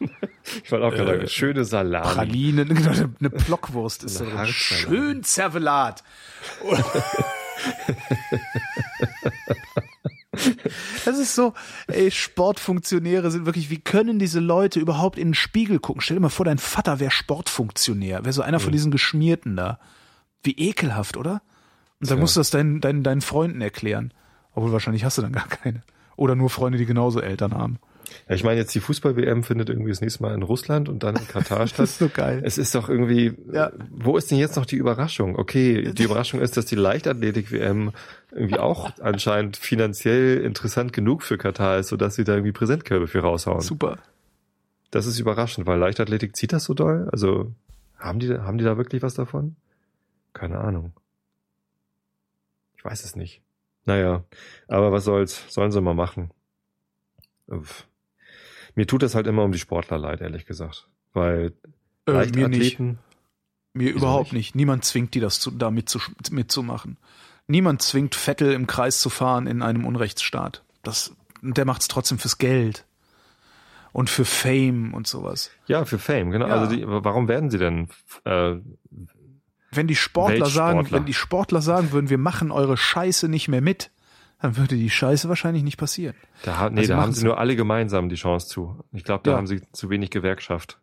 Ich 0.64 0.70
wollte 0.72 0.86
auch 0.86 0.90
gerade 0.90 1.12
Äh, 1.12 1.16
sagen, 1.16 1.28
schöne 1.28 1.64
Salami. 1.64 2.14
Pralinen, 2.14 2.68
genau, 2.74 2.90
eine, 2.90 3.30
Blockwurst 3.30 4.04
ist 4.04 4.20
da 4.20 4.24
Eine 4.24 4.30
drin. 4.34 4.38
Harzsalat. 4.40 4.54
Schön 4.82 5.22
Zervelat. 5.24 6.04
Das 11.04 11.18
ist 11.18 11.34
so, 11.36 11.54
ey, 11.86 12.10
Sportfunktionäre 12.10 13.30
sind 13.30 13.46
wirklich, 13.46 13.70
wie 13.70 13.78
können 13.78 14.18
diese 14.18 14.40
Leute 14.40 14.80
überhaupt 14.80 15.16
in 15.18 15.28
den 15.28 15.34
Spiegel 15.34 15.78
gucken? 15.78 16.00
Stell 16.02 16.16
dir 16.16 16.20
mal 16.22 16.28
vor, 16.28 16.44
dein 16.44 16.58
Vater 16.58 16.98
wäre 16.98 17.12
Sportfunktionär, 17.12 18.24
wäre 18.24 18.32
so 18.32 18.42
einer 18.42 18.58
von 18.58 18.72
diesen 18.72 18.90
Geschmierten 18.90 19.54
da. 19.54 19.78
Wie 20.42 20.52
ekelhaft, 20.58 21.16
oder? 21.16 21.42
Und 22.00 22.10
dann 22.10 22.16
Tja. 22.16 22.20
musst 22.22 22.36
du 22.36 22.40
das 22.40 22.50
deinen, 22.50 22.80
deinen, 22.80 23.04
deinen 23.04 23.20
Freunden 23.20 23.60
erklären. 23.60 24.12
Obwohl 24.54 24.72
wahrscheinlich 24.72 25.04
hast 25.04 25.16
du 25.18 25.22
dann 25.22 25.32
gar 25.32 25.46
keine. 25.46 25.82
Oder 26.16 26.34
nur 26.34 26.50
Freunde, 26.50 26.78
die 26.78 26.86
genauso 26.86 27.20
Eltern 27.20 27.54
haben. 27.54 27.78
Ja, 28.28 28.34
ich 28.34 28.44
meine, 28.44 28.60
jetzt 28.60 28.74
die 28.74 28.80
Fußball-WM 28.80 29.42
findet 29.42 29.68
irgendwie 29.68 29.90
das 29.90 30.00
nächste 30.00 30.22
Mal 30.22 30.34
in 30.34 30.42
Russland 30.42 30.88
und 30.88 31.02
dann 31.02 31.16
in 31.16 31.26
Katar 31.28 31.66
statt. 31.66 31.78
Das 31.80 31.90
ist 31.90 31.98
so 31.98 32.08
geil. 32.08 32.40
Es 32.44 32.58
ist 32.58 32.74
doch 32.74 32.88
irgendwie, 32.88 33.34
Ja. 33.52 33.72
wo 33.90 34.16
ist 34.16 34.30
denn 34.30 34.38
jetzt 34.38 34.56
noch 34.56 34.66
die 34.66 34.76
Überraschung? 34.76 35.36
Okay, 35.36 35.92
die 35.92 36.02
Überraschung 36.04 36.40
ist, 36.40 36.56
dass 36.56 36.66
die 36.66 36.74
Leichtathletik-WM 36.76 37.92
irgendwie 38.32 38.58
auch 38.58 38.90
anscheinend 39.00 39.56
finanziell 39.56 40.40
interessant 40.42 40.92
genug 40.92 41.22
für 41.22 41.38
Katar 41.38 41.78
ist, 41.78 41.88
sodass 41.88 42.14
sie 42.16 42.24
da 42.24 42.32
irgendwie 42.34 42.52
Präsentkörbe 42.52 43.06
für 43.08 43.20
raushauen. 43.20 43.60
Super. 43.60 43.98
Das 44.90 45.06
ist 45.06 45.18
überraschend, 45.18 45.66
weil 45.66 45.78
Leichtathletik 45.78 46.36
zieht 46.36 46.52
das 46.52 46.64
so 46.64 46.74
doll? 46.74 47.08
Also, 47.12 47.52
haben 47.98 48.18
die, 48.20 48.32
haben 48.38 48.58
die 48.58 48.64
da 48.64 48.76
wirklich 48.76 49.02
was 49.02 49.14
davon? 49.14 49.56
Keine 50.34 50.58
Ahnung. 50.58 50.92
Ich 52.76 52.84
weiß 52.84 53.04
es 53.04 53.16
nicht. 53.16 53.40
Naja, 53.86 54.24
aber 54.68 54.92
was 54.92 55.04
soll's? 55.04 55.44
Sollen 55.48 55.70
sie 55.72 55.80
mal 55.80 55.94
machen. 55.94 56.30
Uff. 57.46 57.86
Mir 58.74 58.86
tut 58.86 59.02
das 59.02 59.14
halt 59.14 59.26
immer 59.26 59.42
um 59.44 59.52
die 59.52 59.58
Sportler 59.58 59.98
leid, 59.98 60.20
ehrlich 60.20 60.46
gesagt. 60.46 60.88
Weil 61.12 61.52
Äh, 62.06 62.26
mir 62.34 62.48
nicht. 62.48 62.78
Mir 63.72 63.92
überhaupt 63.92 64.32
nicht? 64.32 64.54
nicht. 64.54 64.54
Niemand 64.56 64.84
zwingt 64.84 65.14
die, 65.14 65.20
das 65.20 65.40
zu, 65.40 65.50
da 65.50 65.70
mitzu, 65.70 65.98
mitzumachen. 66.30 66.96
Niemand 67.46 67.82
zwingt 67.82 68.14
Vettel 68.14 68.52
im 68.52 68.66
Kreis 68.66 69.00
zu 69.00 69.10
fahren 69.10 69.46
in 69.46 69.62
einem 69.62 69.84
Unrechtsstaat. 69.84 70.62
Das, 70.82 71.14
der 71.42 71.64
macht's 71.64 71.88
trotzdem 71.88 72.18
fürs 72.18 72.38
Geld. 72.38 72.84
Und 73.92 74.10
für 74.10 74.24
Fame 74.24 74.92
und 74.92 75.06
sowas. 75.06 75.50
ja, 75.68 75.84
für 75.84 76.00
Fame, 76.00 76.30
genau. 76.32 76.48
Ja. 76.48 76.54
Also 76.56 76.74
die, 76.74 76.84
warum 76.84 77.28
werden 77.28 77.50
sie 77.50 77.58
denn 77.58 77.88
äh, 78.24 78.56
Wenn 79.70 79.86
die 79.86 79.94
Sportler 79.94 80.46
sagen, 80.46 80.90
wenn 80.90 81.04
die 81.04 81.14
Sportler 81.14 81.62
sagen 81.62 81.92
würden, 81.92 82.10
wir 82.10 82.18
machen 82.18 82.50
eure 82.50 82.76
Scheiße 82.76 83.28
nicht 83.28 83.46
mehr 83.46 83.60
mit, 83.60 83.92
dann 84.40 84.56
würde 84.56 84.76
die 84.76 84.90
Scheiße 84.90 85.28
wahrscheinlich 85.28 85.62
nicht 85.62 85.76
passieren. 85.78 86.14
da, 86.42 86.58
ha- 86.58 86.70
nee, 86.70 86.80
Also 86.80 86.92
da 86.94 87.00
haben 87.00 87.12
sie 87.12 87.24
nur 87.24 87.38
alle 87.38 87.56
gemeinsam 87.56 88.08
die 88.08 88.16
Chance 88.16 88.48
zu. 88.48 88.84
Ich 88.92 89.04
glaube, 89.04 89.22
da 89.24 89.32
Ja. 89.32 89.36
haben 89.38 89.46
sie 89.46 89.62
zu 89.72 89.88
wenig 89.90 90.10
Gewerkschaft. 90.10 90.78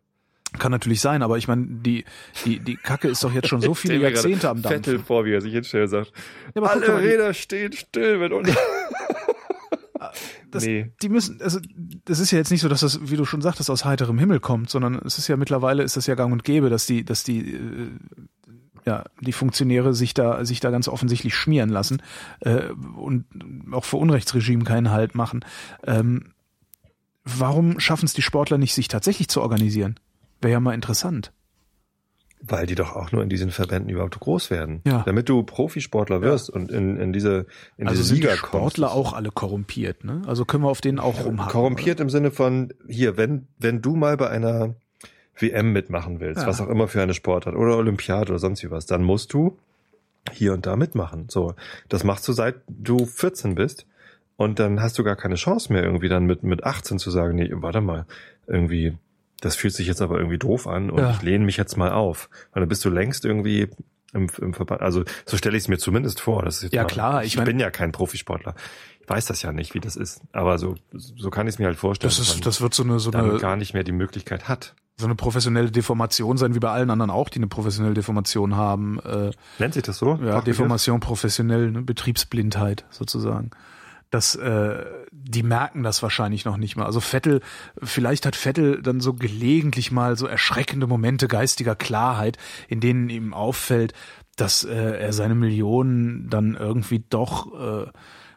Kann 0.58 0.70
natürlich 0.72 1.00
sein, 1.00 1.22
aber 1.22 1.38
ich 1.38 1.48
meine, 1.48 1.64
die, 1.66 2.04
die, 2.44 2.58
die 2.58 2.76
Kacke 2.76 3.08
ist 3.08 3.24
doch 3.24 3.32
jetzt 3.32 3.48
schon 3.48 3.62
so 3.62 3.72
viele 3.74 3.96
Jahrzehnte 3.96 4.50
am 4.50 4.60
Dampfen. 4.60 4.82
Vettel 4.84 4.98
vor, 4.98 5.24
wie 5.24 5.32
er 5.32 5.40
sich 5.40 5.54
hinstellt 5.54 5.88
sagt, 5.90 6.12
Ja, 6.54 6.62
alle 6.62 6.86
mal, 6.88 7.00
die- 7.00 7.08
Räder 7.08 7.32
stehen 7.32 7.72
still, 7.72 8.20
wenn 8.20 8.32
unter. 8.32 8.54
das, 10.50 10.64
Nee. 10.64 10.90
die 11.00 11.08
müssen, 11.08 11.40
also 11.40 11.60
das 12.04 12.18
ist 12.18 12.30
ja 12.32 12.38
jetzt 12.38 12.50
nicht 12.50 12.60
so, 12.60 12.68
dass 12.68 12.80
das, 12.80 13.00
wie 13.10 13.16
du 13.16 13.24
schon 13.24 13.40
sagtest, 13.40 13.70
aus 13.70 13.84
heiterem 13.84 14.18
Himmel 14.18 14.40
kommt, 14.40 14.68
sondern 14.68 14.96
es 15.06 15.16
ist 15.16 15.28
ja 15.28 15.36
mittlerweile 15.36 15.82
ist 15.82 15.96
das 15.96 16.06
ja 16.06 16.14
gang 16.14 16.32
und 16.32 16.44
gäbe, 16.44 16.68
dass 16.70 16.86
die, 16.86 17.04
dass 17.04 17.24
die 17.24 17.54
äh, 17.54 17.90
ja, 18.84 19.04
die 19.20 19.32
Funktionäre 19.32 19.94
sich 19.94 20.14
da, 20.14 20.44
sich 20.44 20.60
da 20.60 20.70
ganz 20.70 20.88
offensichtlich 20.88 21.34
schmieren 21.34 21.70
lassen 21.70 22.02
äh, 22.40 22.68
und 22.96 23.24
auch 23.72 23.84
für 23.84 23.96
Unrechtsregime 23.96 24.64
keinen 24.64 24.90
Halt 24.90 25.14
machen. 25.14 25.44
Ähm, 25.84 26.32
warum 27.24 27.78
schaffen 27.80 28.06
es 28.06 28.12
die 28.12 28.22
Sportler 28.22 28.58
nicht, 28.58 28.74
sich 28.74 28.88
tatsächlich 28.88 29.28
zu 29.28 29.40
organisieren? 29.40 29.98
Wäre 30.40 30.52
ja 30.52 30.60
mal 30.60 30.74
interessant. 30.74 31.32
Weil 32.44 32.66
die 32.66 32.74
doch 32.74 32.96
auch 32.96 33.12
nur 33.12 33.22
in 33.22 33.28
diesen 33.28 33.52
Verbänden 33.52 33.88
überhaupt 33.88 34.18
groß 34.18 34.50
werden. 34.50 34.80
Ja. 34.84 35.04
Damit 35.06 35.28
du 35.28 35.44
Profisportler 35.44 36.22
wirst 36.22 36.50
und 36.50 36.72
in, 36.72 36.96
in 36.96 37.12
diese, 37.12 37.46
in 37.76 37.86
Also 37.86 38.00
diese 38.00 38.08
sind 38.08 38.16
die 38.16 38.22
Liga 38.22 38.36
Sportler 38.36 38.88
kommst. 38.88 38.96
auch 38.96 39.12
alle 39.12 39.30
korrumpiert, 39.30 40.02
ne? 40.02 40.22
Also 40.26 40.44
können 40.44 40.64
wir 40.64 40.68
auf 40.68 40.80
denen 40.80 40.98
auch 40.98 41.24
rumhacken. 41.24 41.52
Korrumpiert 41.52 42.00
im 42.00 42.10
Sinne 42.10 42.32
von, 42.32 42.74
hier, 42.88 43.16
wenn, 43.16 43.46
wenn 43.58 43.80
du 43.80 43.94
mal 43.94 44.16
bei 44.16 44.28
einer 44.28 44.74
WM 45.42 45.72
mitmachen 45.72 46.20
willst, 46.20 46.42
Ja. 46.42 46.46
was 46.48 46.60
auch 46.60 46.68
immer 46.68 46.88
für 46.88 47.02
eine 47.02 47.14
Sportart 47.14 47.54
oder 47.56 47.76
Olympiade 47.76 48.30
oder 48.30 48.38
sonst 48.38 48.62
wie 48.62 48.70
was, 48.70 48.86
dann 48.86 49.02
musst 49.02 49.32
du 49.32 49.58
hier 50.32 50.52
und 50.54 50.66
da 50.66 50.76
mitmachen. 50.76 51.26
So, 51.28 51.54
das 51.88 52.04
machst 52.04 52.26
du 52.28 52.32
seit 52.32 52.56
du 52.68 53.06
14 53.06 53.54
bist 53.56 53.86
und 54.36 54.58
dann 54.58 54.80
hast 54.80 54.98
du 54.98 55.04
gar 55.04 55.16
keine 55.16 55.34
Chance 55.34 55.72
mehr 55.72 55.82
irgendwie 55.82 56.08
dann 56.08 56.24
mit, 56.24 56.42
mit 56.44 56.64
18 56.64 56.98
zu 56.98 57.10
sagen, 57.10 57.34
nee, 57.36 57.50
warte 57.52 57.80
mal, 57.80 58.06
irgendwie, 58.46 58.96
das 59.40 59.56
fühlt 59.56 59.74
sich 59.74 59.86
jetzt 59.88 60.00
aber 60.00 60.16
irgendwie 60.18 60.38
doof 60.38 60.66
an 60.66 60.90
und 60.90 61.00
Ja. 61.00 61.10
ich 61.10 61.22
lehne 61.22 61.44
mich 61.44 61.56
jetzt 61.56 61.76
mal 61.76 61.90
auf. 61.92 62.30
Weil 62.52 62.60
dann 62.60 62.68
bist 62.68 62.84
du 62.84 62.90
längst 62.90 63.24
irgendwie 63.24 63.68
im, 64.14 64.28
im 64.40 64.52
Verband, 64.54 64.82
also 64.82 65.04
so 65.26 65.36
stelle 65.36 65.56
ich 65.56 65.64
es 65.64 65.68
mir 65.68 65.78
zumindest 65.78 66.20
vor. 66.20 66.42
Das 66.42 66.62
ist 66.62 66.72
Ja, 66.74 66.82
mal, 66.82 66.88
klar, 66.88 67.22
ich 67.24 67.28
ich 67.32 67.36
mein- 67.38 67.46
bin 67.46 67.58
ja 67.58 67.70
kein 67.70 67.92
Profisportler. 67.92 68.54
Ich 69.02 69.08
weiß 69.08 69.26
das 69.26 69.42
ja 69.42 69.52
nicht, 69.52 69.74
wie 69.74 69.80
das 69.80 69.96
ist. 69.96 70.22
Aber 70.32 70.58
so, 70.58 70.76
so 70.92 71.30
kann 71.30 71.46
ich 71.46 71.54
es 71.54 71.58
mir 71.58 71.66
halt 71.66 71.76
vorstellen. 71.78 72.08
Das 72.08 72.18
dass 72.18 72.34
ist, 72.36 72.46
das 72.46 72.60
wird 72.60 72.72
so 72.74 72.82
eine, 72.84 72.98
so 73.00 73.10
eine, 73.10 73.38
gar 73.38 73.56
nicht 73.56 73.74
mehr 73.74 73.84
die 73.84 73.92
Möglichkeit 73.92 74.48
hat. 74.48 74.74
so 74.96 75.06
eine 75.06 75.14
professionelle 75.16 75.70
Deformation 75.70 76.36
sein, 76.36 76.54
wie 76.54 76.60
bei 76.60 76.70
allen 76.70 76.90
anderen 76.90 77.10
auch, 77.10 77.28
die 77.28 77.38
eine 77.38 77.48
professionelle 77.48 77.94
Deformation 77.94 78.56
haben. 78.56 79.00
Äh, 79.00 79.32
Nennt 79.58 79.74
sich 79.74 79.82
das 79.82 79.98
so? 79.98 80.10
ja, 80.10 80.16
Fachbegriff? 80.16 80.44
Deformation 80.44 81.00
professionell, 81.00 81.70
ne? 81.72 81.82
Betriebsblindheit 81.82 82.84
sozusagen. 82.90 83.50
Das, 84.10 84.34
äh, 84.34 84.84
die 85.10 85.42
merken 85.42 85.82
das 85.82 86.02
wahrscheinlich 86.02 86.44
noch 86.44 86.58
nicht 86.58 86.76
mal. 86.76 86.84
Also 86.84 87.00
Vettel, 87.00 87.40
vielleicht 87.82 88.26
hat 88.26 88.36
Vettel 88.36 88.82
dann 88.82 89.00
so 89.00 89.14
gelegentlich 89.14 89.90
mal 89.90 90.16
so 90.16 90.26
erschreckende 90.26 90.86
Momente 90.86 91.28
geistiger 91.28 91.74
Klarheit, 91.74 92.36
in 92.68 92.80
denen 92.80 93.08
ihm 93.08 93.32
auffällt, 93.32 93.94
dass 94.36 94.64
äh, 94.64 94.98
er 94.98 95.12
seine 95.14 95.34
Millionen 95.34 96.28
dann 96.28 96.54
irgendwie 96.54 97.02
doch 97.08 97.54
äh, 97.58 97.86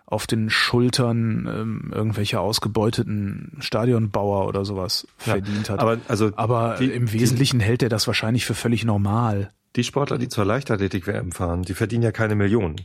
auf 0.08 0.28
den 0.28 0.50
Schultern 0.52 1.48
ähm, 1.52 1.92
irgendwelcher 1.94 2.40
ausgebeuteten 2.42 3.58
Stadionbauer 3.60 4.48
oder 4.48 4.64
sowas 4.66 5.08
Ja, 5.26 5.34
verdient 5.34 5.70
hat. 5.70 5.80
Aber 5.80 5.98
also 6.08 6.32
Aber 6.36 6.76
die, 6.80 6.92
im 6.92 7.12
Wesentlichen 7.12 7.60
hält 7.60 7.82
er 7.84 7.90
das 7.90 8.06
wahrscheinlich 8.08 8.46
für 8.46 8.54
völlig 8.54 8.86
normal. 8.86 9.52
die 9.76 9.84
Sportler, 9.84 10.18
die 10.18 10.30
zur 10.30 10.46
Leichtathletik-WM 10.46 11.32
fahren, 11.32 11.64
die 11.64 11.74
verdienen 11.74 12.04
ja 12.04 12.12
keine 12.12 12.36
Millionen. 12.36 12.76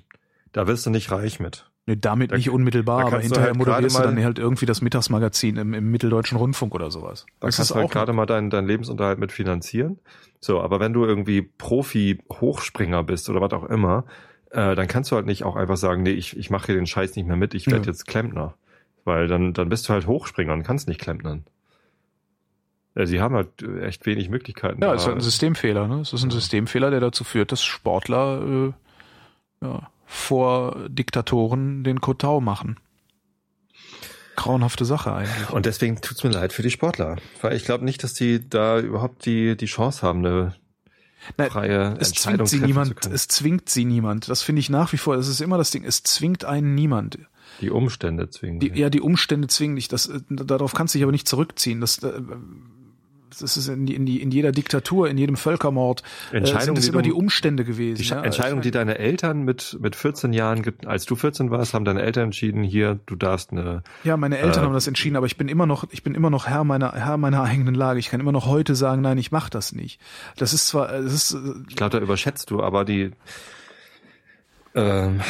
Da 0.52 0.66
wirst 0.66 0.86
du 0.86 0.90
nicht 0.90 1.10
reich 1.12 1.38
mit. 1.40 1.66
Nee, 1.86 1.96
damit 1.96 2.32
Da- 2.32 2.36
nicht 2.36 2.50
unmittelbar, 2.50 3.06
aber 3.06 3.20
hinterher 3.20 3.48
halt 3.48 3.56
moderierst 3.56 3.98
du 3.98 4.02
dann 4.02 4.22
halt 4.22 4.38
irgendwie 4.38 4.66
das 4.66 4.80
Mittagsmagazin 4.82 5.56
im, 5.56 5.72
im 5.74 5.90
Mitteldeutschen 5.90 6.36
Rundfunk 6.38 6.74
oder 6.74 6.90
sowas. 6.90 7.24
Da 7.40 7.46
das 7.46 7.56
kannst 7.56 7.58
ist 7.60 7.70
du 7.70 7.74
halt 7.76 7.86
auch 7.86 7.90
gerade 7.90 8.12
mal 8.12 8.26
deinen 8.26 8.50
deinen 8.50 8.66
Lebensunterhalt 8.66 9.18
mit 9.18 9.32
finanzieren. 9.32 9.98
So, 10.40 10.60
aber 10.60 10.78
wenn 10.80 10.92
du 10.92 11.04
irgendwie 11.04 11.42
Profi-Hochspringer 11.42 13.02
bist 13.02 13.28
oder 13.28 13.40
was 13.40 13.52
auch 13.52 13.64
immer, 13.64 14.04
äh, 14.50 14.74
dann 14.74 14.86
kannst 14.88 15.10
du 15.10 15.16
halt 15.16 15.26
nicht 15.26 15.44
auch 15.44 15.56
einfach 15.56 15.76
sagen, 15.76 16.02
nee, 16.02 16.10
ich, 16.12 16.36
ich 16.36 16.50
mache 16.50 16.66
hier 16.66 16.74
den 16.76 16.86
Scheiß 16.86 17.16
nicht 17.16 17.26
mehr 17.26 17.36
mit, 17.36 17.54
ich 17.54 17.66
werde 17.66 17.86
Ja. 17.86 17.90
jetzt 17.92 18.06
Klempner. 18.06 18.54
Weil 19.04 19.28
dann, 19.28 19.54
dann 19.54 19.68
bist 19.70 19.88
du 19.88 19.92
halt 19.94 20.06
Hochspringer 20.06 20.52
und 20.52 20.62
kannst 20.62 20.86
nicht 20.86 21.00
Klempnern. 21.00 21.44
Ja, 22.94 23.06
sie 23.06 23.20
haben 23.20 23.34
halt 23.34 23.62
äh, 23.62 23.86
echt 23.86 24.04
wenig 24.04 24.28
Möglichkeiten. 24.28 24.82
Ja, 24.82 24.88
da- 24.88 24.94
es 24.94 25.02
ist 25.02 25.06
halt 25.06 25.16
ein 25.18 25.22
Systemfehler. 25.22 25.86
Ne? 25.88 26.00
Es 26.00 26.12
ist 26.12 26.22
ein 26.22 26.30
Systemfehler, 26.30 26.90
der 26.90 27.00
dazu 27.00 27.24
führt, 27.24 27.50
dass 27.52 27.62
Sportler 27.64 28.72
äh, 29.62 29.64
ja, 29.64 29.90
vor 30.06 30.76
Diktatoren 30.88 31.82
den 31.84 32.00
Kotau 32.00 32.40
machen. 32.40 32.76
Grauenhafte 34.36 34.84
Sache 34.84 35.12
eigentlich. 35.12 35.50
Und 35.50 35.66
deswegen 35.66 36.00
tut's 36.00 36.24
mir 36.24 36.30
leid 36.30 36.52
für 36.52 36.62
die 36.62 36.70
Sportler. 36.70 37.16
Weil 37.42 37.54
ich 37.56 37.64
glaube 37.64 37.84
nicht, 37.84 38.02
dass 38.02 38.14
die 38.14 38.48
da 38.48 38.78
überhaupt 38.80 39.24
die, 39.26 39.56
die 39.56 39.66
Chance 39.66 40.06
haben, 40.06 40.24
eine 40.24 40.54
Nein, 41.36 41.50
freie 41.50 41.96
es 41.98 42.08
Entscheidung 42.08 42.46
zwingt 42.46 42.62
sie 42.62 42.66
niemand, 42.66 43.06
es 43.06 43.28
zwingt 43.28 43.68
sie 43.68 43.84
niemand. 43.84 44.28
Das 44.28 44.42
finde 44.42 44.60
ich 44.60 44.70
nach 44.70 44.92
wie 44.92 44.96
vor, 44.96 45.16
das 45.16 45.28
ist 45.28 45.40
immer 45.40 45.58
das 45.58 45.70
Ding, 45.70 45.84
es 45.84 46.02
zwingt 46.02 46.44
einen 46.44 46.74
niemand. 46.74 47.18
Die 47.60 47.70
Umstände 47.70 48.30
zwingen. 48.30 48.60
Die, 48.60 48.68
ja, 48.68 48.90
die 48.90 49.00
Umstände 49.00 49.48
zwingen 49.48 49.76
dich. 49.76 49.88
Das, 49.88 50.06
äh, 50.06 50.20
darauf 50.30 50.72
kannst 50.72 50.94
du 50.94 50.98
dich 50.98 51.02
aber 51.02 51.12
nicht 51.12 51.28
zurückziehen. 51.28 51.80
Das, 51.80 51.98
äh, 51.98 52.12
das 53.38 53.56
ist 53.56 53.68
in, 53.68 53.86
in, 53.86 54.06
in 54.06 54.30
jeder 54.30 54.52
Diktatur, 54.52 55.08
in 55.08 55.18
jedem 55.18 55.36
Völkermord 55.36 56.02
äh, 56.32 56.38
Entscheidungen, 56.38 56.80
sind 56.80 56.92
immer 56.92 57.02
die 57.02 57.12
Umstände 57.12 57.64
gewesen. 57.64 58.02
Die 58.02 58.08
ja. 58.08 58.22
Entscheidung, 58.22 58.60
die 58.60 58.70
deine 58.70 58.98
Eltern 58.98 59.42
mit, 59.42 59.78
mit 59.80 59.96
14 59.96 60.32
Jahren, 60.32 60.62
als 60.86 61.06
du 61.06 61.16
14 61.16 61.50
warst, 61.50 61.74
haben 61.74 61.84
deine 61.84 62.02
Eltern 62.02 62.24
entschieden, 62.24 62.62
hier, 62.62 62.98
du 63.06 63.16
darfst 63.16 63.52
eine, 63.52 63.82
Ja, 64.04 64.16
meine 64.16 64.38
Eltern 64.38 64.62
Äh, 64.62 64.66
haben 64.66 64.74
das 64.74 64.86
entschieden, 64.86 65.16
aber 65.16 65.26
ich 65.26 65.36
bin 65.36 65.48
immer 65.48 65.66
noch, 65.66 65.84
ich 65.90 66.02
bin 66.02 66.14
immer 66.14 66.30
noch 66.30 66.46
Herr 66.46 66.64
meiner, 66.64 66.92
Herr 66.92 67.16
meiner 67.16 67.42
eigenen 67.42 67.74
Lage. 67.74 67.98
Ich 67.98 68.08
kann 68.08 68.20
immer 68.20 68.32
noch 68.32 68.46
heute 68.46 68.74
sagen, 68.74 69.02
nein, 69.02 69.18
ich 69.18 69.30
mache 69.30 69.50
das 69.50 69.72
nicht. 69.72 70.00
Das 70.36 70.52
ist 70.52 70.66
zwar, 70.66 70.92
es 70.92 71.12
ist, 71.12 71.34
äh, 71.34 71.38
ich 71.68 71.76
glaube, 71.76 71.96
da 71.96 72.02
überschätzt 72.02 72.50
du 72.50 72.62
aber 72.62 72.84
die, 72.84 73.12
ähm, 74.74 75.20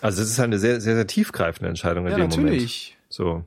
also 0.00 0.22
es 0.22 0.30
ist 0.30 0.40
eine 0.40 0.58
sehr, 0.58 0.80
sehr, 0.80 0.96
sehr 0.96 1.06
tiefgreifende 1.06 1.68
Entscheidung 1.68 2.06
in 2.06 2.12
ja 2.12 2.18
dem 2.18 2.28
Moment. 2.30 2.44
natürlich. 2.44 2.96
So. 3.08 3.44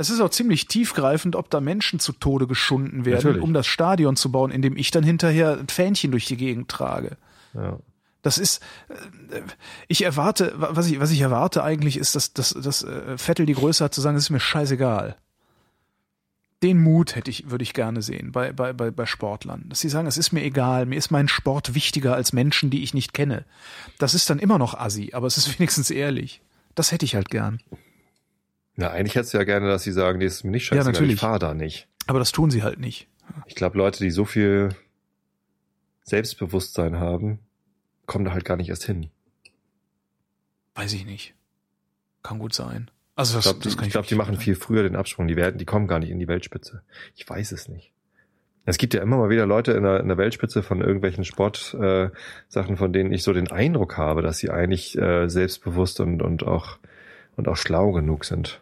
Es 0.00 0.10
ist 0.10 0.20
auch 0.20 0.30
ziemlich 0.30 0.68
tiefgreifend, 0.68 1.34
ob 1.34 1.50
da 1.50 1.60
Menschen 1.60 1.98
zu 1.98 2.12
Tode 2.12 2.46
geschunden 2.46 3.04
werden, 3.04 3.16
Natürlich. 3.16 3.42
um 3.42 3.52
das 3.52 3.66
Stadion 3.66 4.14
zu 4.14 4.30
bauen, 4.30 4.52
in 4.52 4.62
dem 4.62 4.76
ich 4.76 4.92
dann 4.92 5.02
hinterher 5.02 5.58
ein 5.58 5.66
Fähnchen 5.66 6.12
durch 6.12 6.24
die 6.24 6.36
Gegend 6.36 6.68
trage. 6.68 7.16
Ja. 7.52 7.80
Das 8.22 8.38
ist, 8.38 8.62
äh, 8.88 9.40
ich 9.88 10.04
erwarte, 10.04 10.54
was 10.56 10.86
ich, 10.88 11.00
was 11.00 11.10
ich 11.10 11.20
erwarte 11.20 11.64
eigentlich 11.64 11.96
ist, 11.96 12.14
dass, 12.14 12.32
dass, 12.32 12.50
dass 12.50 12.84
äh, 12.84 13.18
Vettel 13.18 13.44
die 13.44 13.54
Größe 13.54 13.82
hat 13.82 13.92
zu 13.92 14.00
sagen, 14.00 14.16
es 14.16 14.24
ist 14.24 14.30
mir 14.30 14.38
scheißegal. 14.38 15.16
Den 16.62 16.80
Mut 16.80 17.16
hätte 17.16 17.32
ich, 17.32 17.50
würde 17.50 17.64
ich 17.64 17.74
gerne 17.74 18.00
sehen 18.00 18.30
bei, 18.30 18.52
bei, 18.52 18.72
bei, 18.72 18.92
bei 18.92 19.04
Sportlern. 19.04 19.64
Dass 19.68 19.80
sie 19.80 19.88
sagen, 19.88 20.06
es 20.06 20.16
ist 20.16 20.30
mir 20.30 20.44
egal, 20.44 20.86
mir 20.86 20.96
ist 20.96 21.10
mein 21.10 21.26
Sport 21.26 21.74
wichtiger 21.74 22.14
als 22.14 22.32
Menschen, 22.32 22.70
die 22.70 22.84
ich 22.84 22.94
nicht 22.94 23.14
kenne. 23.14 23.44
Das 23.98 24.14
ist 24.14 24.30
dann 24.30 24.38
immer 24.38 24.58
noch 24.58 24.74
assi, 24.74 25.10
aber 25.12 25.26
es 25.26 25.36
ist 25.38 25.58
wenigstens 25.58 25.90
ehrlich. 25.90 26.40
Das 26.76 26.92
hätte 26.92 27.04
ich 27.04 27.16
halt 27.16 27.30
gern. 27.30 27.60
Na, 28.80 28.92
eigentlich 28.92 29.16
hättest 29.16 29.34
du 29.34 29.38
ja 29.38 29.44
gerne, 29.44 29.66
dass 29.66 29.82
sie 29.82 29.90
sagen, 29.90 30.18
nee, 30.18 30.26
ist 30.26 30.44
mir 30.44 30.52
nicht 30.52 30.66
scheißegal, 30.66 30.92
natürlich. 30.92 31.14
ich 31.14 31.20
fahre 31.20 31.40
da 31.40 31.52
nicht. 31.52 31.88
Aber 32.06 32.20
das 32.20 32.30
tun 32.30 32.48
sie 32.52 32.62
halt 32.62 32.78
nicht. 32.78 33.08
Ich 33.46 33.56
glaube, 33.56 33.76
Leute, 33.76 34.04
die 34.04 34.12
so 34.12 34.24
viel 34.24 34.68
Selbstbewusstsein 36.04 37.00
haben, 37.00 37.40
kommen 38.06 38.24
da 38.24 38.32
halt 38.32 38.44
gar 38.44 38.56
nicht 38.56 38.68
erst 38.68 38.84
hin. 38.84 39.10
Weiß 40.76 40.92
ich 40.92 41.06
nicht. 41.06 41.34
Kann 42.22 42.38
gut 42.38 42.54
sein. 42.54 42.88
Also 43.16 43.36
das, 43.36 43.46
Ich 43.46 43.50
glaube, 43.50 43.62
die, 43.64 43.86
ich 43.86 43.90
glaub, 43.90 44.06
die 44.06 44.14
machen 44.14 44.30
nicht 44.30 44.44
viel 44.44 44.54
früher 44.54 44.84
den 44.84 44.94
Absprung. 44.94 45.26
Die 45.26 45.34
werden, 45.34 45.58
die 45.58 45.64
kommen 45.64 45.88
gar 45.88 45.98
nicht 45.98 46.10
in 46.10 46.20
die 46.20 46.28
Weltspitze. 46.28 46.82
Ich 47.16 47.28
weiß 47.28 47.50
es 47.50 47.66
nicht. 47.66 47.92
Es 48.64 48.78
gibt 48.78 48.94
ja 48.94 49.02
immer 49.02 49.16
mal 49.16 49.28
wieder 49.28 49.44
Leute 49.44 49.72
in 49.72 49.82
der, 49.82 49.98
in 49.98 50.06
der 50.06 50.18
Weltspitze 50.18 50.62
von 50.62 50.82
irgendwelchen 50.82 51.24
Sportsachen, 51.24 51.82
äh, 51.82 52.10
Sachen, 52.46 52.76
von 52.76 52.92
denen 52.92 53.12
ich 53.12 53.24
so 53.24 53.32
den 53.32 53.50
Eindruck 53.50 53.96
habe, 53.96 54.22
dass 54.22 54.38
sie 54.38 54.50
eigentlich 54.50 54.96
äh, 54.96 55.26
selbstbewusst 55.28 55.98
und, 55.98 56.22
und 56.22 56.44
auch 56.44 56.78
und 57.38 57.48
auch 57.48 57.56
schlau 57.56 57.92
genug 57.92 58.24
sind. 58.24 58.60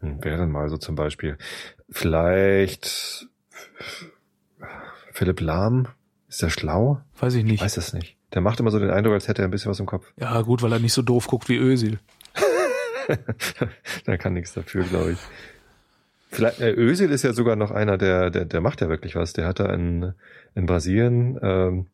Hm, 0.00 0.18
wer 0.20 0.36
denn 0.36 0.50
mal 0.50 0.68
so 0.68 0.76
zum 0.76 0.94
Beispiel? 0.94 1.36
Vielleicht 1.90 3.26
Philipp 5.12 5.40
Lahm? 5.40 5.88
Ist 6.28 6.42
der 6.42 6.50
schlau? 6.50 7.00
Weiß 7.18 7.34
ich 7.34 7.40
Ich 7.44 7.50
nicht. 7.50 7.62
weiß 7.62 7.76
es 7.78 7.92
nicht. 7.92 8.16
Der 8.34 8.42
macht 8.42 8.60
immer 8.60 8.70
so 8.70 8.78
den 8.78 8.90
Eindruck, 8.90 9.14
als 9.14 9.26
hätte 9.28 9.42
er 9.42 9.48
ein 9.48 9.50
bisschen 9.50 9.70
was 9.70 9.80
im 9.80 9.86
Kopf. 9.86 10.12
Ja, 10.16 10.42
gut, 10.42 10.62
weil 10.62 10.72
er 10.72 10.78
nicht 10.78 10.92
so 10.92 11.00
doof 11.02 11.26
guckt 11.26 11.48
wie 11.48 11.56
Ösil. 11.56 11.98
der 14.06 14.18
kann 14.18 14.34
nichts 14.34 14.52
dafür, 14.52 14.84
glaube 14.84 15.12
ich. 15.12 15.18
Vielleicht, 16.30 16.60
äh, 16.60 16.72
Özil 16.72 17.10
ist 17.10 17.22
ja 17.24 17.32
sogar 17.32 17.56
noch 17.56 17.70
einer, 17.70 17.96
der, 17.96 18.28
der, 18.30 18.44
der 18.44 18.60
macht 18.60 18.82
ja 18.82 18.90
wirklich 18.90 19.16
was. 19.16 19.32
Der 19.32 19.46
hat 19.46 19.60
da 19.60 19.72
in, 19.72 20.12
in 20.54 20.66
Brasilien 20.66 21.38
ähm, 21.42 21.86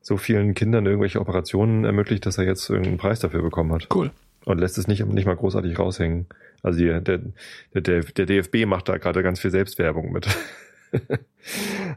so 0.00 0.16
vielen 0.16 0.54
Kindern 0.54 0.84
irgendwelche 0.84 1.20
Operationen 1.20 1.84
ermöglicht, 1.84 2.26
dass 2.26 2.38
er 2.38 2.44
jetzt 2.44 2.68
irgendeinen 2.68 2.98
Preis 2.98 3.20
dafür 3.20 3.42
bekommen 3.42 3.72
hat. 3.72 3.86
Cool. 3.94 4.10
Und 4.44 4.58
lässt 4.58 4.78
es 4.78 4.88
nicht, 4.88 5.06
nicht 5.06 5.26
mal 5.26 5.36
großartig 5.36 5.78
raushängen. 5.78 6.26
Also 6.62 6.78
die, 6.78 6.86
der, 6.86 7.20
der, 7.74 8.02
der, 8.02 8.26
DFB 8.26 8.66
macht 8.66 8.88
da 8.88 8.98
gerade 8.98 9.22
ganz 9.22 9.40
viel 9.40 9.50
Selbstwerbung 9.50 10.12
mit. 10.12 10.28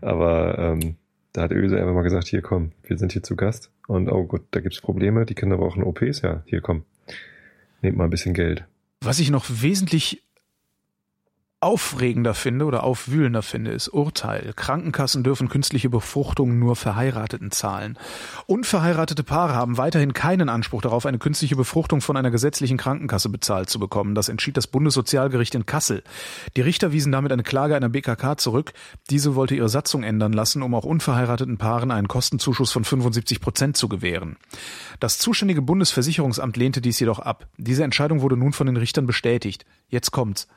Aber 0.01 0.57
ähm, 0.57 0.95
da 1.33 1.43
hat 1.43 1.51
Özil 1.51 1.77
einfach 1.77 1.93
mal 1.93 2.01
gesagt, 2.01 2.27
hier 2.27 2.41
komm, 2.41 2.71
wir 2.83 2.97
sind 2.97 3.11
hier 3.11 3.23
zu 3.23 3.35
Gast. 3.35 3.69
Und 3.87 4.09
oh 4.09 4.23
gut, 4.23 4.41
da 4.51 4.61
gibt's 4.61 4.81
Probleme, 4.81 5.25
die 5.25 5.35
Kinder 5.35 5.57
brauchen 5.57 5.83
OPs, 5.83 6.21
ja, 6.21 6.41
hier 6.45 6.61
komm. 6.61 6.83
Nehmt 7.81 7.97
mal 7.97 8.05
ein 8.05 8.09
bisschen 8.09 8.33
Geld. 8.33 8.65
Was 9.01 9.19
ich 9.19 9.29
noch 9.29 9.45
wesentlich 9.47 10.23
aufregender 11.61 12.33
finde 12.33 12.65
oder 12.65 12.83
aufwühlender 12.83 13.41
finde, 13.41 13.71
ist 13.71 13.87
Urteil. 13.87 14.53
Krankenkassen 14.55 15.23
dürfen 15.23 15.49
künstliche 15.49 15.89
Befruchtung 15.89 16.59
nur 16.59 16.75
Verheirateten 16.75 17.49
zahlen. 17.49 17.97
Unverheiratete 18.45 19.23
Paare 19.23 19.55
haben 19.55 19.77
weiterhin 19.77 20.13
keinen 20.13 20.49
Anspruch 20.49 20.81
darauf, 20.81 21.05
eine 21.05 21.17
künstliche 21.17 21.55
Befruchtung 21.55 22.01
von 22.01 22.17
einer 22.17 22.29
gesetzlichen 22.29 22.77
Krankenkasse 22.77 23.29
bezahlt 23.29 23.69
zu 23.69 23.79
bekommen. 23.79 24.15
Das 24.15 24.29
entschied 24.29 24.57
das 24.57 24.67
Bundessozialgericht 24.67 25.55
in 25.55 25.65
Kassel. 25.65 26.03
Die 26.55 26.61
Richter 26.61 26.91
wiesen 26.91 27.11
damit 27.11 27.31
eine 27.31 27.43
Klage 27.43 27.75
einer 27.75 27.89
BKK 27.89 28.37
zurück. 28.37 28.73
Diese 29.09 29.35
wollte 29.35 29.55
ihre 29.55 29.69
Satzung 29.69 30.03
ändern 30.03 30.33
lassen, 30.33 30.61
um 30.61 30.75
auch 30.75 30.85
unverheirateten 30.85 31.57
Paaren 31.57 31.89
einen 31.89 32.07
Kostenzuschuss 32.07 32.71
von 32.71 32.83
75 32.83 33.39
Prozent 33.41 33.77
zu 33.77 33.87
gewähren. 33.87 34.37
Das 34.99 35.17
zuständige 35.17 35.61
Bundesversicherungsamt 35.61 36.57
lehnte 36.57 36.81
dies 36.81 36.99
jedoch 36.99 37.19
ab. 37.19 37.47
Diese 37.57 37.83
Entscheidung 37.83 38.21
wurde 38.21 38.37
nun 38.37 38.53
von 38.53 38.67
den 38.67 38.77
Richtern 38.77 39.07
bestätigt. 39.07 39.65
Jetzt 39.89 40.11
kommt's. 40.11 40.47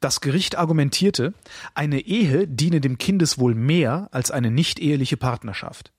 Das 0.00 0.20
Gericht 0.20 0.56
argumentierte, 0.56 1.34
eine 1.74 2.00
Ehe 2.00 2.46
diene 2.46 2.80
dem 2.80 2.98
Kindeswohl 2.98 3.54
mehr 3.54 4.08
als 4.12 4.30
eine 4.30 4.50
nicht-eheliche 4.50 5.16
Partnerschaft. 5.16 5.92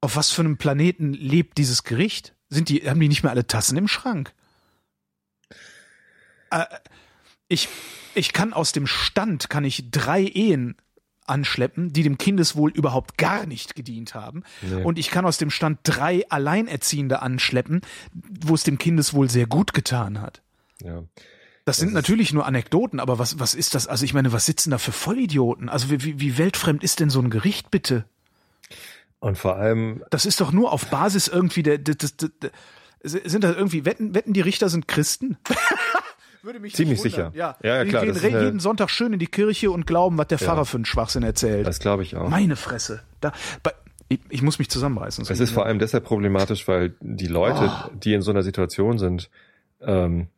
Auf 0.00 0.16
was 0.16 0.30
für 0.30 0.42
einem 0.42 0.58
Planeten 0.58 1.12
lebt 1.12 1.58
dieses 1.58 1.84
Gericht? 1.84 2.34
Sind 2.48 2.68
die, 2.68 2.88
haben 2.88 3.00
die 3.00 3.08
nicht 3.08 3.22
mehr 3.22 3.32
alle 3.32 3.46
Tassen 3.46 3.76
im 3.76 3.88
Schrank? 3.88 4.32
Äh, 6.50 6.64
ich, 7.48 7.68
ich 8.14 8.32
kann 8.32 8.52
aus 8.52 8.72
dem 8.72 8.86
Stand, 8.86 9.50
kann 9.50 9.64
ich 9.64 9.90
drei 9.90 10.22
Ehen 10.22 10.76
anschleppen, 11.26 11.92
die 11.92 12.02
dem 12.02 12.18
Kindeswohl 12.18 12.70
überhaupt 12.70 13.18
gar 13.18 13.46
nicht 13.46 13.74
gedient 13.74 14.14
haben. 14.14 14.44
Nee. 14.62 14.82
Und 14.82 14.98
ich 14.98 15.10
kann 15.10 15.26
aus 15.26 15.38
dem 15.38 15.50
Stand 15.50 15.80
drei 15.82 16.28
Alleinerziehende 16.28 17.22
anschleppen, 17.22 17.82
wo 18.12 18.54
es 18.54 18.64
dem 18.64 18.78
Kindeswohl 18.78 19.28
sehr 19.28 19.46
gut 19.46 19.74
getan 19.74 20.20
hat. 20.20 20.42
Ja. 20.82 21.02
Das 21.68 21.76
sind 21.78 21.88
ist- 21.88 21.94
natürlich 21.94 22.32
nur 22.32 22.46
Anekdoten, 22.46 22.98
aber 23.00 23.18
was, 23.18 23.38
was 23.38 23.54
ist 23.54 23.74
das? 23.74 23.86
Also 23.86 24.04
ich 24.04 24.14
meine, 24.14 24.32
was 24.32 24.46
sitzen 24.46 24.70
da 24.70 24.78
für 24.78 24.92
Vollidioten? 24.92 25.68
Also 25.68 25.90
wie, 25.90 26.20
wie, 26.20 26.38
weltfremd 26.38 26.82
ist 26.82 27.00
denn 27.00 27.10
so 27.10 27.20
ein 27.20 27.30
Gericht 27.30 27.70
bitte? 27.70 28.04
Und 29.20 29.36
vor 29.38 29.56
allem, 29.56 30.02
Das 30.10 30.26
ist 30.26 30.40
doch 30.40 30.52
nur 30.52 30.72
auf 30.72 30.86
Basis 30.86 31.28
irgendwie 31.28 31.62
der, 31.62 31.78
der, 31.78 31.94
der, 31.96 32.08
der, 32.42 32.50
sind 33.02 33.42
da 33.44 33.52
irgendwie, 33.52 33.84
wetten, 33.84 34.14
wetten 34.14 34.32
die 34.32 34.40
Richter 34.40 34.68
sind 34.68 34.86
Christen? 34.88 35.36
Würde 36.42 36.60
mich 36.60 36.74
Ziemlich 36.74 37.00
sicher. 37.00 37.32
Ja, 37.34 37.56
Ja, 37.62 37.76
ja, 37.76 37.84
die 37.84 37.90
klar, 37.90 38.04
gehen 38.04 38.14
das 38.14 38.24
eine- 38.24 38.44
jeden 38.44 38.60
Sonntag 38.60 38.90
schön 38.90 39.12
in 39.12 39.18
die 39.18 39.26
Kirche 39.26 39.70
und 39.72 39.86
glauben, 39.86 40.16
was 40.18 40.28
der 40.28 40.38
Pfarrer 40.38 40.64
für 40.64 40.76
einen 40.76 40.84
Schwachsinn 40.84 41.22
erzählt. 41.24 41.66
das 41.66 41.80
glaube 41.80 42.04
ich 42.04 42.16
auch. 42.16 42.28
Meine 42.28 42.54
Fresse. 42.56 43.02
Da, 43.20 43.32
bei, 43.64 43.72
ich, 44.08 44.20
ich 44.30 44.40
muss 44.42 44.58
mich 44.60 44.70
zusammenreißen. 44.70 45.26
Es 45.28 45.40
ist 45.40 45.50
vor 45.50 45.66
allem 45.66 45.78
deshalb 45.80 46.04
problematisch, 46.04 46.66
weil 46.68 46.94
die 47.00 47.26
Leute, 47.26 47.70
Oh. 47.86 47.90
die 47.92 48.14
in 48.14 48.22
so 48.22 48.30
einer 48.30 48.42
Situation 48.44 48.98
sind, 48.98 49.28
ähm, 49.82 50.28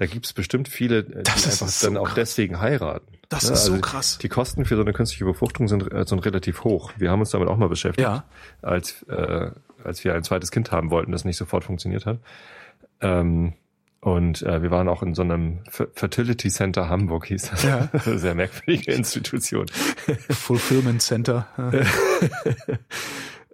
da 0.00 0.06
gibt's 0.06 0.32
bestimmt 0.32 0.66
viele, 0.68 1.04
die 1.04 1.22
Das 1.24 1.44
ist 1.46 1.60
einfach 1.62 1.68
so 1.68 1.86
dann 1.88 1.96
auch 1.98 2.06
krass. 2.06 2.14
deswegen 2.14 2.58
heiraten. 2.58 3.06
Das 3.28 3.44
Ne? 3.46 3.52
ist 3.52 3.66
so 3.66 3.72
Also 3.72 3.82
krass. 3.82 4.16
Die 4.18 4.30
Kosten 4.30 4.64
für 4.64 4.74
so 4.76 4.80
eine 4.80 4.94
künstliche 4.94 5.26
Befruchtung 5.26 5.68
sind, 5.68 5.92
äh, 5.92 6.04
sind 6.06 6.24
relativ 6.24 6.64
hoch. 6.64 6.92
Wir 6.96 7.10
haben 7.10 7.20
uns 7.20 7.30
damit 7.30 7.48
auch 7.48 7.58
mal 7.58 7.68
beschäftigt, 7.68 8.08
Ja. 8.08 8.24
als, 8.62 9.02
äh, 9.10 9.50
als 9.84 10.02
wir 10.02 10.14
ein 10.14 10.24
zweites 10.24 10.50
Kind 10.50 10.72
haben 10.72 10.90
wollten, 10.90 11.12
das 11.12 11.24
nicht 11.26 11.36
sofort 11.36 11.64
funktioniert 11.64 12.06
hat. 12.06 12.18
Ähm, 13.02 13.52
Und 14.02 14.40
äh, 14.40 14.62
wir 14.62 14.70
waren 14.70 14.88
auch 14.88 15.02
in 15.02 15.14
so 15.14 15.20
einem 15.20 15.58
F 15.66 15.86
Fertility 15.94 16.48
Center 16.48 16.88
Hamburg, 16.88 17.26
hieß 17.26 17.50
das. 17.50 17.62
Ja. 17.64 17.90
Sehr 18.06 18.34
merkwürdige 18.34 18.92
Institution. 18.92 19.66
Fulfillment 20.30 21.02
Center. 21.02 21.46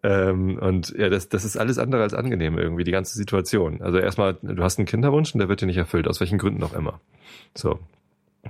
Ähm, 0.06 0.56
und 0.58 0.94
ja, 0.96 1.08
das, 1.08 1.28
das 1.28 1.44
ist 1.44 1.56
alles 1.56 1.78
andere 1.78 2.02
als 2.02 2.14
angenehm 2.14 2.56
irgendwie, 2.58 2.84
die 2.84 2.92
ganze 2.92 3.16
Situation. 3.16 3.82
Also 3.82 3.98
erstmal, 3.98 4.34
du 4.40 4.62
hast 4.62 4.78
einen 4.78 4.86
Kinderwunsch 4.86 5.34
und 5.34 5.40
der 5.40 5.48
wird 5.48 5.62
dir 5.62 5.66
nicht 5.66 5.78
erfüllt, 5.78 6.06
aus 6.06 6.20
welchen 6.20 6.38
Gründen 6.38 6.62
auch 6.62 6.74
immer. 6.74 7.00
So. 7.56 7.80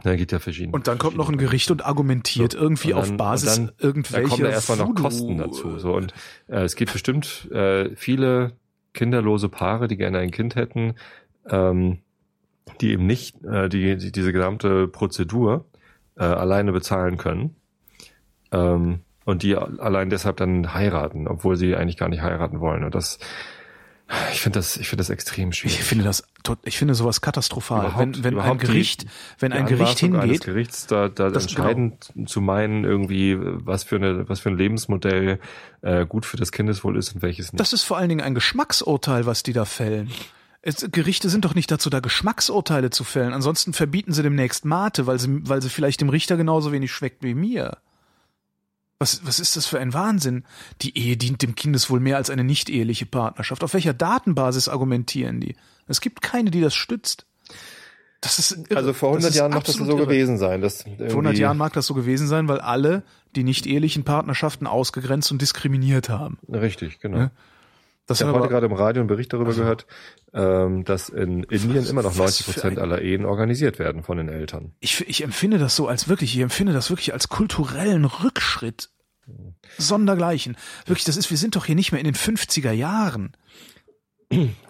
Da 0.03 0.15
geht 0.15 0.31
ja 0.31 0.39
verschieden. 0.39 0.75
Und 0.75 0.87
dann 0.89 0.99
kommt 0.99 1.17
noch 1.17 1.31
ein 1.31 1.39
Gericht 1.39 1.71
und 1.71 1.87
argumentiert 1.87 2.53
so. 2.53 2.59
irgendwie 2.59 2.93
und 2.93 3.03
dann, 3.03 3.13
auf 3.13 3.17
Basis 3.17 3.57
dann, 3.57 3.73
irgendwelcher. 3.79 4.25
Da 4.25 4.29
kommen 4.29 4.43
da 4.43 4.51
erstmal 4.51 4.77
noch 4.77 4.95
Kosten 4.95 5.39
dazu. 5.39 5.79
So 5.79 5.95
und 5.95 6.13
äh, 6.49 6.65
es 6.65 6.77
gibt 6.77 6.93
bestimmt 6.93 7.51
äh, 7.51 7.97
viele 7.97 8.53
kinderlose 8.93 9.49
Paare, 9.49 9.89
die 9.89 9.97
gerne 9.97 10.19
ein 10.19 10.33
Kind 10.33 10.55
hätten, 10.57 10.97
ähm, 11.49 12.01
die 12.83 12.91
eben 12.91 13.07
nicht 13.07 13.43
äh, 13.43 13.71
die, 13.71 13.97
die 13.97 14.13
diese 14.13 14.35
gesamte 14.35 14.89
Prozedur 14.89 15.65
äh, 16.19 16.25
alleine 16.25 16.73
bezahlen 16.73 17.17
können 17.17 17.57
ähm, 18.53 19.01
und 19.27 19.43
die 19.43 19.57
allein 19.57 20.09
deshalb 20.09 20.39
dann 20.39 20.73
heiraten, 20.73 21.29
obwohl 21.29 21.57
sie 21.57 21.77
eigentlich 21.77 21.99
gar 21.99 22.09
nicht 22.09 22.23
heiraten 22.23 22.61
wollen. 22.61 22.85
Und 22.85 22.95
das 22.95 23.19
ich 24.33 24.41
finde 24.41 24.61
das, 24.61 24.77
ich 24.77 24.89
finde 24.89 25.01
das 25.01 25.11
extrem 25.11 25.53
schwierig. 25.53 25.81
Ich 25.81 25.85
finde 25.85 26.05
das, 26.05 26.23
ich 26.63 26.79
finde 26.79 26.95
sowas 26.95 27.21
katastrophal. 27.21 27.87
Überhaupt, 27.87 28.23
wenn, 28.23 28.37
wenn 28.37 28.39
ein 28.39 28.59
Gericht, 28.59 29.03
die, 29.03 29.07
wenn 29.41 29.53
ein 29.53 29.67
Gericht 29.67 29.99
hingeht, 29.99 30.45
Gerichts 30.45 30.87
da, 30.87 31.09
da 31.09 31.27
entscheidend 31.27 32.13
genau. 32.15 32.27
zu 32.27 32.41
meinen 32.41 32.85
irgendwie, 32.85 33.37
was 33.41 33.83
für 33.83 33.97
eine, 33.97 34.29
was 34.29 34.39
für 34.39 34.51
ein 34.51 34.57
Lebensmodell 34.57 35.41
äh, 35.83 36.07
gut 36.07 36.25
für 36.25 36.37
das 36.37 36.53
Kindeswohl 36.53 36.97
ist 36.97 37.17
und 37.17 37.23
welches 37.23 37.53
nicht. 37.53 37.59
Das 37.59 37.73
ist 37.73 37.83
vor 37.83 37.97
allen 37.97 38.09
Dingen 38.09 38.21
ein 38.21 38.37
Geschmacksurteil, 38.37 39.27
was 39.27 39.43
die 39.43 39.53
da 39.53 39.65
fällen. 39.65 40.13
Es, 40.63 40.87
Gerichte 40.93 41.29
sind 41.29 41.45
doch 41.45 41.57
nicht 41.57 41.73
dazu 41.73 41.91
da, 41.91 41.99
Geschmacksurteile 41.99 42.91
zu 42.91 43.03
fällen. 43.03 43.33
Ansonsten 43.33 43.73
verbieten 43.73 44.13
sie 44.13 44.23
demnächst 44.23 44.65
Mate, 44.65 45.09
weil 45.09 45.19
sie, 45.19 45.49
weil 45.49 45.63
sie 45.63 45.69
vielleicht 45.69 46.01
dem 46.01 46.11
Richter 46.11 46.37
genauso 46.37 46.71
wenig 46.71 46.93
schmeckt 46.93 47.25
wie 47.25 47.35
mir. 47.35 47.79
Was, 48.99 49.27
was 49.27 49.41
ist 49.41 49.57
das 49.57 49.67
für 49.67 49.79
ein 49.79 49.93
Wahnsinn? 49.93 50.45
Die 50.81 50.97
Ehe 50.97 51.17
dient 51.17 51.43
dem 51.43 51.55
Kindeswohl 51.55 52.01
mehr 52.01 52.17
als 52.17 52.31
eine 52.31 52.45
nicht-eheliche 52.45 53.05
Partnerschaft. 53.05 53.63
Auf 53.63 53.75
welcher 53.75 53.93
Datenbasis 53.93 54.69
argumentieren 54.69 55.41
die? 55.41 55.55
Es 55.87 56.01
gibt 56.01 56.23
keine, 56.23 56.51
die 56.51 56.63
das 56.63 56.75
stützt. 56.75 57.27
Das 58.23 58.39
ist 58.39 58.53
irre. 58.71 58.77
Also 58.77 58.93
vor 58.95 59.11
100 59.11 59.35
Jahren 59.35 59.53
mag 59.53 59.65
das 59.65 59.77
so 59.77 59.85
irre. 59.85 60.07
gewesen 60.07 60.39
sein. 60.39 60.63
Dass 60.63 60.83
vor 60.83 61.09
100 61.09 61.37
Jahren 61.37 61.59
mag 61.59 61.75
das 61.75 61.87
so 61.87 61.95
gewesen 61.95 62.27
sein, 62.27 62.49
weil 62.49 62.61
alle 62.61 63.03
die 63.37 63.45
nicht-ehelichen 63.45 64.05
Partnerschaften 64.05 64.67
ausgegrenzt 64.67 65.31
und 65.31 65.43
diskriminiert 65.43 66.09
haben. 66.09 66.39
Richtig, 66.49 66.99
genau. 67.01 67.19
Ja? 67.19 67.31
Das 68.07 68.21
ich 68.21 68.27
habe 68.27 68.39
heute 68.39 68.49
gerade 68.49 68.67
im 68.67 68.73
Radio 68.73 69.01
einen 69.01 69.09
Bericht 69.09 69.33
darüber 69.33 69.49
also, 69.49 69.63
gehört, 69.63 69.87
ähm, 70.33 70.85
dass 70.85 71.09
in 71.09 71.43
Indien 71.45 71.85
immer 71.87 72.03
noch 72.03 72.15
90 72.15 72.47
Prozent 72.47 72.79
aller 72.79 73.03
Ehen 73.03 73.25
organisiert 73.25 73.79
werden 73.81 74.05
von 74.05 74.17
den 74.17 74.29
Eltern. 74.29 74.75
Ich, 74.81 75.07
ich 75.09 75.25
empfinde 75.25 75.59
das 75.59 75.75
so 75.75 75.89
als 75.89 76.09
wirklich, 76.09 76.35
ich 76.35 76.41
empfinde 76.41 76.73
das 76.73 76.89
wirklich 76.89 77.13
als 77.13 77.29
kulturellen 77.29 78.05
Rückschritt. 78.05 78.91
Sondergleichen. 79.77 80.57
Wirklich, 80.87 81.05
das 81.05 81.17
ist, 81.17 81.31
wir 81.31 81.37
sind 81.37 81.57
doch 81.57 81.65
hier 81.65 81.75
nicht 81.75 81.91
mehr 81.91 82.01
in 82.01 82.05
den 82.05 82.15
50er 82.15 82.71
Jahren. 82.71 83.33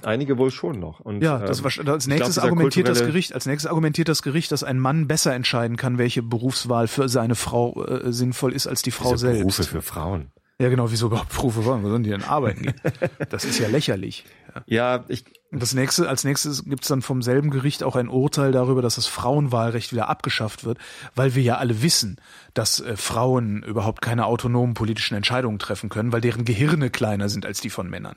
Einige 0.02 0.38
wohl 0.38 0.50
schon 0.50 0.78
noch. 0.78 1.00
Und, 1.00 1.22
ja, 1.22 1.38
das 1.38 1.62
war, 1.62 1.70
als 1.88 2.06
nächstes 2.06 2.34
glaub, 2.34 2.44
argumentiert 2.44 2.88
das 2.88 3.00
Gericht, 3.00 3.34
als 3.34 3.46
nächstes 3.46 3.68
argumentiert 3.68 4.08
das 4.08 4.22
Gericht, 4.22 4.52
dass 4.52 4.62
ein 4.62 4.78
Mann 4.78 5.08
besser 5.08 5.34
entscheiden 5.34 5.76
kann, 5.76 5.98
welche 5.98 6.22
Berufswahl 6.22 6.88
für 6.88 7.08
seine 7.08 7.34
Frau 7.34 7.84
äh, 7.84 8.12
sinnvoll 8.12 8.52
ist 8.52 8.66
als 8.66 8.82
die 8.82 8.90
Frau 8.90 9.16
selbst. 9.16 9.40
Berufe 9.40 9.64
für 9.64 9.82
Frauen. 9.82 10.30
Ja, 10.58 10.70
genau, 10.70 10.90
wieso 10.90 11.06
überhaupt 11.06 11.34
Berufe 11.34 11.64
wollen? 11.66 11.82
Wo 11.82 11.90
sollen 11.90 12.02
die 12.02 12.10
denn 12.10 12.22
arbeiten 12.22 12.62
gehen? 12.62 12.74
Das 13.28 13.44
ist 13.44 13.58
ja 13.58 13.68
lächerlich. 13.68 14.24
Ja, 14.66 15.04
ich. 15.08 15.24
Und 15.50 15.62
das 15.62 15.74
nächste, 15.74 16.08
als 16.08 16.24
nächstes 16.24 16.64
gibt's 16.64 16.88
dann 16.88 17.02
vom 17.02 17.20
selben 17.20 17.50
Gericht 17.50 17.82
auch 17.82 17.94
ein 17.94 18.08
Urteil 18.08 18.52
darüber, 18.52 18.80
dass 18.80 18.94
das 18.94 19.06
Frauenwahlrecht 19.06 19.92
wieder 19.92 20.08
abgeschafft 20.08 20.64
wird, 20.64 20.78
weil 21.14 21.34
wir 21.34 21.42
ja 21.42 21.56
alle 21.58 21.82
wissen, 21.82 22.16
dass 22.54 22.80
äh, 22.80 22.96
Frauen 22.96 23.62
überhaupt 23.62 24.00
keine 24.00 24.24
autonomen 24.24 24.74
politischen 24.74 25.14
Entscheidungen 25.14 25.58
treffen 25.58 25.90
können, 25.90 26.12
weil 26.12 26.22
deren 26.22 26.46
Gehirne 26.46 26.88
kleiner 26.88 27.28
sind 27.28 27.44
als 27.44 27.60
die 27.60 27.70
von 27.70 27.90
Männern. 27.90 28.16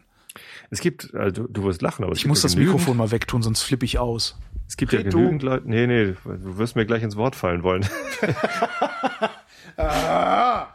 Es 0.69 0.79
gibt, 0.79 1.13
also 1.15 1.45
du 1.47 1.63
wirst 1.63 1.81
lachen, 1.81 2.05
aber 2.05 2.13
ich 2.13 2.25
muss 2.25 2.41
das 2.41 2.55
Mikrofon 2.55 2.95
mal 2.95 3.11
wegtun, 3.11 3.41
sonst 3.41 3.63
flippe 3.63 3.85
ich 3.85 3.99
aus. 3.99 4.37
Es 4.67 4.77
gibt 4.77 4.93
Red 4.93 5.05
ja 5.05 5.09
genügend 5.09 5.43
Leute. 5.43 5.67
Nee, 5.67 5.87
nee, 5.87 6.13
du 6.23 6.57
wirst 6.57 6.75
mir 6.75 6.85
gleich 6.85 7.03
ins 7.03 7.15
Wort 7.15 7.35
fallen 7.35 7.63
wollen. 7.63 7.85
ah. 9.77 10.67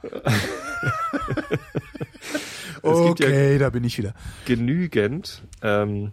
okay, 2.82 3.52
ja 3.52 3.58
da 3.58 3.70
bin 3.70 3.84
ich 3.84 3.98
wieder. 3.98 4.14
Genügend 4.44 5.42
ähm, 5.62 6.12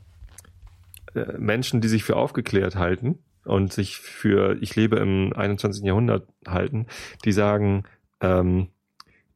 äh, 1.13 1.37
Menschen, 1.37 1.81
die 1.81 1.87
sich 1.87 2.03
für 2.03 2.15
aufgeklärt 2.15 2.75
halten 2.75 3.19
und 3.45 3.73
sich 3.73 3.97
für 3.97 4.57
ich 4.61 4.75
lebe 4.75 4.97
im 4.97 5.33
21. 5.33 5.83
Jahrhundert 5.83 6.27
halten, 6.47 6.87
die 7.25 7.31
sagen, 7.31 7.83
ähm, 8.21 8.69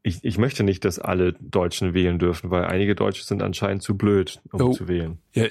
ich, 0.06 0.24
ich 0.24 0.38
möchte 0.38 0.64
nicht, 0.64 0.86
dass 0.86 1.00
alle 1.00 1.34
Deutschen 1.34 1.96
wählen 1.96 2.20
dürfen, 2.20 2.52
weil 2.52 2.66
einige 2.66 2.94
Deutsche 2.94 3.24
sind 3.24 3.42
anscheinend 3.42 3.82
zu 3.82 3.98
blöd, 3.98 4.40
um 4.52 4.62
oh. 4.62 4.72
zu 4.72 4.88
wählen. 4.88 5.18
Ja, 5.34 5.46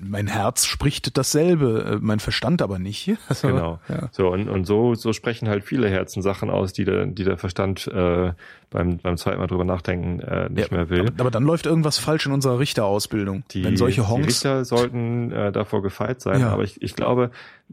mein 0.00 0.26
Herz 0.26 0.64
spricht 0.64 1.18
dasselbe, 1.18 1.96
äh, 1.96 1.98
mein 2.00 2.18
Verstand 2.18 2.62
aber 2.62 2.78
nicht. 2.78 3.12
Also, 3.28 3.48
genau. 3.48 3.78
Ja. 3.88 4.08
So 4.12 4.28
und, 4.28 4.48
und 4.48 4.64
so 4.64 4.94
so 4.94 5.12
sprechen 5.12 5.48
halt 5.48 5.62
viele 5.62 5.88
Herzen 5.88 6.22
Sachen 6.22 6.50
aus, 6.50 6.72
die 6.72 6.84
der 6.84 7.06
die 7.06 7.24
der 7.24 7.36
Verstand 7.36 7.86
äh, 7.86 8.32
beim 8.70 8.96
beim 8.98 9.16
zweiten 9.16 9.38
Mal 9.38 9.46
drüber 9.46 9.64
nachdenken 9.64 10.20
äh, 10.20 10.48
nicht 10.48 10.70
ja, 10.70 10.76
mehr 10.76 10.88
will. 10.88 11.02
Aber, 11.02 11.20
aber, 11.20 11.30
dann 11.30 11.44
läuft 11.44 11.66
irgendwas 11.66 11.98
falsch 11.98 12.26
in 12.26 12.32
unserer 12.32 12.58
Richterausbildung. 12.58 13.44
Die, 13.50 13.62
wenn 13.64 13.76
solche 13.76 14.08
Honks 14.08 14.22
die 14.22 14.28
Richter 14.28 14.64
sollten 14.64 15.30
äh, 15.30 15.52
davor 15.52 15.82
gefeit 15.82 16.22
sein. 16.22 16.42
Aber 16.42 16.64
ich, 16.64 16.82
ich 16.82 16.96
glaube, 16.96 17.30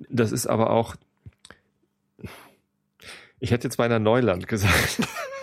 das 0.10 0.32
ist 0.32 0.48
aber 0.48 0.70
auch 0.72 0.96
ich 3.40 3.52
hätte 3.52 3.68
jetzt 3.68 3.78
beinahe 3.78 4.00
Neuland 4.00 4.48
gesagt. 4.48 5.00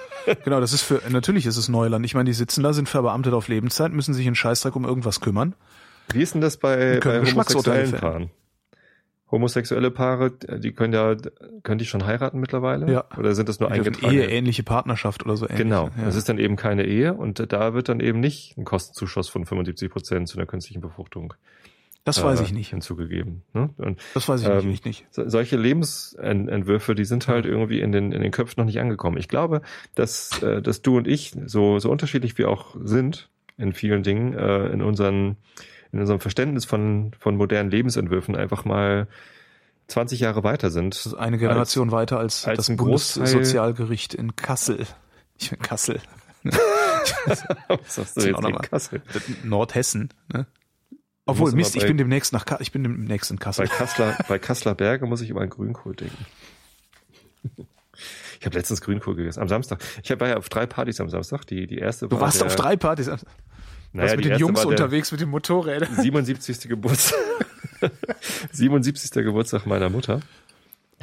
genau, 0.45 0.61
das 0.61 0.73
ist 0.73 0.83
für, 0.83 1.01
natürlich 1.09 1.47
ist 1.47 1.57
es 1.57 1.69
Neuland. 1.69 2.05
Ich 2.05 2.15
meine, 2.15 2.29
die 2.29 2.35
sitzen 2.35 2.63
da, 2.63 2.73
sind 2.73 2.89
verbeamtet 2.89 3.33
auf 3.33 3.49
Lebenszeit, 3.49 3.93
müssen 3.93 4.15
sich 4.15 4.27
in 4.27 4.35
Scheißdreck 4.35 4.77
um 4.77 4.85
irgendwas 4.85 5.21
kümmern. 5.21 5.55
Wie 6.13 6.23
ist 6.23 6.35
denn 6.35 6.41
das 6.41 6.57
bei, 6.57 7.01
bei 7.03 7.21
homosexuellen 7.21 7.93
Paaren? 7.93 8.31
Homosexuelle 9.31 9.91
Paare, 9.91 10.31
die 10.31 10.73
können 10.73 10.93
ja, 10.93 11.17
können 11.63 11.79
die 11.79 11.87
schon 11.87 12.07
heiraten 12.07 12.39
mittlerweile? 12.39 12.93
Ja. 12.93 13.05
Oder 13.19 13.35
sind 13.35 13.49
das 13.49 13.59
nur 13.59 13.71
eingetragen? 13.71 14.15
Ehe, 14.15 14.27
ähnliche 14.27 14.63
Partnerschaft 14.63 15.25
oder 15.25 15.37
so 15.37 15.47
ähnlich. 15.47 15.63
Genau. 15.63 15.91
Ja. 15.97 16.05
Das 16.05 16.15
ist 16.15 16.29
dann 16.29 16.39
eben 16.39 16.57
keine 16.57 16.85
Ehe 16.85 17.15
und 17.15 17.53
da 17.53 17.75
wird 17.75 17.89
dann 17.89 18.01
eben 18.01 18.21
nicht 18.21 18.57
ein 18.57 18.65
Kostenzuschuss 18.65 19.29
von 19.29 19.45
75 19.45 19.91
Prozent 19.91 20.29
zu 20.29 20.39
einer 20.39 20.47
künstlichen 20.47 20.81
Befruchtung 20.81 21.35
das 22.05 22.23
weiß 22.23 22.41
ich 22.43 22.53
nicht. 22.53 22.71
Hinzugegeben. 22.71 23.43
Ne? 23.55 23.71
Und, 23.79 23.99
das 24.13 24.29
weiß 24.29 24.43
ich 24.43 24.49
ähm, 24.49 24.69
nicht, 24.69 24.85
nicht. 24.85 25.07
Solche 25.11 25.57
Lebensentwürfe, 25.57 26.95
die 26.95 27.07
sind 27.07 27.29
halt 27.29 27.47
irgendwie 27.47 27.81
in 27.81 27.93
den, 27.93 28.13
in 28.13 28.21
den 28.21 28.31
Köpfen 28.31 28.61
noch 28.61 28.67
nicht 28.67 28.79
angekommen. 28.79 29.17
Ich 29.17 29.29
glaube, 29.29 29.63
dass, 29.95 30.43
äh, 30.43 30.61
dass 30.61 30.83
du 30.83 30.99
und 30.99 31.09
ich, 31.09 31.35
so, 31.47 31.79
so 31.79 31.91
unterschiedlich 31.91 32.37
wir 32.37 32.51
auch 32.51 32.77
sind 32.83 33.31
in 33.57 33.73
vielen 33.73 34.03
Dingen, 34.03 34.35
äh, 34.35 34.67
in 34.67 34.83
unseren, 34.83 35.37
in 35.93 36.01
unserem 36.01 36.21
Verständnis 36.21 36.67
von, 36.67 37.13
von 37.19 37.37
modernen 37.37 37.71
Lebensentwürfen 37.71 38.37
einfach 38.37 38.67
mal 38.67 39.09
20 39.89 40.21
Jahre 40.21 40.45
weiter 40.45 40.71
sind. 40.71 41.15
Eine 41.19 41.39
Generation 41.39 41.89
als, 41.89 41.93
weiter 41.93 42.19
als, 42.19 42.47
als 42.47 42.67
das 42.67 42.77
Bundessozialgericht 42.77 44.13
in 44.13 44.37
Kassel. 44.37 44.87
Ich 45.39 45.51
bin 45.51 45.59
Kassel. 45.61 46.01
Was 46.45 47.99
hast 47.99 48.17
du 48.17 48.27
jetzt 48.27 48.45
in 48.45 48.57
Kassel? 48.59 49.03
Nordhessen. 49.43 50.11
Ne? 50.33 50.47
Obwohl, 51.27 51.53
Mist, 51.53 51.75
ich 51.77 51.87
bin 51.87 51.97
demnächst 51.97 52.33
nach 52.33 52.45
ich 52.61 52.73
bin 52.73 52.83
demnächst 52.83 53.31
in 53.31 53.39
Kassel. 53.39 53.67
Bei 53.67 53.75
Kassler, 53.75 54.19
bei 54.29 54.39
Kassler 54.39 54.75
Berge 54.75 55.07
muss 55.07 55.23
ich 55.23 55.31
über 55.31 55.41
einen 55.41 55.51
Grünkohl 55.51 55.95
denken. 55.95 56.27
Ich 58.41 58.47
habe 58.47 58.59
letztens 58.59 58.83
Grünkohl 58.83 59.15
gegessen, 59.15 59.41
am 59.41 59.49
Samstag. 59.49 59.83
Ich 60.03 60.11
war 60.21 60.29
ja 60.29 60.37
auf 60.37 60.51
drei 60.51 60.67
Partys 60.67 61.01
am 61.01 61.09
Samstag. 61.09 61.47
Die, 61.47 61.67
die 61.67 61.79
erste 61.79 62.09
Du 62.09 62.21
warst 62.21 62.41
der, 62.41 62.49
auf 62.49 62.57
drei 62.57 62.77
Partys? 62.77 63.07
Naja, 63.07 63.25
Was 63.95 64.17
mit 64.17 64.25
den 64.27 64.39
Jungs 64.39 64.65
unterwegs 64.67 65.13
mit 65.13 65.21
den 65.23 65.31
Motorrädern? 65.31 65.89
77. 65.97 66.69
Geburtstag. 66.69 67.19
77. 68.53 69.13
Geburtstag 69.13 69.65
meiner 69.65 69.89
Mutter. 69.89 70.21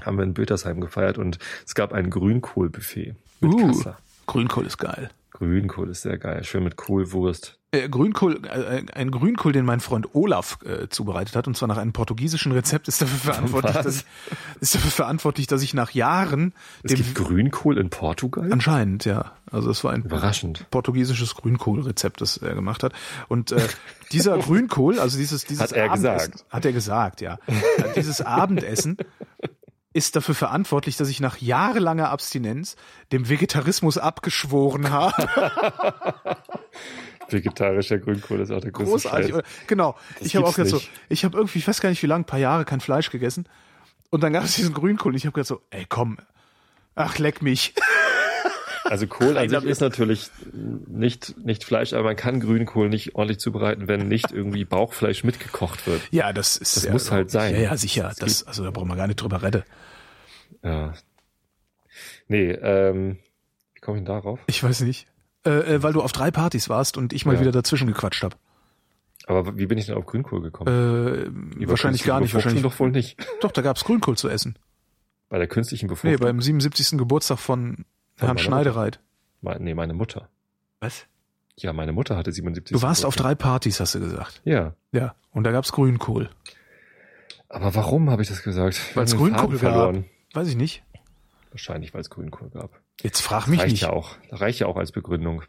Haben 0.02 0.18
wir 0.18 0.24
in 0.24 0.36
Bötersheim 0.36 0.82
gefeiert 0.82 1.18
und 1.18 1.40
es 1.66 1.74
gab 1.74 1.94
ein 1.94 2.12
Grünkohlbuffet 2.12 3.16
mit 3.40 3.54
uh, 3.54 3.68
Kassler. 3.68 3.98
Grünkohl 4.28 4.68
ist 4.68 4.78
geil. 4.78 5.10
Grünkohl 5.42 5.90
ist 5.90 6.04
sehr 6.04 6.20
geil. 6.20 6.44
Schön 6.44 6.64
mit 6.64 6.76
Kohlwurst. 6.76 7.58
Äh, 7.72 7.90
Grünkohl, 7.90 8.46
äh, 8.46 8.84
ein 8.94 9.10
Grünkohl, 9.10 9.54
den 9.54 9.66
mein 9.66 9.80
Freund 9.80 10.14
Olaf 10.14 10.60
äh, 10.64 10.88
zubereitet 10.88 11.36
hat, 11.36 11.48
und 11.48 11.58
zwar 11.58 11.68
nach 11.68 11.78
einem 11.78 11.94
portugiesischen 11.94 12.52
Rezept, 12.52 12.88
ist 12.88 13.02
dafür 13.02 13.34
verantwortlich, 13.34 13.74
dass 13.74 13.96
ich, 13.96 14.06
ist 14.62 14.76
dafür 14.76 14.92
verantwortlich, 14.92 15.48
dass 15.48 15.64
ich 15.64 15.74
nach 15.74 15.92
Jahren 15.92 16.54
es 16.84 16.94
gibt 16.94 17.16
Grünkohl 17.16 17.80
in 17.80 17.90
Portugal? 17.90 18.54
Anscheinend, 18.54 19.06
ja. 19.06 19.32
Also 19.50 19.72
es 19.72 19.84
war 19.84 19.94
ein 19.94 20.04
Überraschend. 20.04 20.68
portugiesisches 20.70 21.34
Grünkohlrezept, 21.34 22.22
das 22.22 22.38
er 22.38 22.54
gemacht 22.54 22.84
hat. 22.84 22.94
Und 23.28 23.52
äh, 23.52 23.68
dieser 24.12 24.38
Grünkohl, 24.38 25.00
also 25.00 25.18
dieses, 25.18 25.46
dieses 25.46 25.64
hat 25.64 25.72
er 25.72 25.92
Abendessen, 25.92 26.32
gesagt, 26.34 26.54
hat 26.54 26.66
er 26.66 26.72
gesagt, 26.72 27.22
ja. 27.22 27.40
dieses 27.96 28.22
Abendessen 28.22 28.98
ist 29.94 30.16
dafür 30.16 30.36
verantwortlich, 30.36 30.96
dass 30.98 31.10
ich 31.10 31.20
nach 31.20 31.38
jahrelanger 31.38 32.10
Abstinenz 32.10 32.76
dem 33.12 33.28
Vegetarismus 33.30 33.98
abgeschworen 33.98 34.90
habe. 34.90 35.14
Vegetarischer 37.30 37.98
Grünkohl 38.00 38.42
ist 38.42 38.52
auch 38.52 38.62
der 38.62 38.72
größte 38.72 38.92
Großartig. 38.92 39.32
Scheiß. 39.32 39.44
Genau. 39.68 39.96
Das 40.18 40.28
ich 40.28 40.36
habe 40.36 40.48
auch 40.48 40.56
gedacht 40.56 40.72
so, 40.72 40.82
ich 41.10 41.24
habe 41.26 41.38
irgendwie, 41.38 41.60
ich 41.60 41.68
weiß 41.68 41.82
gar 41.82 41.90
nicht 41.90 42.02
wie 42.04 42.08
lange, 42.08 42.24
ein 42.24 42.26
paar 42.26 42.40
Jahre 42.40 42.66
kein 42.66 42.82
Fleisch 42.82 43.10
gegessen. 43.10 43.48
Und 44.10 44.24
dann 44.24 44.34
gab 44.34 44.44
es 44.44 44.56
diesen 44.56 44.74
Grünkohl 44.74 45.12
und 45.12 45.18
ich 45.18 45.26
habe 45.26 45.34
gedacht 45.34 45.48
so, 45.48 45.62
ey 45.70 45.86
komm, 45.88 46.18
ach 46.96 47.18
leck 47.18 47.42
mich. 47.42 47.74
Also 48.86 49.08
Kohl 49.08 49.38
an 49.38 49.48
sich 49.50 49.64
ist 49.64 49.80
natürlich 49.82 50.30
nicht, 50.54 51.38
nicht 51.38 51.64
Fleisch, 51.64 51.94
aber 51.94 52.04
man 52.04 52.16
kann 52.16 52.40
Grünkohl 52.40 52.90
nicht 52.90 53.16
ordentlich 53.16 53.40
zubereiten, 53.40 53.88
wenn 53.88 54.08
nicht 54.08 54.32
irgendwie 54.32 54.66
Bauchfleisch 54.66 55.24
mitgekocht 55.24 55.86
wird. 55.88 56.02
Ja, 56.12 56.34
das 56.34 56.58
ist. 56.58 56.76
Das 56.78 56.86
ja, 56.86 56.92
muss 56.92 57.12
halt 57.12 57.32
sein. 57.32 57.54
Ja, 57.56 57.62
ja, 57.62 57.78
sicher. 57.78 58.12
Das, 58.20 58.44
also 58.44 58.64
da 58.64 58.72
brauchen 58.72 58.88
wir 58.90 58.96
gar 58.96 59.08
nicht 59.08 59.22
drüber 59.22 59.42
reden. 59.44 59.64
Ja. 60.64 60.94
Nee, 62.28 62.52
ähm, 62.52 63.18
wie 63.76 63.80
komme 63.82 63.98
ich 63.98 64.04
denn 64.06 64.14
darauf? 64.14 64.40
Ich 64.48 64.64
weiß 64.64 64.82
nicht. 64.82 65.08
Äh, 65.46 65.76
äh, 65.76 65.84
weil 65.84 65.94
du 65.94 66.02
auf 66.02 66.12
drei 66.12 66.32
Partys 66.32 66.70
warst 66.70 66.98
und 66.98 67.14
ich 67.14 67.26
mal 67.26 67.36
Ja. 67.36 67.42
wieder 67.42 67.52
dazwischen 67.52 67.88
gequatscht 67.88 68.24
habe. 68.24 68.36
Aber 69.28 69.58
wie 69.58 69.66
bin 69.68 69.78
ich 69.78 69.86
denn 69.86 69.96
auf 69.96 70.06
Grünkohl 70.06 70.42
gekommen? 70.42 71.30
Äh, 71.60 71.68
wahrscheinlich 71.68 72.04
gar 72.04 72.20
nicht. 72.20 72.34
Wahrscheinlich. 72.34 72.64
doch 72.64 72.80
wohl 72.80 72.92
nicht. 72.92 73.18
Doch, 73.42 73.52
da 73.52 73.62
gab's 73.62 73.84
Grünkohl 73.84 74.18
zu 74.18 74.30
essen. 74.30 74.58
Bei 75.30 75.38
der 75.38 75.48
künstlichen 75.48 75.86
Nee, 75.86 75.92
Befruchtung? 75.92 76.20
beim 76.20 76.42
77. 76.42 76.98
Geburtstag 76.98 77.40
von 77.40 77.86
Herrn 78.22 78.38
Schneidereit. 78.38 79.00
Me- 79.42 79.58
nee, 79.60 79.74
meine 79.74 79.94
Mutter. 79.94 80.30
Was? 80.80 81.06
Ja, 81.58 81.74
meine 81.74 81.92
Mutter 81.92 82.16
hatte 82.18 82.32
77. 82.32 82.76
Du 82.76 82.82
warst 82.82 83.06
auf 83.06 83.16
drei 83.16 83.36
Partys, 83.36 83.80
hast 83.80 83.96
du 83.96 84.00
gesagt. 84.00 84.42
Ja. 84.46 84.74
Ja. 84.92 85.16
Und 85.32 85.44
da 85.44 85.52
gab's 85.52 85.72
Grünkohl. 85.72 86.30
Aber 87.50 87.76
warum 87.76 88.10
habe 88.10 88.22
ich 88.22 88.30
das 88.30 88.44
gesagt? 88.44 88.96
Weil 88.96 89.04
es 89.06 89.16
Grünkohl 89.16 89.52
gab. 89.52 89.60
verloren. 89.60 90.06
Weiß 90.34 90.48
ich 90.48 90.56
nicht. 90.56 90.84
Wahrscheinlich, 91.52 91.94
weil 91.94 92.02
es 92.02 92.10
Grünkohl 92.10 92.50
gab. 92.50 92.80
Jetzt 93.02 93.22
frag 93.22 93.48
mich 93.48 93.60
reicht 93.60 93.72
nicht. 93.72 93.82
ja 93.82 93.90
auch. 93.90 94.16
Reicht 94.32 94.60
ja 94.60 94.68
auch 94.68 94.78
als 94.78 94.92
Begründung. 94.92 95.44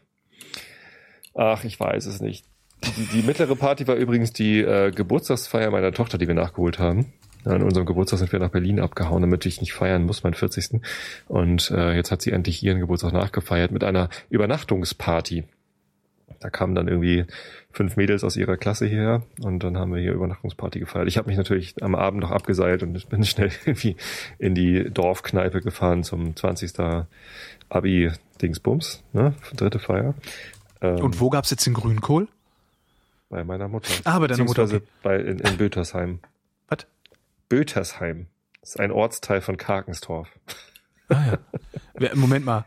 Ach, 1.35 1.63
ich 1.63 1.79
weiß 1.79 2.05
es 2.05 2.19
nicht. 2.21 2.45
Die, 2.97 3.05
die 3.05 3.21
mittlere 3.23 3.55
Party 3.55 3.87
war 3.87 3.95
übrigens 3.95 4.33
die 4.33 4.59
äh, 4.59 4.91
Geburtstagsfeier 4.91 5.71
meiner 5.71 5.93
Tochter, 5.93 6.17
die 6.17 6.27
wir 6.27 6.35
nachgeholt 6.35 6.79
haben. 6.79 7.13
An 7.45 7.61
unserem 7.61 7.85
Geburtstag 7.85 8.19
sind 8.19 8.31
wir 8.31 8.39
nach 8.39 8.49
Berlin 8.49 8.79
abgehauen, 8.79 9.21
damit 9.21 9.45
ich 9.45 9.59
nicht 9.59 9.73
feiern 9.73 10.03
muss, 10.03 10.23
meinen 10.23 10.33
40. 10.33 10.81
Und 11.27 11.71
äh, 11.71 11.93
jetzt 11.93 12.11
hat 12.11 12.21
sie 12.21 12.31
endlich 12.31 12.63
ihren 12.63 12.79
Geburtstag 12.79 13.13
nachgefeiert 13.13 13.71
mit 13.71 13.83
einer 13.83 14.09
Übernachtungsparty. 14.29 15.43
Da 16.39 16.49
kamen 16.49 16.75
dann 16.75 16.87
irgendwie 16.87 17.25
fünf 17.71 17.95
Mädels 17.95 18.23
aus 18.23 18.35
ihrer 18.35 18.57
Klasse 18.57 18.85
hierher 18.85 19.23
und 19.41 19.63
dann 19.63 19.77
haben 19.77 19.93
wir 19.93 20.01
hier 20.01 20.13
Übernachtungsparty 20.13 20.79
gefeiert. 20.79 21.07
Ich 21.07 21.17
habe 21.17 21.27
mich 21.27 21.37
natürlich 21.37 21.81
am 21.81 21.95
Abend 21.95 22.21
noch 22.21 22.31
abgeseilt 22.31 22.83
und 22.83 23.09
bin 23.09 23.23
schnell 23.25 23.51
irgendwie 23.65 23.95
in 24.39 24.53
die 24.53 24.89
Dorfkneipe 24.91 25.61
gefahren 25.61 26.03
zum 26.03 26.35
20. 26.35 26.73
Abi-Dingsbums, 27.69 29.03
ne? 29.13 29.33
Dritte 29.55 29.79
Feier. 29.79 30.13
Ähm, 30.81 30.97
Und 30.97 31.19
wo 31.19 31.29
gab's 31.29 31.49
jetzt 31.49 31.65
den 31.65 31.73
Grünkohl? 31.73 32.27
Bei 33.29 33.43
meiner 33.43 33.67
Mutter. 33.67 33.91
Ah, 34.03 34.19
bei 34.19 34.27
deiner 34.27 34.43
Mutter, 34.43 34.63
Beziehungsweise 34.63 34.87
Bei, 35.01 35.17
in, 35.17 35.39
in 35.39 35.57
Bötersheim. 35.57 36.19
Bötersheim. 37.53 38.25
Das 38.61 38.71
ist 38.71 38.79
ein 38.79 38.91
Ortsteil 38.91 39.39
von 39.39 39.57
Karkenstorf. 39.57 40.27
Ah 41.09 41.37
ja. 41.99 42.15
Moment 42.15 42.45
mal. 42.45 42.65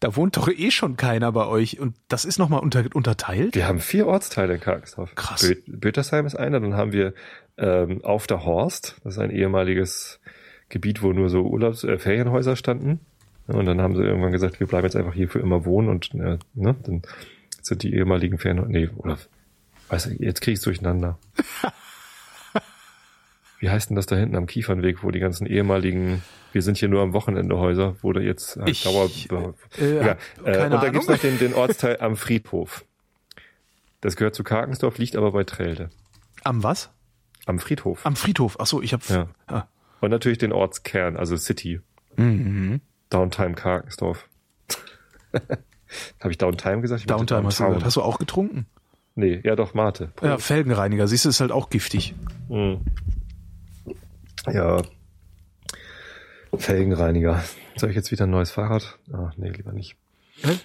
Da 0.00 0.16
wohnt 0.16 0.36
doch 0.36 0.48
eh 0.48 0.72
schon 0.72 0.96
keiner 0.96 1.30
bei 1.30 1.46
euch 1.46 1.78
und 1.78 1.94
das 2.08 2.24
ist 2.24 2.38
nochmal 2.38 2.58
unter, 2.58 2.84
unterteilt? 2.92 3.54
Wir 3.54 3.68
haben 3.68 3.78
vier 3.78 4.08
Ortsteile 4.08 4.54
in 4.54 4.60
Karkensdorf. 4.60 5.14
Krass. 5.14 5.42
Bö 5.42 5.54
Bötersheim 5.68 6.26
ist 6.26 6.34
einer, 6.34 6.58
dann 6.58 6.74
haben 6.74 6.90
wir 6.90 7.14
ähm, 7.56 8.04
Auf 8.04 8.26
der 8.26 8.44
Horst, 8.44 8.96
das 9.04 9.14
ist 9.14 9.20
ein 9.20 9.30
ehemaliges 9.30 10.18
Gebiet, 10.68 11.00
wo 11.00 11.12
nur 11.12 11.28
so 11.28 11.42
Urlaubs 11.42 11.84
äh, 11.84 11.98
Ferienhäuser 12.00 12.56
standen. 12.56 12.98
Und 13.46 13.64
dann 13.66 13.80
haben 13.80 13.94
sie 13.94 14.02
irgendwann 14.02 14.32
gesagt, 14.32 14.58
wir 14.58 14.66
bleiben 14.66 14.86
jetzt 14.86 14.96
einfach 14.96 15.14
hier 15.14 15.28
für 15.28 15.38
immer 15.38 15.64
wohnen 15.64 15.88
und 15.88 16.12
äh, 16.14 16.38
ne, 16.54 16.74
dann 16.82 17.02
sind 17.62 17.84
die 17.84 17.94
ehemaligen 17.94 18.38
Ferienhäuser, 18.38 18.72
nee, 18.72 18.88
oder 18.96 19.18
weiß 19.88 20.06
ich, 20.06 20.18
jetzt 20.18 20.40
krieg 20.40 20.54
ich's 20.54 20.62
durcheinander. 20.62 21.16
Wie 23.64 23.70
heißt 23.70 23.88
denn 23.88 23.96
das 23.96 24.04
da 24.04 24.14
hinten 24.14 24.36
am 24.36 24.44
Kiefernweg, 24.46 25.02
wo 25.02 25.10
die 25.10 25.20
ganzen 25.20 25.46
ehemaligen, 25.46 26.22
wir 26.52 26.60
sind 26.60 26.76
hier 26.76 26.90
nur 26.90 27.00
am 27.00 27.14
Wochenende 27.14 27.56
Häuser, 27.56 27.96
wo 28.02 28.12
da 28.12 28.20
jetzt 28.20 28.58
halt 28.58 28.68
Ich, 28.68 28.84
Dauer, 28.84 29.08
äh, 29.80 29.96
ja, 29.96 30.04
hab 30.04 30.46
äh, 30.46 30.64
und 30.64 30.70
da 30.70 30.90
gibt's 30.90 31.08
noch 31.08 31.16
den, 31.16 31.38
den 31.38 31.54
Ortsteil 31.54 31.96
am 31.98 32.16
Friedhof. 32.16 32.84
Das 34.02 34.16
gehört 34.16 34.34
zu 34.34 34.44
Karkensdorf, 34.44 34.98
liegt 34.98 35.16
aber 35.16 35.32
bei 35.32 35.44
Trelde. 35.44 35.88
Am 36.42 36.62
was? 36.62 36.90
Am 37.46 37.58
Friedhof. 37.58 38.04
Am 38.04 38.16
Friedhof. 38.16 38.58
Ach 38.60 38.66
so, 38.66 38.82
ich 38.82 38.92
hab. 38.92 39.08
Ja. 39.08 39.28
Ah. 39.46 39.62
Und 40.02 40.10
natürlich 40.10 40.36
den 40.36 40.52
Ortskern, 40.52 41.16
also 41.16 41.34
City. 41.38 41.80
Mhm. 42.16 42.82
Downtime 43.08 43.54
Karkensdorf. 43.54 44.28
Habe 46.20 46.30
ich 46.30 46.36
Downtime 46.36 46.82
gesagt? 46.82 47.00
Ich 47.00 47.06
Downtime 47.06 47.46
hast 47.46 47.60
du 47.60 47.62
Downtown. 47.62 47.74
gesagt. 47.76 47.86
Hast 47.86 47.96
du 47.96 48.02
auch 48.02 48.18
getrunken? 48.18 48.66
Nee, 49.14 49.40
ja 49.42 49.56
doch, 49.56 49.72
Mate. 49.72 50.12
Ja, 50.20 50.36
Felgenreiniger. 50.36 51.08
Siehst 51.08 51.24
du, 51.24 51.30
ist 51.30 51.40
halt 51.40 51.50
auch 51.50 51.70
giftig. 51.70 52.14
Mhm. 52.50 52.82
Ja. 54.52 54.82
Felgenreiniger. 56.56 57.42
Soll 57.76 57.90
ich 57.90 57.96
jetzt 57.96 58.12
wieder 58.12 58.26
ein 58.26 58.30
neues 58.30 58.50
Fahrrad? 58.50 58.98
Ach, 59.12 59.32
nee, 59.36 59.50
lieber 59.50 59.72
nicht. 59.72 59.96
Hä? 60.42 60.58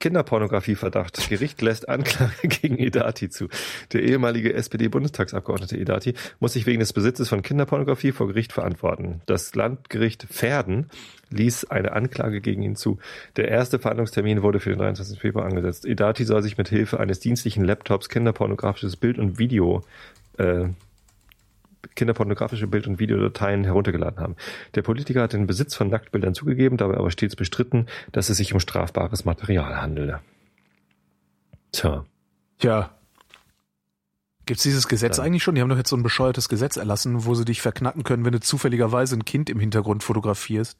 Kinderpornografieverdacht. 0.00 1.28
Gericht 1.28 1.60
lässt 1.62 1.88
Anklage 1.88 2.32
gegen 2.48 2.78
Edati 2.78 3.30
zu. 3.30 3.48
Der 3.92 4.02
ehemalige 4.02 4.52
SPD-Bundestagsabgeordnete 4.54 5.76
Edati 5.76 6.14
muss 6.40 6.52
sich 6.52 6.66
wegen 6.66 6.80
des 6.80 6.92
Besitzes 6.92 7.28
von 7.28 7.42
Kinderpornografie 7.42 8.12
vor 8.12 8.28
Gericht 8.28 8.52
verantworten. 8.52 9.22
Das 9.26 9.54
Landgericht 9.54 10.26
Verden 10.30 10.88
ließ 11.30 11.66
eine 11.66 11.92
Anklage 11.92 12.40
gegen 12.40 12.62
ihn 12.62 12.76
zu. 12.76 12.98
Der 13.36 13.48
erste 13.48 13.78
Verhandlungstermin 13.78 14.42
wurde 14.42 14.60
für 14.60 14.70
den 14.70 14.78
23. 14.78 15.18
Februar 15.18 15.46
angesetzt. 15.46 15.84
Edati 15.84 16.24
soll 16.24 16.42
sich 16.42 16.58
mit 16.58 16.68
Hilfe 16.68 17.00
eines 17.00 17.20
dienstlichen 17.20 17.64
Laptops 17.64 18.08
kinderpornografisches 18.08 18.96
Bild 18.96 19.18
und 19.18 19.38
Video 19.38 19.84
äh, 20.38 20.68
kinderpornografische 21.94 22.66
Bild- 22.66 22.86
und 22.86 22.98
Videodateien 22.98 23.64
heruntergeladen 23.64 24.20
haben. 24.20 24.36
Der 24.74 24.82
Politiker 24.82 25.22
hat 25.22 25.32
den 25.32 25.46
Besitz 25.46 25.74
von 25.74 25.88
Nacktbildern 25.88 26.34
zugegeben, 26.34 26.76
dabei 26.76 26.96
aber 26.96 27.10
stets 27.10 27.36
bestritten, 27.36 27.86
dass 28.12 28.28
es 28.28 28.36
sich 28.36 28.52
um 28.52 28.60
strafbares 28.60 29.24
Material 29.24 29.80
handele. 29.80 30.20
Tja, 31.72 32.04
Tja. 32.58 32.90
Gibt's 34.46 34.62
dieses 34.62 34.88
Gesetz 34.88 35.16
Dann- 35.16 35.26
eigentlich 35.26 35.42
schon? 35.42 35.54
Die 35.54 35.60
haben 35.60 35.68
doch 35.68 35.76
jetzt 35.76 35.90
so 35.90 35.96
ein 35.96 36.02
bescheuertes 36.02 36.48
Gesetz 36.48 36.76
erlassen, 36.78 37.24
wo 37.26 37.34
sie 37.34 37.44
dich 37.44 37.60
verknacken 37.60 38.02
können, 38.02 38.24
wenn 38.24 38.32
du 38.32 38.40
zufälligerweise 38.40 39.14
ein 39.16 39.24
Kind 39.26 39.50
im 39.50 39.60
Hintergrund 39.60 40.02
fotografierst. 40.02 40.78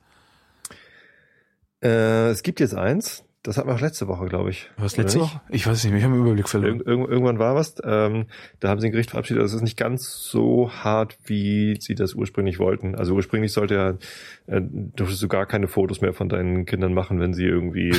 äh, 1.82 2.30
es 2.30 2.42
gibt 2.42 2.60
jetzt 2.60 2.74
eins, 2.74 3.24
das 3.42 3.56
hatten 3.56 3.68
wir 3.68 3.74
auch 3.74 3.80
letzte 3.80 4.08
Woche, 4.08 4.26
glaube 4.26 4.50
ich. 4.50 4.68
Was 4.76 4.96
letzte? 4.96 5.20
Woche? 5.20 5.40
Ich 5.48 5.66
weiß 5.66 5.84
nicht 5.84 5.94
ich 5.94 6.02
habe 6.02 6.14
den 6.14 6.22
Überblick 6.22 6.48
verloren. 6.48 6.80
Irg 6.80 7.08
irgendwann 7.08 7.38
war 7.38 7.54
was, 7.54 7.76
ähm, 7.84 8.26
da 8.60 8.68
haben 8.68 8.80
sie 8.80 8.88
ein 8.88 8.92
Gericht 8.92 9.10
verabschiedet, 9.10 9.42
das 9.42 9.54
ist 9.54 9.62
nicht 9.62 9.76
ganz 9.76 10.22
so 10.24 10.70
hart, 10.70 11.18
wie 11.24 11.76
sie 11.80 11.94
das 11.94 12.14
ursprünglich 12.14 12.58
wollten. 12.58 12.94
Also 12.94 13.14
ursprünglich 13.14 13.52
sollte 13.52 13.74
ja, 13.74 13.90
äh, 14.54 14.60
durftest 14.62 15.22
du 15.22 15.28
gar 15.28 15.46
keine 15.46 15.68
Fotos 15.68 16.00
mehr 16.00 16.12
von 16.12 16.28
deinen 16.28 16.66
Kindern 16.66 16.92
machen, 16.94 17.20
wenn 17.20 17.32
sie 17.32 17.44
irgendwie 17.46 17.94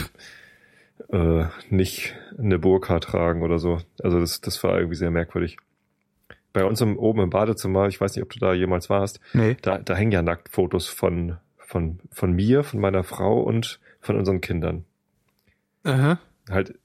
äh, 1.12 1.46
nicht 1.70 2.16
eine 2.38 2.60
Burka 2.60 3.00
tragen 3.00 3.42
oder 3.42 3.60
so. 3.60 3.80
Also 4.04 4.20
das, 4.20 4.42
das 4.42 4.62
war 4.64 4.78
irgendwie 4.78 4.98
sehr 4.98 5.12
merkwürdig. 5.12 5.58
Bei 6.52 6.66
uns 6.66 6.82
im, 6.82 6.98
oben 6.98 7.22
im 7.22 7.30
Badezimmer, 7.30 7.88
ich 7.88 8.02
weiß 8.02 8.16
nicht, 8.16 8.24
ob 8.24 8.32
du 8.32 8.40
da 8.40 8.54
jemals 8.54 8.90
warst, 8.90 9.20
Nee. 9.34 9.56
da, 9.62 9.78
da 9.78 9.96
hängen 9.96 10.12
ja 10.12 10.22
Nacktfotos 10.22 10.88
von, 10.88 11.38
von, 11.58 12.00
von 12.12 12.34
mir, 12.34 12.64
von 12.64 12.80
meiner 12.80 13.04
Frau 13.04 13.42
und 13.42 13.80
von 14.02 14.18
unseren 14.18 14.42
Kindern. 14.42 14.86
Aha. 15.84 16.20
Halt 16.50 16.78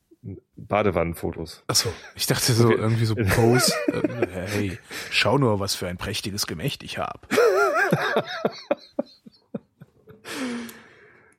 Badewannenfotos. 0.57 1.63
Achso, 1.67 1.93
ich 2.15 2.27
dachte 2.27 2.53
so 2.53 2.67
Okay. 2.69 2.77
irgendwie 2.77 3.05
so 3.05 3.15
Pose. 3.37 3.73
äh, 3.93 4.27
hey, 4.47 4.79
schau 5.11 5.37
nur, 5.39 5.61
was 5.61 5.75
für 5.75 5.87
ein 5.89 5.97
prächtiges 5.99 6.47
Gemächt 6.47 6.83
ich 6.83 6.99
hab. 6.99 7.29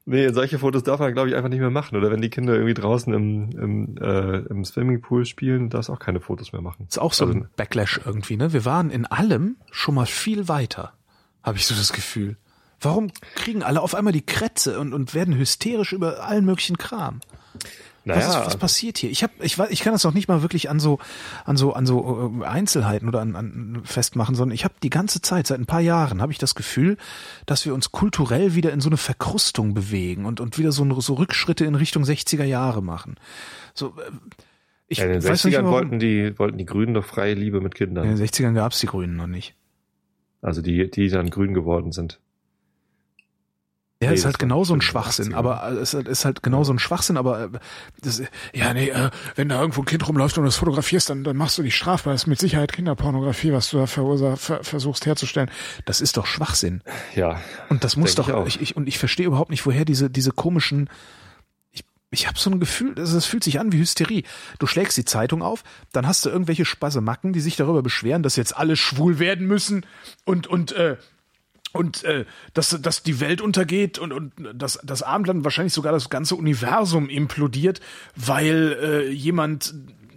Nee, 0.08 0.30
solche 0.30 0.60
Fotos 0.60 0.84
darf 0.84 1.00
man, 1.00 1.14
glaube 1.14 1.30
ich, 1.30 1.36
einfach 1.36 1.50
nicht 1.50 1.60
mehr 1.62 1.72
machen. 1.72 1.98
Oder 1.98 2.12
wenn 2.12 2.22
die 2.22 2.30
Kinder 2.30 2.54
irgendwie 2.54 2.76
draußen 2.76 3.12
im, 3.12 3.50
im, 3.58 3.98
äh, 3.98 4.38
im 4.52 4.64
Swimmingpool 4.64 5.26
spielen, 5.26 5.72
darfst 5.72 5.90
auch 5.90 5.98
keine 5.98 6.22
Fotos 6.22 6.54
mehr 6.54 6.62
machen. 6.62 6.86
Ist 6.88 7.00
auch 7.00 7.14
so 7.14 7.26
Also- 7.26 7.40
ein 7.40 7.50
Backlash 7.56 8.02
irgendwie, 8.06 8.38
ne? 8.38 8.54
Wir 8.54 8.66
waren 8.66 8.92
in 8.92 9.08
allem 9.08 9.58
schon 9.72 9.96
mal 9.96 10.06
viel 10.06 10.48
weiter, 10.48 10.94
habe 11.42 11.58
ich 11.58 11.66
so 11.66 11.74
das 11.74 11.92
Gefühl. 11.92 12.38
Warum 12.86 13.12
kriegen 13.36 13.64
alle 13.64 13.82
auf 13.82 13.96
einmal 13.96 14.14
die 14.14 14.26
Krätze 14.26 14.80
und, 14.80 14.94
und 14.94 15.14
werden 15.14 15.36
hysterisch 15.36 15.92
über 15.92 16.24
allen 16.24 16.46
möglichen 16.46 16.78
Kram? 16.78 17.22
Was, 18.06 18.18
ist, 18.18 18.34
Naja, 18.34 18.46
was 18.46 18.58
passiert 18.58 19.00
hier? 19.00 19.10
Ich 19.10 19.24
hab, 19.24 19.32
ich 19.44 19.58
weiß, 19.58 19.72
ich 19.72 19.80
kann 19.80 19.92
das 19.92 20.04
noch 20.04 20.14
nicht 20.14 20.28
mal 20.28 20.44
wirklich 20.44 20.70
an 20.70 20.80
so, 20.80 21.00
an 21.44 21.58
so, 21.58 21.74
an 21.74 21.88
so 21.88 22.40
äh, 22.42 22.46
Einzelheiten 22.46 23.08
oder 23.08 23.22
an, 23.22 23.36
an 23.36 23.82
festmachen, 23.84 24.36
sondern 24.36 24.54
ich 24.54 24.64
habe 24.64 24.76
die 24.84 24.92
ganze 24.92 25.22
Zeit 25.22 25.48
seit 25.48 25.60
ein 25.60 25.66
paar 25.66 25.82
Jahren 25.82 26.22
habe 26.22 26.32
ich 26.32 26.38
das 26.38 26.54
Gefühl, 26.54 26.98
dass 27.48 27.66
wir 27.66 27.74
uns 27.74 27.92
kulturell 27.92 28.54
wieder 28.54 28.72
in 28.72 28.80
so 28.80 28.90
eine 28.90 28.98
Verkrustung 28.98 29.74
bewegen 29.74 30.26
und 30.26 30.40
und 30.40 30.60
wieder 30.60 30.72
so, 30.72 31.02
so 31.02 31.16
Rückschritte 31.16 31.66
in 31.66 31.74
Richtung 31.74 32.04
60er 32.04 32.44
Jahre 32.44 32.84
machen. 32.84 33.16
So, 33.74 33.88
äh, 33.98 34.12
ich 34.88 35.00
ja, 35.00 35.06
in 35.06 35.14
den 35.14 35.24
weiß 35.24 35.44
nicht 35.46 35.56
60ern 35.56 35.64
warum. 35.64 35.72
wollten 35.74 36.00
die, 36.00 36.38
wollten 36.38 36.60
die 36.60 36.66
Grünen 36.66 36.94
doch 36.94 37.06
freie 37.06 37.34
Liebe 37.34 37.60
mit 37.60 37.74
In 37.74 37.88
Kindern. 37.88 38.08
den 38.08 38.18
60ern 38.18 38.54
gab's 38.54 38.80
die 38.80 38.86
Grünen 38.88 39.16
noch 39.16 39.26
nicht. 39.26 39.56
Also 40.44 40.62
die, 40.62 40.92
die 40.92 41.10
dann 41.10 41.32
grün 41.32 41.56
geworden 41.56 41.92
sind. 41.92 42.20
Ja, 44.04 44.10
nee, 44.10 44.16
ist 44.16 44.26
halt 44.26 44.40
genauso 44.40 44.74
ein 44.74 44.82
Schwachsinn, 44.82 45.34
aber 45.34 45.72
es 45.72 45.94
ist 45.94 46.26
halt 46.26 46.44
genauso 46.44 46.74
ein 46.74 46.80
Schwachsinn, 46.80 47.16
aber 47.16 47.46
äh, 47.46 47.50
das, 48.02 48.22
ja, 48.54 48.74
nee, 48.74 48.90
äh, 48.90 49.10
wenn 49.36 49.48
da 49.48 49.62
irgendwo 49.62 49.84
ein 49.84 49.86
Kind 49.86 50.06
rumläuft 50.06 50.38
und 50.38 50.44
das 50.44 50.58
fotografierst, 50.58 51.10
dann, 51.10 51.24
dann 51.24 51.38
machst 51.38 51.58
du 51.58 51.64
dich 51.64 51.78
strafbar. 51.78 52.12
Das 52.12 52.24
ist 52.24 52.28
mit 52.28 52.38
Sicherheit 52.38 52.74
Kinderpornografie, 52.74 53.54
was 53.54 53.70
du 53.70 53.78
da 53.78 53.88
verursach, 53.88 54.38
ver, 54.38 54.64
versuchst 54.66 55.06
herzustellen. 55.06 55.50
Das 55.86 56.02
ist 56.02 56.18
doch 56.18 56.26
Schwachsinn. 56.26 56.82
Ja. 57.16 57.40
Und 57.70 57.86
das 57.86 57.96
muss 57.96 58.16
doch, 58.16 58.46
ich, 58.46 58.60
ich, 58.60 58.76
und 58.76 58.88
ich 58.88 59.00
verstehe 59.00 59.28
überhaupt 59.28 59.50
nicht, 59.50 59.66
woher 59.66 59.86
diese, 59.86 60.10
diese 60.10 60.32
komischen, 60.32 60.90
ich, 61.72 61.86
ich 62.12 62.28
habe 62.28 62.38
so 62.38 62.50
ein 62.50 62.60
Gefühl, 62.60 62.96
das, 62.96 63.26
fühlt 63.26 63.46
sich 63.46 63.62
an 63.62 63.72
wie 63.72 63.80
Hysterie. 63.80 64.24
Du 64.60 64.68
schlägst 64.68 64.98
die 64.98 65.06
Zeitung 65.06 65.42
auf, 65.42 65.64
dann 65.94 66.06
hast 66.06 66.26
du 66.26 66.30
irgendwelche 66.30 66.66
Spasemacken, 66.66 67.32
die 67.32 67.40
sich 67.40 67.56
darüber 67.56 67.82
beschweren, 67.82 68.24
dass 68.24 68.36
jetzt 68.36 68.58
alle 68.58 68.76
schwul 68.76 69.20
werden 69.20 69.48
müssen 69.48 69.86
und, 70.26 70.48
und, 70.48 70.74
äh, 70.74 70.98
und 71.76 72.04
äh, 72.06 72.26
dass, 72.54 72.70
dass 72.82 73.04
die 73.04 73.20
Welt 73.20 73.42
untergeht 73.42 74.00
und, 74.00 74.14
und 74.14 74.32
dass 74.54 74.80
das 74.84 75.04
Abendland 75.04 75.44
wahrscheinlich 75.44 75.74
sogar 75.74 75.92
das 75.92 76.10
ganze 76.10 76.36
Universum 76.36 77.10
implodiert, 77.10 77.82
weil 78.16 78.78
äh, 78.82 79.10
jemand 79.12 79.74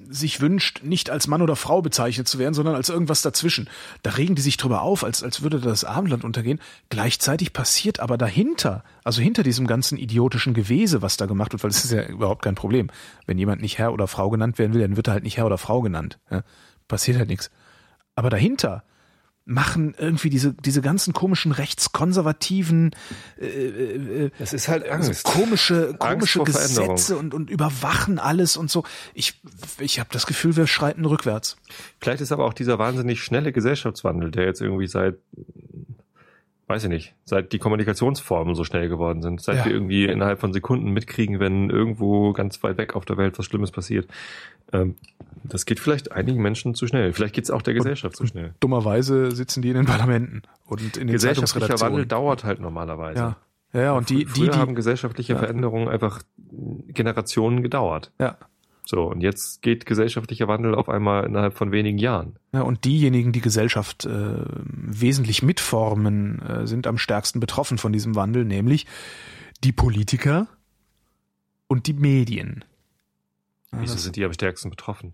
sich 0.09 0.41
wünscht, 0.41 0.83
nicht 0.85 1.11
als 1.11 1.27
Mann 1.27 1.43
oder 1.43 1.57
Frau 1.57 1.83
bezeichnet 1.83 2.29
zu 2.29 2.39
werden, 2.39 2.55
sondern 2.55 2.75
als 2.75 2.89
irgendwas 2.89 3.23
dazwischen. 3.23 3.69
Da 4.03 4.11
regen 4.11 4.37
die 4.37 4.43
sich 4.43 4.57
drüber 4.57 4.83
auf, 4.83 5.05
als, 5.05 5.23
als 5.23 5.43
würde 5.43 5.61
das 5.61 5.85
Abendland 5.85 6.25
untergehen. 6.25 6.61
Gleichzeitig 6.89 7.53
passiert 7.53 8.01
aber 8.01 8.17
dahinter, 8.17 8.85
also 9.05 9.21
hinter 9.21 9.43
diesem 9.43 9.67
ganzen 9.67 9.99
idiotischen 9.99 10.55
Gewese, 10.55 11.03
was 11.03 11.19
da 11.19 11.27
gemacht 11.27 11.53
wird, 11.53 11.63
weil 11.63 11.71
es 11.71 11.85
ist 11.85 11.91
ja 11.91 12.07
überhaupt 12.07 12.43
kein 12.43 12.55
Problem. 12.55 12.89
Wenn 13.27 13.37
jemand 13.37 13.61
nicht 13.61 13.79
Herr 13.79 13.93
oder 13.93 14.07
Frau 14.07 14.31
genannt 14.31 14.59
werden 14.59 14.73
will, 14.73 14.81
dann 14.81 14.97
wird 14.97 15.09
er 15.09 15.15
halt 15.15 15.25
nicht 15.25 15.37
Herr 15.37 15.47
oder 15.47 15.59
Frau 15.59 15.83
genannt. 15.83 16.19
Ja? 16.31 16.43
Passiert 16.87 17.19
halt 17.19 17.29
nichts. 17.29 17.51
Aber 18.15 18.31
dahinter 18.31 18.85
machen 19.49 19.95
irgendwie 19.99 20.29
diese 20.29 20.53
diese 20.53 20.83
ganzen 20.83 21.15
komischen 21.15 21.53
rechtskonservativen 21.53 22.95
äh, 23.41 23.47
äh, 23.47 24.31
das 24.39 24.53
ist 24.53 24.69
halt 24.69 24.89
Angst. 24.89 25.25
komische 25.25 25.95
komische 25.99 26.41
Angst 26.41 26.67
Gesetze 26.69 27.17
und 27.17 27.33
und 27.33 27.49
überwachen 27.49 28.19
alles 28.19 28.59
und 28.59 28.71
so. 28.71 28.85
Ich 29.15 29.41
ich 29.79 29.99
habe 30.01 30.11
das 30.13 30.27
Gefühl 30.27 30.57
wir 30.57 30.67
schreiten 30.67 31.05
rückwärts. 31.07 31.57
Vielleicht 31.99 32.21
ist 32.21 32.31
aber 32.31 32.45
auch 32.45 32.53
dieser 32.53 32.79
wahnsinnig 32.79 33.23
schnelle 33.23 33.53
Gesellschaftswandel 33.53 34.31
der 34.31 34.45
jetzt 34.45 34.61
irgendwie 34.61 34.87
seit 34.87 35.17
weiß 36.69 36.85
ich 36.85 36.91
nicht, 36.91 37.15
seit 37.25 37.53
die 37.53 37.59
Kommunikationsformen 37.59 38.55
so 38.55 38.63
schnell 38.63 38.89
geworden 38.89 39.23
sind, 39.23 39.41
seit 39.41 39.57
ja. 39.57 39.65
wir 39.65 39.73
irgendwie 39.73 40.05
innerhalb 40.05 40.39
von 40.39 40.53
Sekunden 40.53 40.91
mitkriegen, 40.91 41.41
wenn 41.41 41.71
irgendwo 41.71 42.33
ganz 42.35 42.63
weit 42.63 42.77
weg 42.77 42.95
auf 42.95 43.05
der 43.05 43.17
Welt 43.17 43.39
was 43.39 43.47
Schlimmes 43.47 43.71
passiert. 43.71 44.09
Ähm, 44.73 44.97
das 45.45 45.65
geht 45.65 45.81
vielleicht 45.81 46.13
einigen 46.13 46.43
Menschen 46.43 46.75
zu 46.75 46.87
schnell. 46.87 47.13
Vielleicht 47.15 47.35
geht 47.35 47.45
es 47.45 47.51
auch 47.51 47.63
der 47.63 47.75
Gesellschaft 47.75 48.17
zu 48.17 48.27
schnell. 48.27 48.55
Dummerweise 48.61 49.31
sitzen 49.31 49.63
die 49.63 49.71
in 49.71 49.77
den 49.77 49.87
Parlamenten 49.87 50.43
und 50.67 50.83
in 50.83 51.07
den 51.07 51.13
Gesellschaftlicher 51.13 51.81
Wandel 51.81 52.07
dauert 52.07 52.45
halt 52.45 52.61
normalerweise. 52.61 53.19
Ja. 53.19 53.37
Ja, 53.75 53.93
und 53.93 54.09
die, 54.09 54.25
die, 54.25 54.49
die 54.49 54.51
haben 54.51 54.75
gesellschaftliche 54.75 55.35
ja. 55.35 55.39
Veränderungen 55.39 55.89
einfach 55.89 56.23
Generationen 56.89 57.63
gedauert. 57.63 58.13
Ja. 58.19 58.39
So, 58.91 59.03
und 59.03 59.21
jetzt 59.21 59.61
geht 59.61 59.85
gesellschaftlicher 59.85 60.49
Wandel 60.49 60.75
auf 60.75 60.89
einmal 60.89 61.27
innerhalb 61.27 61.53
von 61.53 61.73
wenigen 61.73 61.99
Jahren. 61.99 62.37
Ja, 62.55 62.63
und 62.63 62.87
diejenigen, 62.87 63.33
die 63.33 63.43
Gesellschaft 63.43 64.07
äh, 64.07 64.45
wesentlich 64.65 65.43
mitformen, 65.43 66.41
äh, 66.41 66.67
sind 66.67 66.87
am 66.87 66.97
stärksten 66.97 67.39
betroffen 67.39 67.77
von 67.77 67.93
diesem 67.93 68.15
Wandel, 68.15 68.47
nämlich 68.47 68.87
die 69.63 69.73
Politiker 69.73 70.49
und 71.67 71.87
die 71.87 71.93
Medien. 71.93 72.65
Wieso 73.73 73.99
sind 73.99 74.17
die 74.17 74.25
am 74.25 74.33
stärksten 74.33 74.71
betroffen? 74.71 75.13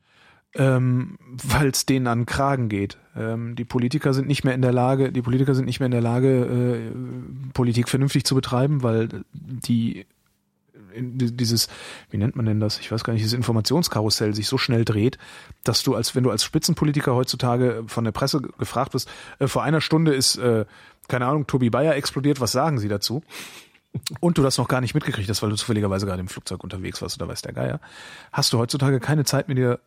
Ähm, 0.55 1.19
Weil 1.43 1.71
es 1.71 1.85
denen 1.85 2.07
an 2.07 2.21
den 2.21 2.27
Kragen 2.27 2.69
geht. 2.69 2.99
Ähm, 3.17 3.57
die 3.57 3.65
Politiker 3.65 4.15
sind 4.15 4.29
nicht 4.29 4.45
mehr 4.45 4.55
in 4.55 4.63
der 4.63 4.73
Lage, 4.73 5.11
die 5.11 5.23
Politiker 5.23 5.57
sind 5.57 5.65
nicht 5.65 5.81
mehr 5.81 5.87
in 5.87 5.91
der 5.91 6.01
Lage, 6.01 6.29
äh, 6.29 7.51
Politik 7.53 7.89
vernünftig 7.89 8.23
zu 8.23 8.37
betreiben, 8.37 8.85
weil 8.85 9.25
die 9.33 10.07
dieses, 10.97 11.69
wie 12.11 12.19
nennt 12.19 12.37
man 12.37 12.47
denn 12.47 12.61
das? 12.61 12.79
Ich 12.79 12.91
weiß 12.91 13.05
gar 13.05 13.13
nicht, 13.13 13.23
dieses 13.23 13.35
Informationskarussell 13.35 14.35
sich 14.35 14.49
so 14.49 14.59
schnell 14.59 14.85
dreht, 14.85 15.19
dass 15.65 15.83
du 15.83 15.95
als, 15.95 16.15
wenn 16.15 16.25
du 16.25 16.31
als 16.31 16.45
Spitzenpolitiker 16.45 17.15
heutzutage 17.15 17.85
von 17.87 18.05
der 18.05 18.13
Presse 18.13 18.41
gefragt 18.41 18.95
wirst, 18.95 19.09
äh, 19.39 19.49
vor 19.49 19.63
einer 19.63 19.81
Stunde 19.81 20.15
ist, 20.15 20.37
äh, 20.37 20.65
keine 21.09 21.27
Ahnung, 21.27 21.47
Tobi 21.47 21.71
Bayer 21.71 21.95
explodiert, 21.97 22.41
was 22.41 22.53
sagen 22.53 22.79
Sie 22.79 22.89
dazu? 22.89 23.23
und 24.21 24.39
du 24.39 24.43
das 24.43 24.59
noch 24.59 24.69
gar 24.69 24.81
nicht 24.81 24.95
mitgekriegt 24.95 25.29
hast, 25.29 25.43
weil 25.43 25.51
du 25.51 25.57
zufälligerweise 25.57 26.07
gerade 26.07 26.21
im 26.21 26.29
Flugzeug 26.29 26.65
unterwegs 26.65 27.01
warst 27.03 27.21
oder 27.21 27.31
weiß 27.31 27.43
der 27.43 27.53
Geier, 27.53 27.81
hast 28.33 28.53
du 28.53 28.59
heutzutage 28.59 29.01
keine 29.01 29.25
Zeit 29.25 29.49
mit 29.49 29.59
dir, 29.59 29.81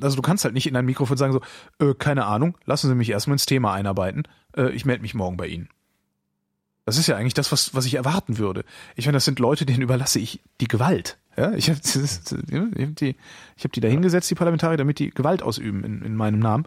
also 0.00 0.16
du 0.16 0.22
kannst 0.22 0.44
halt 0.44 0.54
nicht 0.54 0.66
in 0.66 0.74
dein 0.74 0.84
Mikrofon 0.84 1.16
sagen 1.16 1.32
so, 1.32 1.40
äh, 1.78 1.94
keine 1.94 2.26
Ahnung, 2.26 2.56
lassen 2.64 2.88
Sie 2.88 2.94
mich 2.94 3.10
erstmal 3.10 3.34
ins 3.34 3.46
Thema 3.46 3.72
einarbeiten, 3.72 4.24
äh, 4.56 4.70
ich 4.70 4.84
melde 4.84 5.02
mich 5.02 5.14
morgen 5.14 5.36
bei 5.36 5.46
Ihnen. 5.46 5.68
Das 6.84 6.98
ist 6.98 7.06
ja 7.06 7.16
eigentlich 7.16 7.34
das, 7.34 7.50
was, 7.50 7.74
was 7.74 7.86
ich 7.86 7.94
erwarten 7.94 8.38
würde. 8.38 8.64
Ich 8.94 9.06
meine, 9.06 9.16
das 9.16 9.24
sind 9.24 9.38
Leute, 9.38 9.64
denen 9.64 9.82
überlasse 9.82 10.18
ich 10.18 10.40
die 10.60 10.68
Gewalt. 10.68 11.18
Ja, 11.36 11.52
ich 11.54 11.70
habe 11.70 11.80
die, 11.80 13.16
hab 13.62 13.72
die 13.72 13.80
da 13.80 13.88
hingesetzt, 13.88 14.30
die 14.30 14.34
Parlamentarier, 14.34 14.76
damit 14.76 14.98
die 14.98 15.10
Gewalt 15.10 15.42
ausüben 15.42 15.82
in, 15.82 16.02
in 16.02 16.14
meinem 16.14 16.38
Namen. 16.38 16.66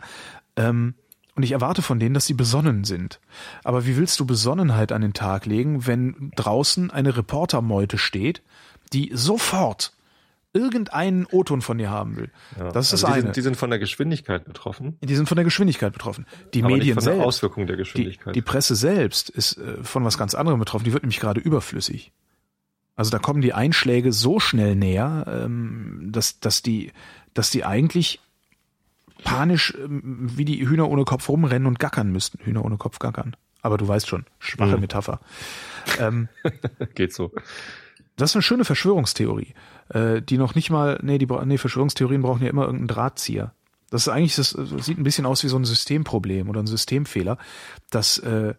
Ähm, 0.56 0.96
und 1.36 1.44
ich 1.44 1.52
erwarte 1.52 1.84
von 1.84 2.00
denen, 2.00 2.16
dass 2.16 2.26
sie 2.26 2.34
besonnen 2.34 2.84
sind. 2.84 3.20
Aber 3.64 3.86
wie 3.86 3.96
willst 3.96 4.20
du 4.20 4.26
Besonnenheit 4.26 4.92
an 4.92 5.04
den 5.04 5.14
Tag 5.14 5.46
legen, 5.46 5.86
wenn 5.86 6.32
draußen 6.36 6.90
eine 6.90 7.16
Reportermeute 7.16 8.00
steht, 8.00 8.42
die 8.92 9.12
sofort 9.14 9.94
irgendeinen 10.54 11.26
O-Ton 11.26 11.62
von 11.62 11.78
dir 11.78 11.90
haben 11.90 12.16
will. 12.16 12.32
Ja, 12.58 12.72
das 12.72 12.88
ist 12.88 12.94
also 12.94 12.94
das 12.94 13.00
die 13.00 13.14
eine. 13.14 13.22
Sind, 13.22 13.36
die 13.36 13.42
sind 13.42 13.58
von 13.58 13.70
der 13.70 13.80
Geschwindigkeit 13.80 14.46
betroffen. 14.46 14.98
Die 15.02 15.16
sind 15.16 15.28
von 15.28 15.36
der 15.36 15.46
Geschwindigkeit 15.46 15.94
betroffen. 15.94 16.26
Die 16.54 16.64
Aber 16.64 16.74
Medien 16.74 16.86
nicht 16.86 16.94
von 16.96 17.04
selbst. 17.04 17.20
Der 17.20 17.26
Auswirkung 17.26 17.68
der 17.68 17.78
Geschwindigkeit. 17.78 18.36
Die, 18.36 18.40
die 18.40 18.44
Presse 18.44 18.76
selbst 18.76 19.30
ist 19.30 19.58
äh, 19.58 19.84
von 19.84 20.04
was 20.04 20.18
ganz 20.18 20.36
anderem 20.36 20.60
betroffen. 20.60 20.86
Die 20.86 20.94
wird 20.94 21.04
nämlich 21.04 21.20
gerade 21.20 21.40
überflüssig. 21.40 22.12
Also 22.96 23.12
da 23.12 23.20
kommen 23.20 23.42
die 23.42 23.54
Einschläge 23.54 24.12
so 24.12 24.40
schnell 24.40 24.76
näher, 24.76 25.26
ähm, 25.28 26.10
dass, 26.12 26.40
dass 26.40 26.64
die, 26.64 26.92
dass 27.34 27.52
die 27.52 27.64
eigentlich 27.64 28.20
panisch 29.24 29.74
ähm, 29.78 30.32
wie 30.36 30.46
die 30.46 30.68
Hühner 30.68 30.90
ohne 30.90 31.06
Kopf 31.06 31.30
rumrennen 31.30 31.68
und 31.68 31.80
gackern 31.80 32.12
müssten. 32.12 32.40
Hühner 32.44 32.66
ohne 32.66 32.78
Kopf 32.78 33.00
gackern. 33.00 33.36
Aber 33.62 33.78
du 33.78 33.88
weißt 33.88 34.08
schon, 34.08 34.26
schwache 34.40 34.76
mhm. 34.76 34.82
Metapher. 34.82 35.20
Ähm, 36.00 36.30
Geht 36.96 37.14
so. 37.14 37.32
Das 38.18 38.32
ist 38.32 38.36
eine 38.36 38.42
schöne 38.42 38.66
Verschwörungstheorie, 38.66 39.54
äh, 39.90 40.22
die 40.22 40.38
noch 40.38 40.56
nicht 40.56 40.70
mal, 40.70 41.00
nee, 41.04 41.20
die 41.20 41.28
nee, 41.46 41.58
Verschwörungstheorien 41.58 42.24
brauchen 42.24 42.44
ja 42.44 42.50
immer 42.50 42.64
irgendeinen 42.64 42.88
Drahtzieher. 42.88 43.54
Das 43.90 44.02
ist 44.02 44.08
eigentlich, 44.10 44.36
das, 44.36 44.52
das 44.52 44.86
sieht 44.86 44.98
ein 44.98 45.04
bisschen 45.04 45.26
aus 45.26 45.44
wie 45.44 45.48
so 45.48 45.58
ein 45.58 45.64
Systemproblem 45.64 46.50
oder 46.50 46.62
ein 46.62 46.68
Systemfehler, 46.68 47.38
dass 47.90 48.18
äh, 48.18 48.56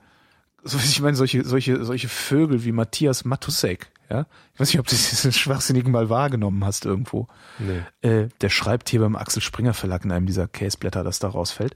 so 0.63 0.79
ich 0.79 1.01
meine, 1.01 1.17
solche, 1.17 1.45
solche, 1.45 1.85
solche 1.85 2.09
Vögel 2.09 2.65
wie 2.65 2.73
Matthias 2.73 3.25
Matusek, 3.25 3.91
ja, 4.11 4.27
ich 4.55 4.61
weiß 4.61 4.69
nicht, 4.69 4.81
ob 4.81 4.87
du 4.87 4.95
diesen 4.97 5.33
Schwachsinnigen 5.33 5.93
mal 5.93 6.09
wahrgenommen 6.09 6.65
hast 6.65 6.87
irgendwo. 6.87 7.27
Nee. 7.59 7.83
Äh, 8.09 8.29
der 8.41 8.49
schreibt 8.49 8.89
hier 8.89 9.01
beim 9.01 9.17
Axel 9.17 9.43
Springer 9.43 9.75
Verlag 9.75 10.05
in 10.05 10.13
einem 10.13 10.27
dieser 10.27 10.49
Caseblätter, 10.49 11.05
das 11.05 11.19
da 11.19 11.29
rausfällt. 11.29 11.75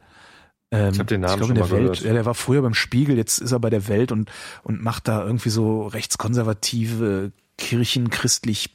Ähm, 0.70 0.92
ich 0.92 0.98
habe 0.98 1.06
den 1.06 1.20
Namen 1.20 1.32
ich 1.32 1.36
glaub, 1.38 1.48
schon 1.48 1.54
der 1.56 1.64
mal 1.64 1.70
Welt, 1.70 1.82
gehört. 1.82 2.00
Ja, 2.00 2.12
der 2.12 2.24
war 2.24 2.34
früher 2.34 2.62
beim 2.62 2.74
Spiegel, 2.74 3.16
jetzt 3.16 3.38
ist 3.38 3.52
er 3.52 3.60
bei 3.60 3.70
der 3.70 3.88
Welt 3.88 4.12
und 4.12 4.30
und 4.62 4.82
macht 4.82 5.08
da 5.08 5.22
irgendwie 5.22 5.50
so 5.50 5.86
rechtskonservative 5.86 7.32
kirchenchristlich 7.62 8.70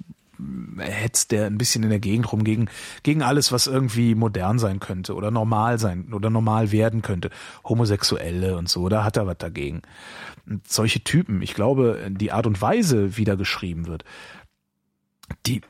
hetzt 0.78 1.32
der 1.32 1.48
ein 1.48 1.58
bisschen 1.58 1.84
in 1.84 1.90
der 1.90 2.00
Gegend 2.00 2.32
rum 2.32 2.44
gegen, 2.44 2.70
gegen 3.04 3.24
alles, 3.24 3.52
was 3.52 3.68
irgendwie 3.68 4.16
modern 4.16 4.60
sein 4.60 4.80
könnte 4.80 5.16
oder 5.16 5.32
normal 5.32 5.80
sein 5.80 6.14
oder 6.14 6.30
normal 6.30 6.72
werden 6.72 7.02
könnte. 7.02 7.32
Homosexuelle 7.64 8.56
und 8.56 8.70
so, 8.70 8.88
da 8.88 9.04
hat 9.04 9.18
er 9.18 9.28
was 9.28 9.40
dagegen. 9.40 9.82
Und 10.46 10.68
solche 10.68 11.04
Typen, 11.04 11.42
ich 11.42 11.54
glaube, 11.54 12.08
die 12.12 12.32
Art 12.32 12.46
und 12.46 12.62
Weise, 12.62 13.18
wie 13.18 13.26
da 13.26 13.36
geschrieben 13.36 13.88
wird, 13.88 14.04
die, 15.46 15.62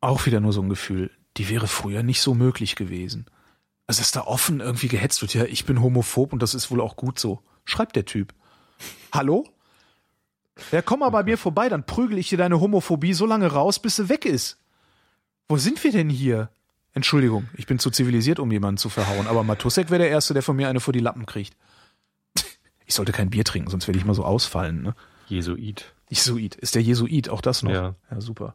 auch 0.00 0.26
wieder 0.26 0.40
nur 0.40 0.52
so 0.52 0.60
ein 0.60 0.68
Gefühl, 0.68 1.10
die 1.38 1.48
wäre 1.48 1.66
früher 1.66 2.02
nicht 2.02 2.20
so 2.20 2.34
möglich 2.34 2.76
gewesen. 2.76 3.26
Also, 3.86 4.00
dass 4.00 4.12
da 4.12 4.22
offen 4.22 4.60
irgendwie 4.60 4.88
gehetzt 4.88 5.22
wird, 5.22 5.34
ja, 5.34 5.44
ich 5.44 5.64
bin 5.64 5.80
homophob 5.80 6.32
und 6.32 6.42
das 6.42 6.54
ist 6.54 6.70
wohl 6.70 6.80
auch 6.80 6.96
gut 6.96 7.18
so. 7.18 7.40
Schreibt 7.64 7.96
der 7.96 8.04
Typ. 8.04 8.34
Hallo? 9.12 9.48
Ja, 10.72 10.82
komm 10.82 11.00
mal 11.00 11.10
bei 11.10 11.22
mir 11.22 11.38
vorbei, 11.38 11.68
dann 11.68 11.84
prügel 11.84 12.18
ich 12.18 12.28
dir 12.28 12.38
deine 12.38 12.60
Homophobie 12.60 13.12
so 13.12 13.26
lange 13.26 13.48
raus, 13.48 13.78
bis 13.78 13.96
sie 13.96 14.08
weg 14.08 14.24
ist. 14.24 14.58
Wo 15.48 15.56
sind 15.56 15.82
wir 15.84 15.92
denn 15.92 16.08
hier? 16.10 16.48
Entschuldigung, 16.94 17.48
ich 17.54 17.66
bin 17.66 17.78
zu 17.78 17.90
zivilisiert, 17.90 18.38
um 18.38 18.50
jemanden 18.50 18.78
zu 18.78 18.88
verhauen, 18.88 19.26
aber 19.26 19.44
Matusek 19.44 19.90
wäre 19.90 20.00
der 20.00 20.10
Erste, 20.10 20.32
der 20.32 20.42
von 20.42 20.56
mir 20.56 20.68
eine 20.68 20.80
vor 20.80 20.92
die 20.92 21.00
Lappen 21.00 21.26
kriegt. 21.26 21.54
Ich 22.86 22.94
sollte 22.94 23.12
kein 23.12 23.30
Bier 23.30 23.44
trinken, 23.44 23.70
sonst 23.70 23.86
werde 23.86 23.98
ich 23.98 24.04
mal 24.04 24.14
so 24.14 24.24
ausfallen, 24.24 24.82
ne? 24.82 24.94
Jesuit. 25.28 25.92
Jesuit. 26.08 26.54
Ist 26.54 26.74
der 26.74 26.82
Jesuit 26.82 27.28
auch 27.28 27.40
das 27.40 27.62
noch? 27.62 27.72
Ja. 27.72 27.94
Ja, 28.10 28.20
super. 28.20 28.54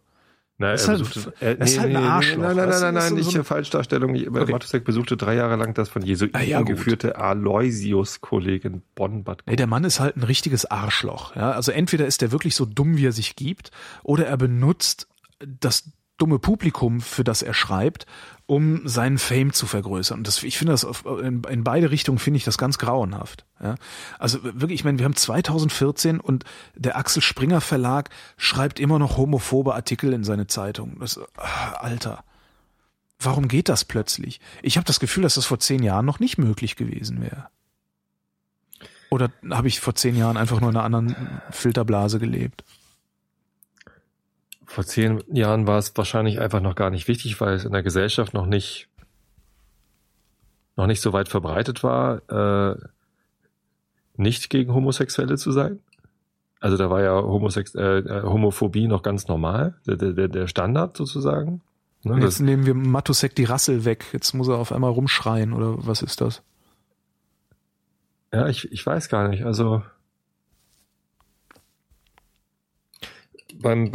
Nein, 0.61 0.71
Das 0.71 0.83
er 0.83 0.87
halt- 0.89 0.99
besuchte, 0.99 1.33
äh, 1.41 1.55
das 1.57 1.71
ist 1.71 1.79
halt 1.79 1.95
ein 1.95 2.03
Arschloch, 2.03 2.37
Nein, 2.43 2.55
nein, 2.55 2.69
nein, 2.69 2.93
nein, 2.93 3.03
ist 3.05 3.11
nicht 3.13 3.23
so 3.25 3.29
ein- 3.31 3.35
eine 3.35 3.43
Falschdarstellung. 3.43 4.11
Okay. 4.11 4.51
Matusek 4.51 4.83
besuchte 4.85 5.17
drei 5.17 5.35
Jahre 5.35 5.55
lang 5.57 5.73
das 5.73 5.89
von 5.89 6.01
Jesuiten 6.03 6.35
Ah, 6.37 6.41
ja, 6.43 6.61
geführte 6.61 7.17
Aloysius-Kolleg 7.17 8.65
in 8.65 8.81
Bonn-Bad 8.95 9.43
Ey, 9.45 9.55
der 9.55 9.67
Mann 9.67 9.83
ist 9.83 9.99
halt 9.99 10.15
ein 10.17 10.23
richtiges 10.23 10.65
Arschloch. 10.65 11.35
Ja? 11.35 11.51
Also 11.51 11.71
entweder 11.71 12.05
ist 12.05 12.21
er 12.21 12.31
wirklich 12.31 12.55
so 12.55 12.65
dumm, 12.65 12.97
wie 12.97 13.05
er 13.07 13.11
sich 13.11 13.35
gibt, 13.35 13.71
oder 14.03 14.25
er 14.27 14.37
benutzt 14.37 15.07
das 15.39 15.89
dumme 16.17 16.37
Publikum, 16.39 17.01
für 17.01 17.23
das 17.23 17.41
er 17.41 17.53
schreibt, 17.53 18.05
um 18.51 18.85
seinen 18.85 19.17
Fame 19.17 19.53
zu 19.53 19.65
vergrößern. 19.65 20.17
Und 20.17 20.27
das, 20.27 20.43
ich 20.43 20.57
finde 20.57 20.73
das 20.73 20.83
auf, 20.83 21.05
in, 21.05 21.41
in 21.45 21.63
beide 21.63 21.89
Richtungen 21.89 22.19
finde 22.19 22.35
ich 22.35 22.43
das 22.43 22.57
ganz 22.57 22.77
grauenhaft. 22.77 23.45
Ja? 23.63 23.75
Also 24.19 24.43
wirklich, 24.43 24.81
ich 24.81 24.83
meine, 24.83 24.99
wir 24.99 25.05
haben 25.05 25.15
2014 25.15 26.19
und 26.19 26.43
der 26.75 26.97
Axel 26.97 27.21
Springer 27.21 27.61
Verlag 27.61 28.09
schreibt 28.35 28.81
immer 28.81 28.99
noch 28.99 29.15
homophobe 29.15 29.73
Artikel 29.73 30.11
in 30.11 30.25
seine 30.25 30.47
Zeitung. 30.47 30.99
Das, 30.99 31.17
ach, 31.37 31.75
Alter, 31.75 32.25
warum 33.21 33.47
geht 33.47 33.69
das 33.69 33.85
plötzlich? 33.85 34.41
Ich 34.61 34.75
habe 34.75 34.85
das 34.85 34.99
Gefühl, 34.99 35.23
dass 35.23 35.35
das 35.35 35.45
vor 35.45 35.59
zehn 35.59 35.81
Jahren 35.81 36.05
noch 36.05 36.19
nicht 36.19 36.37
möglich 36.37 36.75
gewesen 36.75 37.21
wäre. 37.21 37.47
Oder 39.09 39.31
habe 39.49 39.69
ich 39.69 39.79
vor 39.79 39.95
zehn 39.95 40.17
Jahren 40.17 40.35
einfach 40.35 40.59
nur 40.59 40.71
in 40.71 40.75
einer 40.75 40.83
anderen 40.83 41.41
Filterblase 41.51 42.19
gelebt? 42.19 42.65
Vor 44.71 44.85
zehn 44.85 45.21
Jahren 45.27 45.67
war 45.67 45.79
es 45.79 45.91
wahrscheinlich 45.97 46.39
einfach 46.39 46.61
noch 46.61 46.75
gar 46.75 46.91
nicht 46.91 47.09
wichtig, 47.09 47.41
weil 47.41 47.55
es 47.55 47.65
in 47.65 47.73
der 47.73 47.83
Gesellschaft 47.83 48.33
noch 48.33 48.45
nicht 48.45 48.87
noch 50.77 50.87
nicht 50.87 51.01
so 51.01 51.11
weit 51.11 51.27
verbreitet 51.27 51.83
war, 51.83 52.21
äh, 52.29 52.77
nicht 54.15 54.49
gegen 54.49 54.73
Homosexuelle 54.73 55.35
zu 55.35 55.51
sein. 55.51 55.79
Also 56.61 56.77
da 56.77 56.89
war 56.89 57.01
ja 57.01 57.21
Homosex 57.21 57.75
äh, 57.75 57.97
äh 57.97 58.23
Homophobie 58.23 58.87
noch 58.87 59.03
ganz 59.03 59.27
normal, 59.27 59.75
der, 59.85 59.97
der, 59.97 60.29
der 60.29 60.47
Standard 60.47 60.95
sozusagen. 60.95 61.61
Ne, 62.03 62.21
jetzt 62.21 62.39
nehmen 62.39 62.65
wir 62.65 62.73
Matusek 62.73 63.35
die 63.35 63.43
Rassel 63.43 63.83
weg. 63.83 64.05
Jetzt 64.13 64.33
muss 64.33 64.47
er 64.47 64.55
auf 64.55 64.71
einmal 64.71 64.91
rumschreien 64.91 65.51
oder 65.51 65.85
was 65.85 66.01
ist 66.01 66.21
das? 66.21 66.43
Ja, 68.31 68.47
ich, 68.47 68.71
ich 68.71 68.85
weiß 68.85 69.09
gar 69.09 69.27
nicht. 69.27 69.43
Also 69.43 69.83
beim 73.61 73.91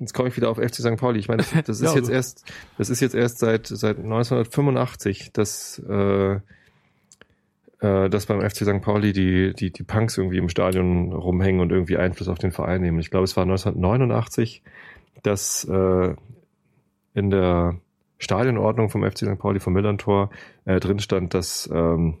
jetzt 0.00 0.14
komme 0.14 0.28
ich 0.28 0.36
wieder 0.36 0.50
auf 0.50 0.58
FC 0.58 0.76
St. 0.76 0.96
Pauli. 0.96 1.18
Ich 1.18 1.28
meine, 1.28 1.42
das, 1.42 1.52
das 1.66 1.80
ist 1.80 1.94
ja, 1.94 1.96
jetzt 1.96 2.10
erst 2.10 2.44
das 2.78 2.90
ist 2.90 3.00
jetzt 3.00 3.14
erst 3.14 3.38
seit 3.38 3.66
seit 3.66 3.98
1985, 3.98 5.32
dass 5.32 5.82
äh, 5.88 6.34
äh, 6.34 6.40
dass 7.80 8.26
beim 8.26 8.40
FC 8.40 8.64
St. 8.64 8.80
Pauli 8.82 9.12
die 9.12 9.54
die 9.54 9.70
die 9.70 9.82
Punks 9.82 10.18
irgendwie 10.18 10.38
im 10.38 10.48
Stadion 10.48 11.12
rumhängen 11.12 11.60
und 11.60 11.70
irgendwie 11.70 11.96
Einfluss 11.96 12.28
auf 12.28 12.38
den 12.38 12.52
Verein 12.52 12.80
nehmen. 12.80 12.98
Ich 12.98 13.10
glaube, 13.10 13.24
es 13.24 13.36
war 13.36 13.44
1989, 13.44 14.62
dass 15.22 15.64
äh, 15.64 16.14
in 17.14 17.30
der 17.30 17.78
Stadionordnung 18.18 18.90
vom 18.90 19.04
FC 19.04 19.18
St. 19.18 19.38
Pauli 19.38 19.60
vom 19.60 19.72
Millern-Tor 19.72 20.30
äh, 20.64 20.80
drin 20.80 20.98
stand, 20.98 21.34
dass 21.34 21.68
ähm, 21.72 22.18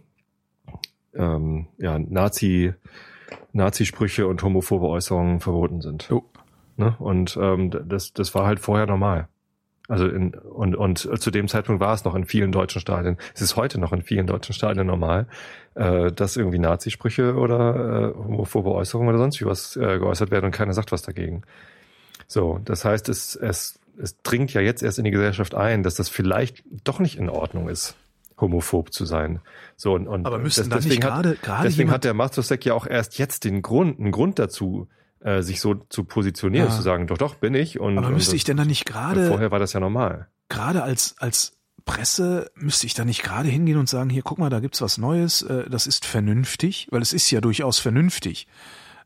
ähm, 1.14 1.66
ja, 1.78 1.98
Nazi, 1.98 2.74
Nazi-Sprüche 3.52 4.26
und 4.26 4.42
homophobe 4.42 4.88
Äußerungen 4.88 5.40
verboten 5.40 5.80
sind. 5.80 6.10
Oh. 6.10 6.24
Ne? 6.76 6.94
Und 6.98 7.38
ähm, 7.40 7.70
das, 7.70 8.12
das 8.12 8.34
war 8.34 8.46
halt 8.46 8.60
vorher 8.60 8.86
normal. 8.86 9.28
Also 9.86 10.06
in, 10.06 10.34
und, 10.34 10.74
und 10.74 10.98
zu 10.98 11.30
dem 11.30 11.46
Zeitpunkt 11.46 11.80
war 11.80 11.92
es 11.92 12.04
noch 12.04 12.14
in 12.14 12.24
vielen 12.24 12.52
deutschen 12.52 12.80
Stadien. 12.80 13.18
Es 13.34 13.42
ist 13.42 13.56
heute 13.56 13.78
noch 13.78 13.92
in 13.92 14.02
vielen 14.02 14.26
deutschen 14.26 14.54
Stadien 14.54 14.86
normal, 14.86 15.26
äh, 15.74 16.10
dass 16.10 16.36
irgendwie 16.36 16.58
Nazi-Sprüche 16.58 17.34
oder 17.34 18.14
äh, 18.14 18.16
homophobe 18.16 18.72
Äußerungen 18.72 19.10
oder 19.10 19.18
sonst 19.18 19.40
wie 19.40 19.46
was 19.46 19.76
äh, 19.76 19.98
geäußert 19.98 20.30
werden 20.30 20.46
und 20.46 20.52
keiner 20.52 20.72
sagt 20.72 20.90
was 20.90 21.02
dagegen. 21.02 21.42
So, 22.26 22.60
das 22.64 22.86
heißt, 22.86 23.10
es, 23.10 23.36
es, 23.36 23.78
es 24.00 24.22
dringt 24.22 24.54
ja 24.54 24.62
jetzt 24.62 24.82
erst 24.82 24.98
in 24.98 25.04
die 25.04 25.10
Gesellschaft 25.10 25.54
ein, 25.54 25.82
dass 25.82 25.96
das 25.96 26.08
vielleicht 26.08 26.64
doch 26.84 26.98
nicht 26.98 27.18
in 27.18 27.28
Ordnung 27.28 27.68
ist 27.68 27.94
homophob 28.40 28.92
zu 28.92 29.04
sein. 29.04 29.40
So 29.76 29.94
und, 29.94 30.08
und 30.08 30.26
aber 30.26 30.38
müssten 30.38 30.68
das, 30.70 30.84
deswegen, 30.84 31.02
grade, 31.02 31.36
grade 31.40 31.68
deswegen 31.68 31.90
hat 31.90 32.04
der 32.04 32.14
Mastosek 32.14 32.64
ja 32.64 32.74
auch 32.74 32.86
erst 32.86 33.18
jetzt 33.18 33.44
den 33.44 33.62
Grund, 33.62 34.00
einen 34.00 34.10
Grund 34.12 34.38
dazu, 34.38 34.88
äh, 35.24 35.42
sich 35.42 35.60
so 35.60 35.74
zu 35.74 36.04
positionieren, 36.04 36.68
ja. 36.68 36.74
zu 36.74 36.82
sagen, 36.82 37.06
doch, 37.06 37.18
doch, 37.18 37.34
bin 37.34 37.54
ich. 37.54 37.80
Und, 37.80 37.98
aber 37.98 38.10
müsste 38.10 38.32
und 38.32 38.36
ich 38.36 38.44
denn 38.44 38.56
da 38.56 38.64
nicht 38.64 38.84
gerade? 38.84 39.26
Vorher 39.28 39.50
war 39.50 39.58
das 39.58 39.72
ja 39.72 39.80
normal. 39.80 40.28
Gerade 40.48 40.82
als 40.82 41.16
als 41.18 41.58
Presse 41.84 42.50
müsste 42.54 42.86
ich 42.86 42.94
da 42.94 43.04
nicht 43.04 43.22
gerade 43.22 43.48
hingehen 43.48 43.78
und 43.78 43.88
sagen, 43.88 44.10
hier, 44.10 44.22
guck 44.22 44.38
mal, 44.38 44.50
da 44.50 44.60
gibt's 44.60 44.80
was 44.80 44.98
Neues, 44.98 45.42
äh, 45.42 45.68
das 45.68 45.86
ist 45.86 46.06
vernünftig, 46.06 46.88
weil 46.90 47.02
es 47.02 47.12
ist 47.12 47.30
ja 47.30 47.40
durchaus 47.40 47.78
vernünftig. 47.78 48.46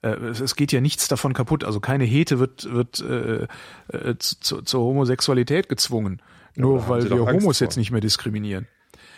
Äh, 0.02 0.08
es 0.08 0.56
geht 0.56 0.72
ja 0.72 0.80
nichts 0.80 1.08
davon 1.08 1.34
kaputt. 1.34 1.64
Also 1.64 1.80
keine 1.80 2.04
Hete 2.04 2.38
wird, 2.38 2.72
wird 2.72 3.00
äh, 3.00 3.46
äh, 3.88 4.16
zu, 4.18 4.62
zur 4.62 4.80
Homosexualität 4.82 5.68
gezwungen. 5.68 6.20
Nur 6.54 6.80
ja, 6.80 6.88
weil 6.88 7.10
wir 7.10 7.26
Homos 7.26 7.60
jetzt 7.60 7.76
nicht 7.76 7.90
mehr 7.90 8.00
diskriminieren. 8.00 8.66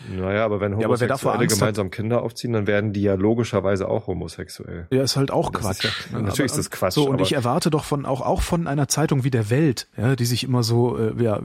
Naja, 0.08 0.44
aber 0.44 0.60
wenn 0.60 0.76
Homosexuelle 0.76 1.42
ja, 1.42 1.46
gemeinsam 1.46 1.86
hat, 1.86 1.92
Kinder 1.92 2.22
aufziehen, 2.22 2.52
dann 2.52 2.66
werden 2.66 2.92
die 2.92 3.02
ja 3.02 3.14
logischerweise 3.14 3.88
auch 3.88 4.06
homosexuell. 4.06 4.86
Ja, 4.90 5.02
ist 5.02 5.16
halt 5.16 5.30
auch 5.30 5.50
das 5.50 5.62
Quatsch. 5.62 5.84
Ist 5.84 6.08
ja, 6.12 6.18
natürlich 6.18 6.38
aber, 6.38 6.44
ist 6.44 6.56
das 6.56 6.70
Quatsch. 6.70 6.94
So, 6.94 7.08
und 7.08 7.20
ich 7.20 7.32
erwarte 7.32 7.70
doch 7.70 7.84
von 7.84 8.06
auch, 8.06 8.20
auch 8.20 8.42
von 8.42 8.66
einer 8.66 8.88
Zeitung 8.88 9.24
wie 9.24 9.30
der 9.30 9.50
Welt, 9.50 9.88
ja, 9.96 10.16
die 10.16 10.24
sich 10.24 10.44
immer 10.44 10.62
so 10.62 10.96
äh, 10.98 11.22
ja, 11.22 11.40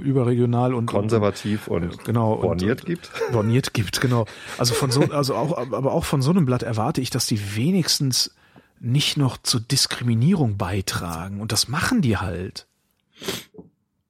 überregional 0.00 0.74
und 0.74 0.86
konservativ 0.86 1.68
und, 1.68 1.84
und 1.84 2.04
genau 2.04 2.36
borniert 2.36 2.82
und, 2.82 2.86
gibt. 2.86 3.10
Borniert 3.32 3.72
gibt, 3.72 4.00
genau. 4.00 4.26
Also 4.58 4.74
von 4.74 4.90
so, 4.90 5.02
also 5.02 5.34
auch, 5.34 5.56
aber 5.56 5.92
auch 5.92 6.04
von 6.04 6.22
so 6.22 6.30
einem 6.30 6.44
Blatt 6.44 6.62
erwarte 6.62 7.00
ich, 7.00 7.10
dass 7.10 7.26
die 7.26 7.56
wenigstens 7.56 8.34
nicht 8.80 9.16
noch 9.16 9.38
zur 9.38 9.60
Diskriminierung 9.60 10.56
beitragen. 10.56 11.40
Und 11.40 11.52
das 11.52 11.68
machen 11.68 12.02
die 12.02 12.16
halt. 12.16 12.66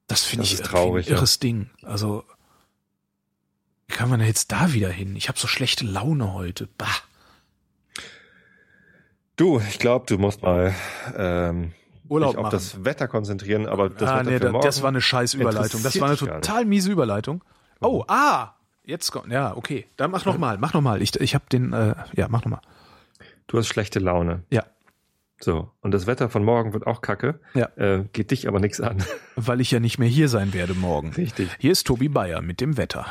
Das 0.07 0.23
finde 0.23 0.45
ich 0.45 0.59
ein 0.63 1.03
irres 1.05 1.35
ja. 1.35 1.39
Ding. 1.41 1.69
Also 1.83 2.23
wie 3.93 3.97
kann 3.97 4.09
man 4.09 4.21
jetzt 4.21 4.51
da 4.51 4.73
wieder 4.73 4.89
hin? 4.89 5.15
Ich 5.15 5.27
habe 5.27 5.37
so 5.37 5.47
schlechte 5.47 5.85
Laune 5.85 6.33
heute. 6.33 6.67
Bah. 6.79 6.87
Du, 9.35 9.59
ich 9.59 9.77
glaube, 9.77 10.07
du 10.07 10.17
musst 10.17 10.41
mal 10.41 10.73
ähm, 11.15 11.73
Urlaub 12.09 12.37
auf 12.37 12.49
das 12.49 12.83
Wetter 12.83 13.07
konzentrieren, 13.07 13.67
aber 13.67 13.89
das 13.89 14.09
ah, 14.09 14.25
Wetter 14.25 14.31
nee, 14.31 14.39
da, 14.39 14.59
das 14.59 14.81
war 14.81 14.89
eine 14.89 14.99
scheiß 14.99 15.35
Überleitung. 15.35 15.83
Das 15.83 15.99
war 16.01 16.07
eine 16.07 16.17
total 16.17 16.65
miese 16.65 16.91
Überleitung. 16.91 17.43
Oh, 17.81 18.03
ah, 18.07 18.55
jetzt 18.83 19.11
kommt, 19.11 19.31
ja, 19.31 19.55
okay. 19.55 19.85
Dann 19.95 20.09
mach 20.09 20.25
noch 20.25 20.39
mal, 20.39 20.57
mach 20.57 20.73
noch 20.73 20.81
mal. 20.81 20.99
Ich, 21.03 21.15
ich 21.19 21.35
habe 21.35 21.45
den, 21.51 21.71
äh, 21.71 21.93
ja, 22.15 22.27
mach 22.29 22.45
noch 22.45 22.51
mal. 22.51 22.61
Du 23.45 23.59
hast 23.59 23.67
schlechte 23.67 23.99
Laune. 23.99 24.41
Ja. 24.49 24.63
So, 25.39 25.69
und 25.81 25.91
das 25.91 26.07
Wetter 26.07 26.29
von 26.29 26.43
morgen 26.43 26.73
wird 26.73 26.87
auch 26.87 27.01
kacke. 27.01 27.39
Ja. 27.53 27.69
Äh, 27.75 28.05
geht 28.11 28.31
dich 28.31 28.47
aber 28.47 28.59
nichts 28.59 28.81
an. 28.81 29.03
Weil 29.35 29.61
ich 29.61 29.69
ja 29.69 29.79
nicht 29.79 29.99
mehr 29.99 30.07
hier 30.07 30.29
sein 30.29 30.51
werde 30.51 30.73
morgen. 30.73 31.13
Richtig. 31.13 31.49
Hier 31.59 31.71
ist 31.71 31.85
Tobi 31.85 32.09
Bayer 32.09 32.41
mit 32.41 32.59
dem 32.59 32.77
Wetter. 32.77 33.05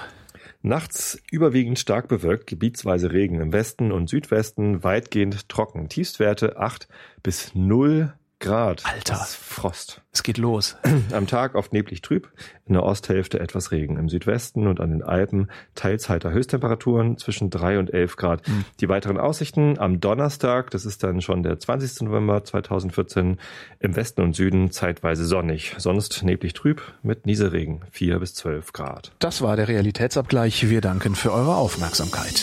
Nachts 0.64 1.20
überwiegend 1.32 1.80
stark 1.80 2.06
bewölkt, 2.06 2.46
gebietsweise 2.46 3.12
Regen 3.12 3.40
im 3.40 3.52
Westen 3.52 3.90
und 3.90 4.08
Südwesten, 4.08 4.84
weitgehend 4.84 5.48
trocken. 5.48 5.88
Tiefstwerte 5.88 6.56
8 6.56 6.86
bis 7.24 7.52
0 7.54 8.14
Grad. 8.42 8.84
Alter. 8.84 9.14
Das 9.14 9.30
ist 9.30 9.36
Frost. 9.36 10.02
Es 10.12 10.22
geht 10.22 10.36
los. 10.36 10.76
Am 11.12 11.26
Tag 11.26 11.54
oft 11.54 11.72
neblig 11.72 12.02
trüb, 12.02 12.28
in 12.66 12.74
der 12.74 12.82
Osthälfte 12.82 13.40
etwas 13.40 13.70
Regen. 13.70 13.96
Im 13.96 14.08
Südwesten 14.08 14.66
und 14.66 14.80
an 14.80 14.90
den 14.90 15.02
Alpen 15.02 15.48
teils 15.74 16.08
heiter 16.08 16.32
Höchsttemperaturen 16.32 17.16
zwischen 17.16 17.48
3 17.50 17.78
und 17.78 17.94
11 17.94 18.16
Grad. 18.16 18.46
Mhm. 18.46 18.64
Die 18.80 18.88
weiteren 18.88 19.16
Aussichten 19.16 19.78
am 19.78 20.00
Donnerstag, 20.00 20.70
das 20.70 20.84
ist 20.84 21.02
dann 21.04 21.22
schon 21.22 21.42
der 21.42 21.58
20. 21.58 22.02
November 22.02 22.44
2014, 22.44 23.38
im 23.78 23.96
Westen 23.96 24.22
und 24.22 24.34
Süden 24.34 24.72
zeitweise 24.72 25.24
sonnig. 25.24 25.74
Sonst 25.78 26.24
neblig 26.24 26.52
trüb 26.52 26.82
mit 27.02 27.24
Nieselregen 27.24 27.84
4 27.92 28.18
bis 28.18 28.34
12 28.34 28.72
Grad. 28.72 29.12
Das 29.20 29.40
war 29.40 29.54
der 29.56 29.68
Realitätsabgleich. 29.68 30.68
Wir 30.68 30.80
danken 30.80 31.14
für 31.14 31.32
eure 31.32 31.54
Aufmerksamkeit. 31.54 32.42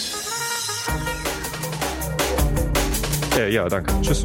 Äh, 3.38 3.54
ja, 3.54 3.68
danke. 3.68 3.94
Tschüss. 4.02 4.24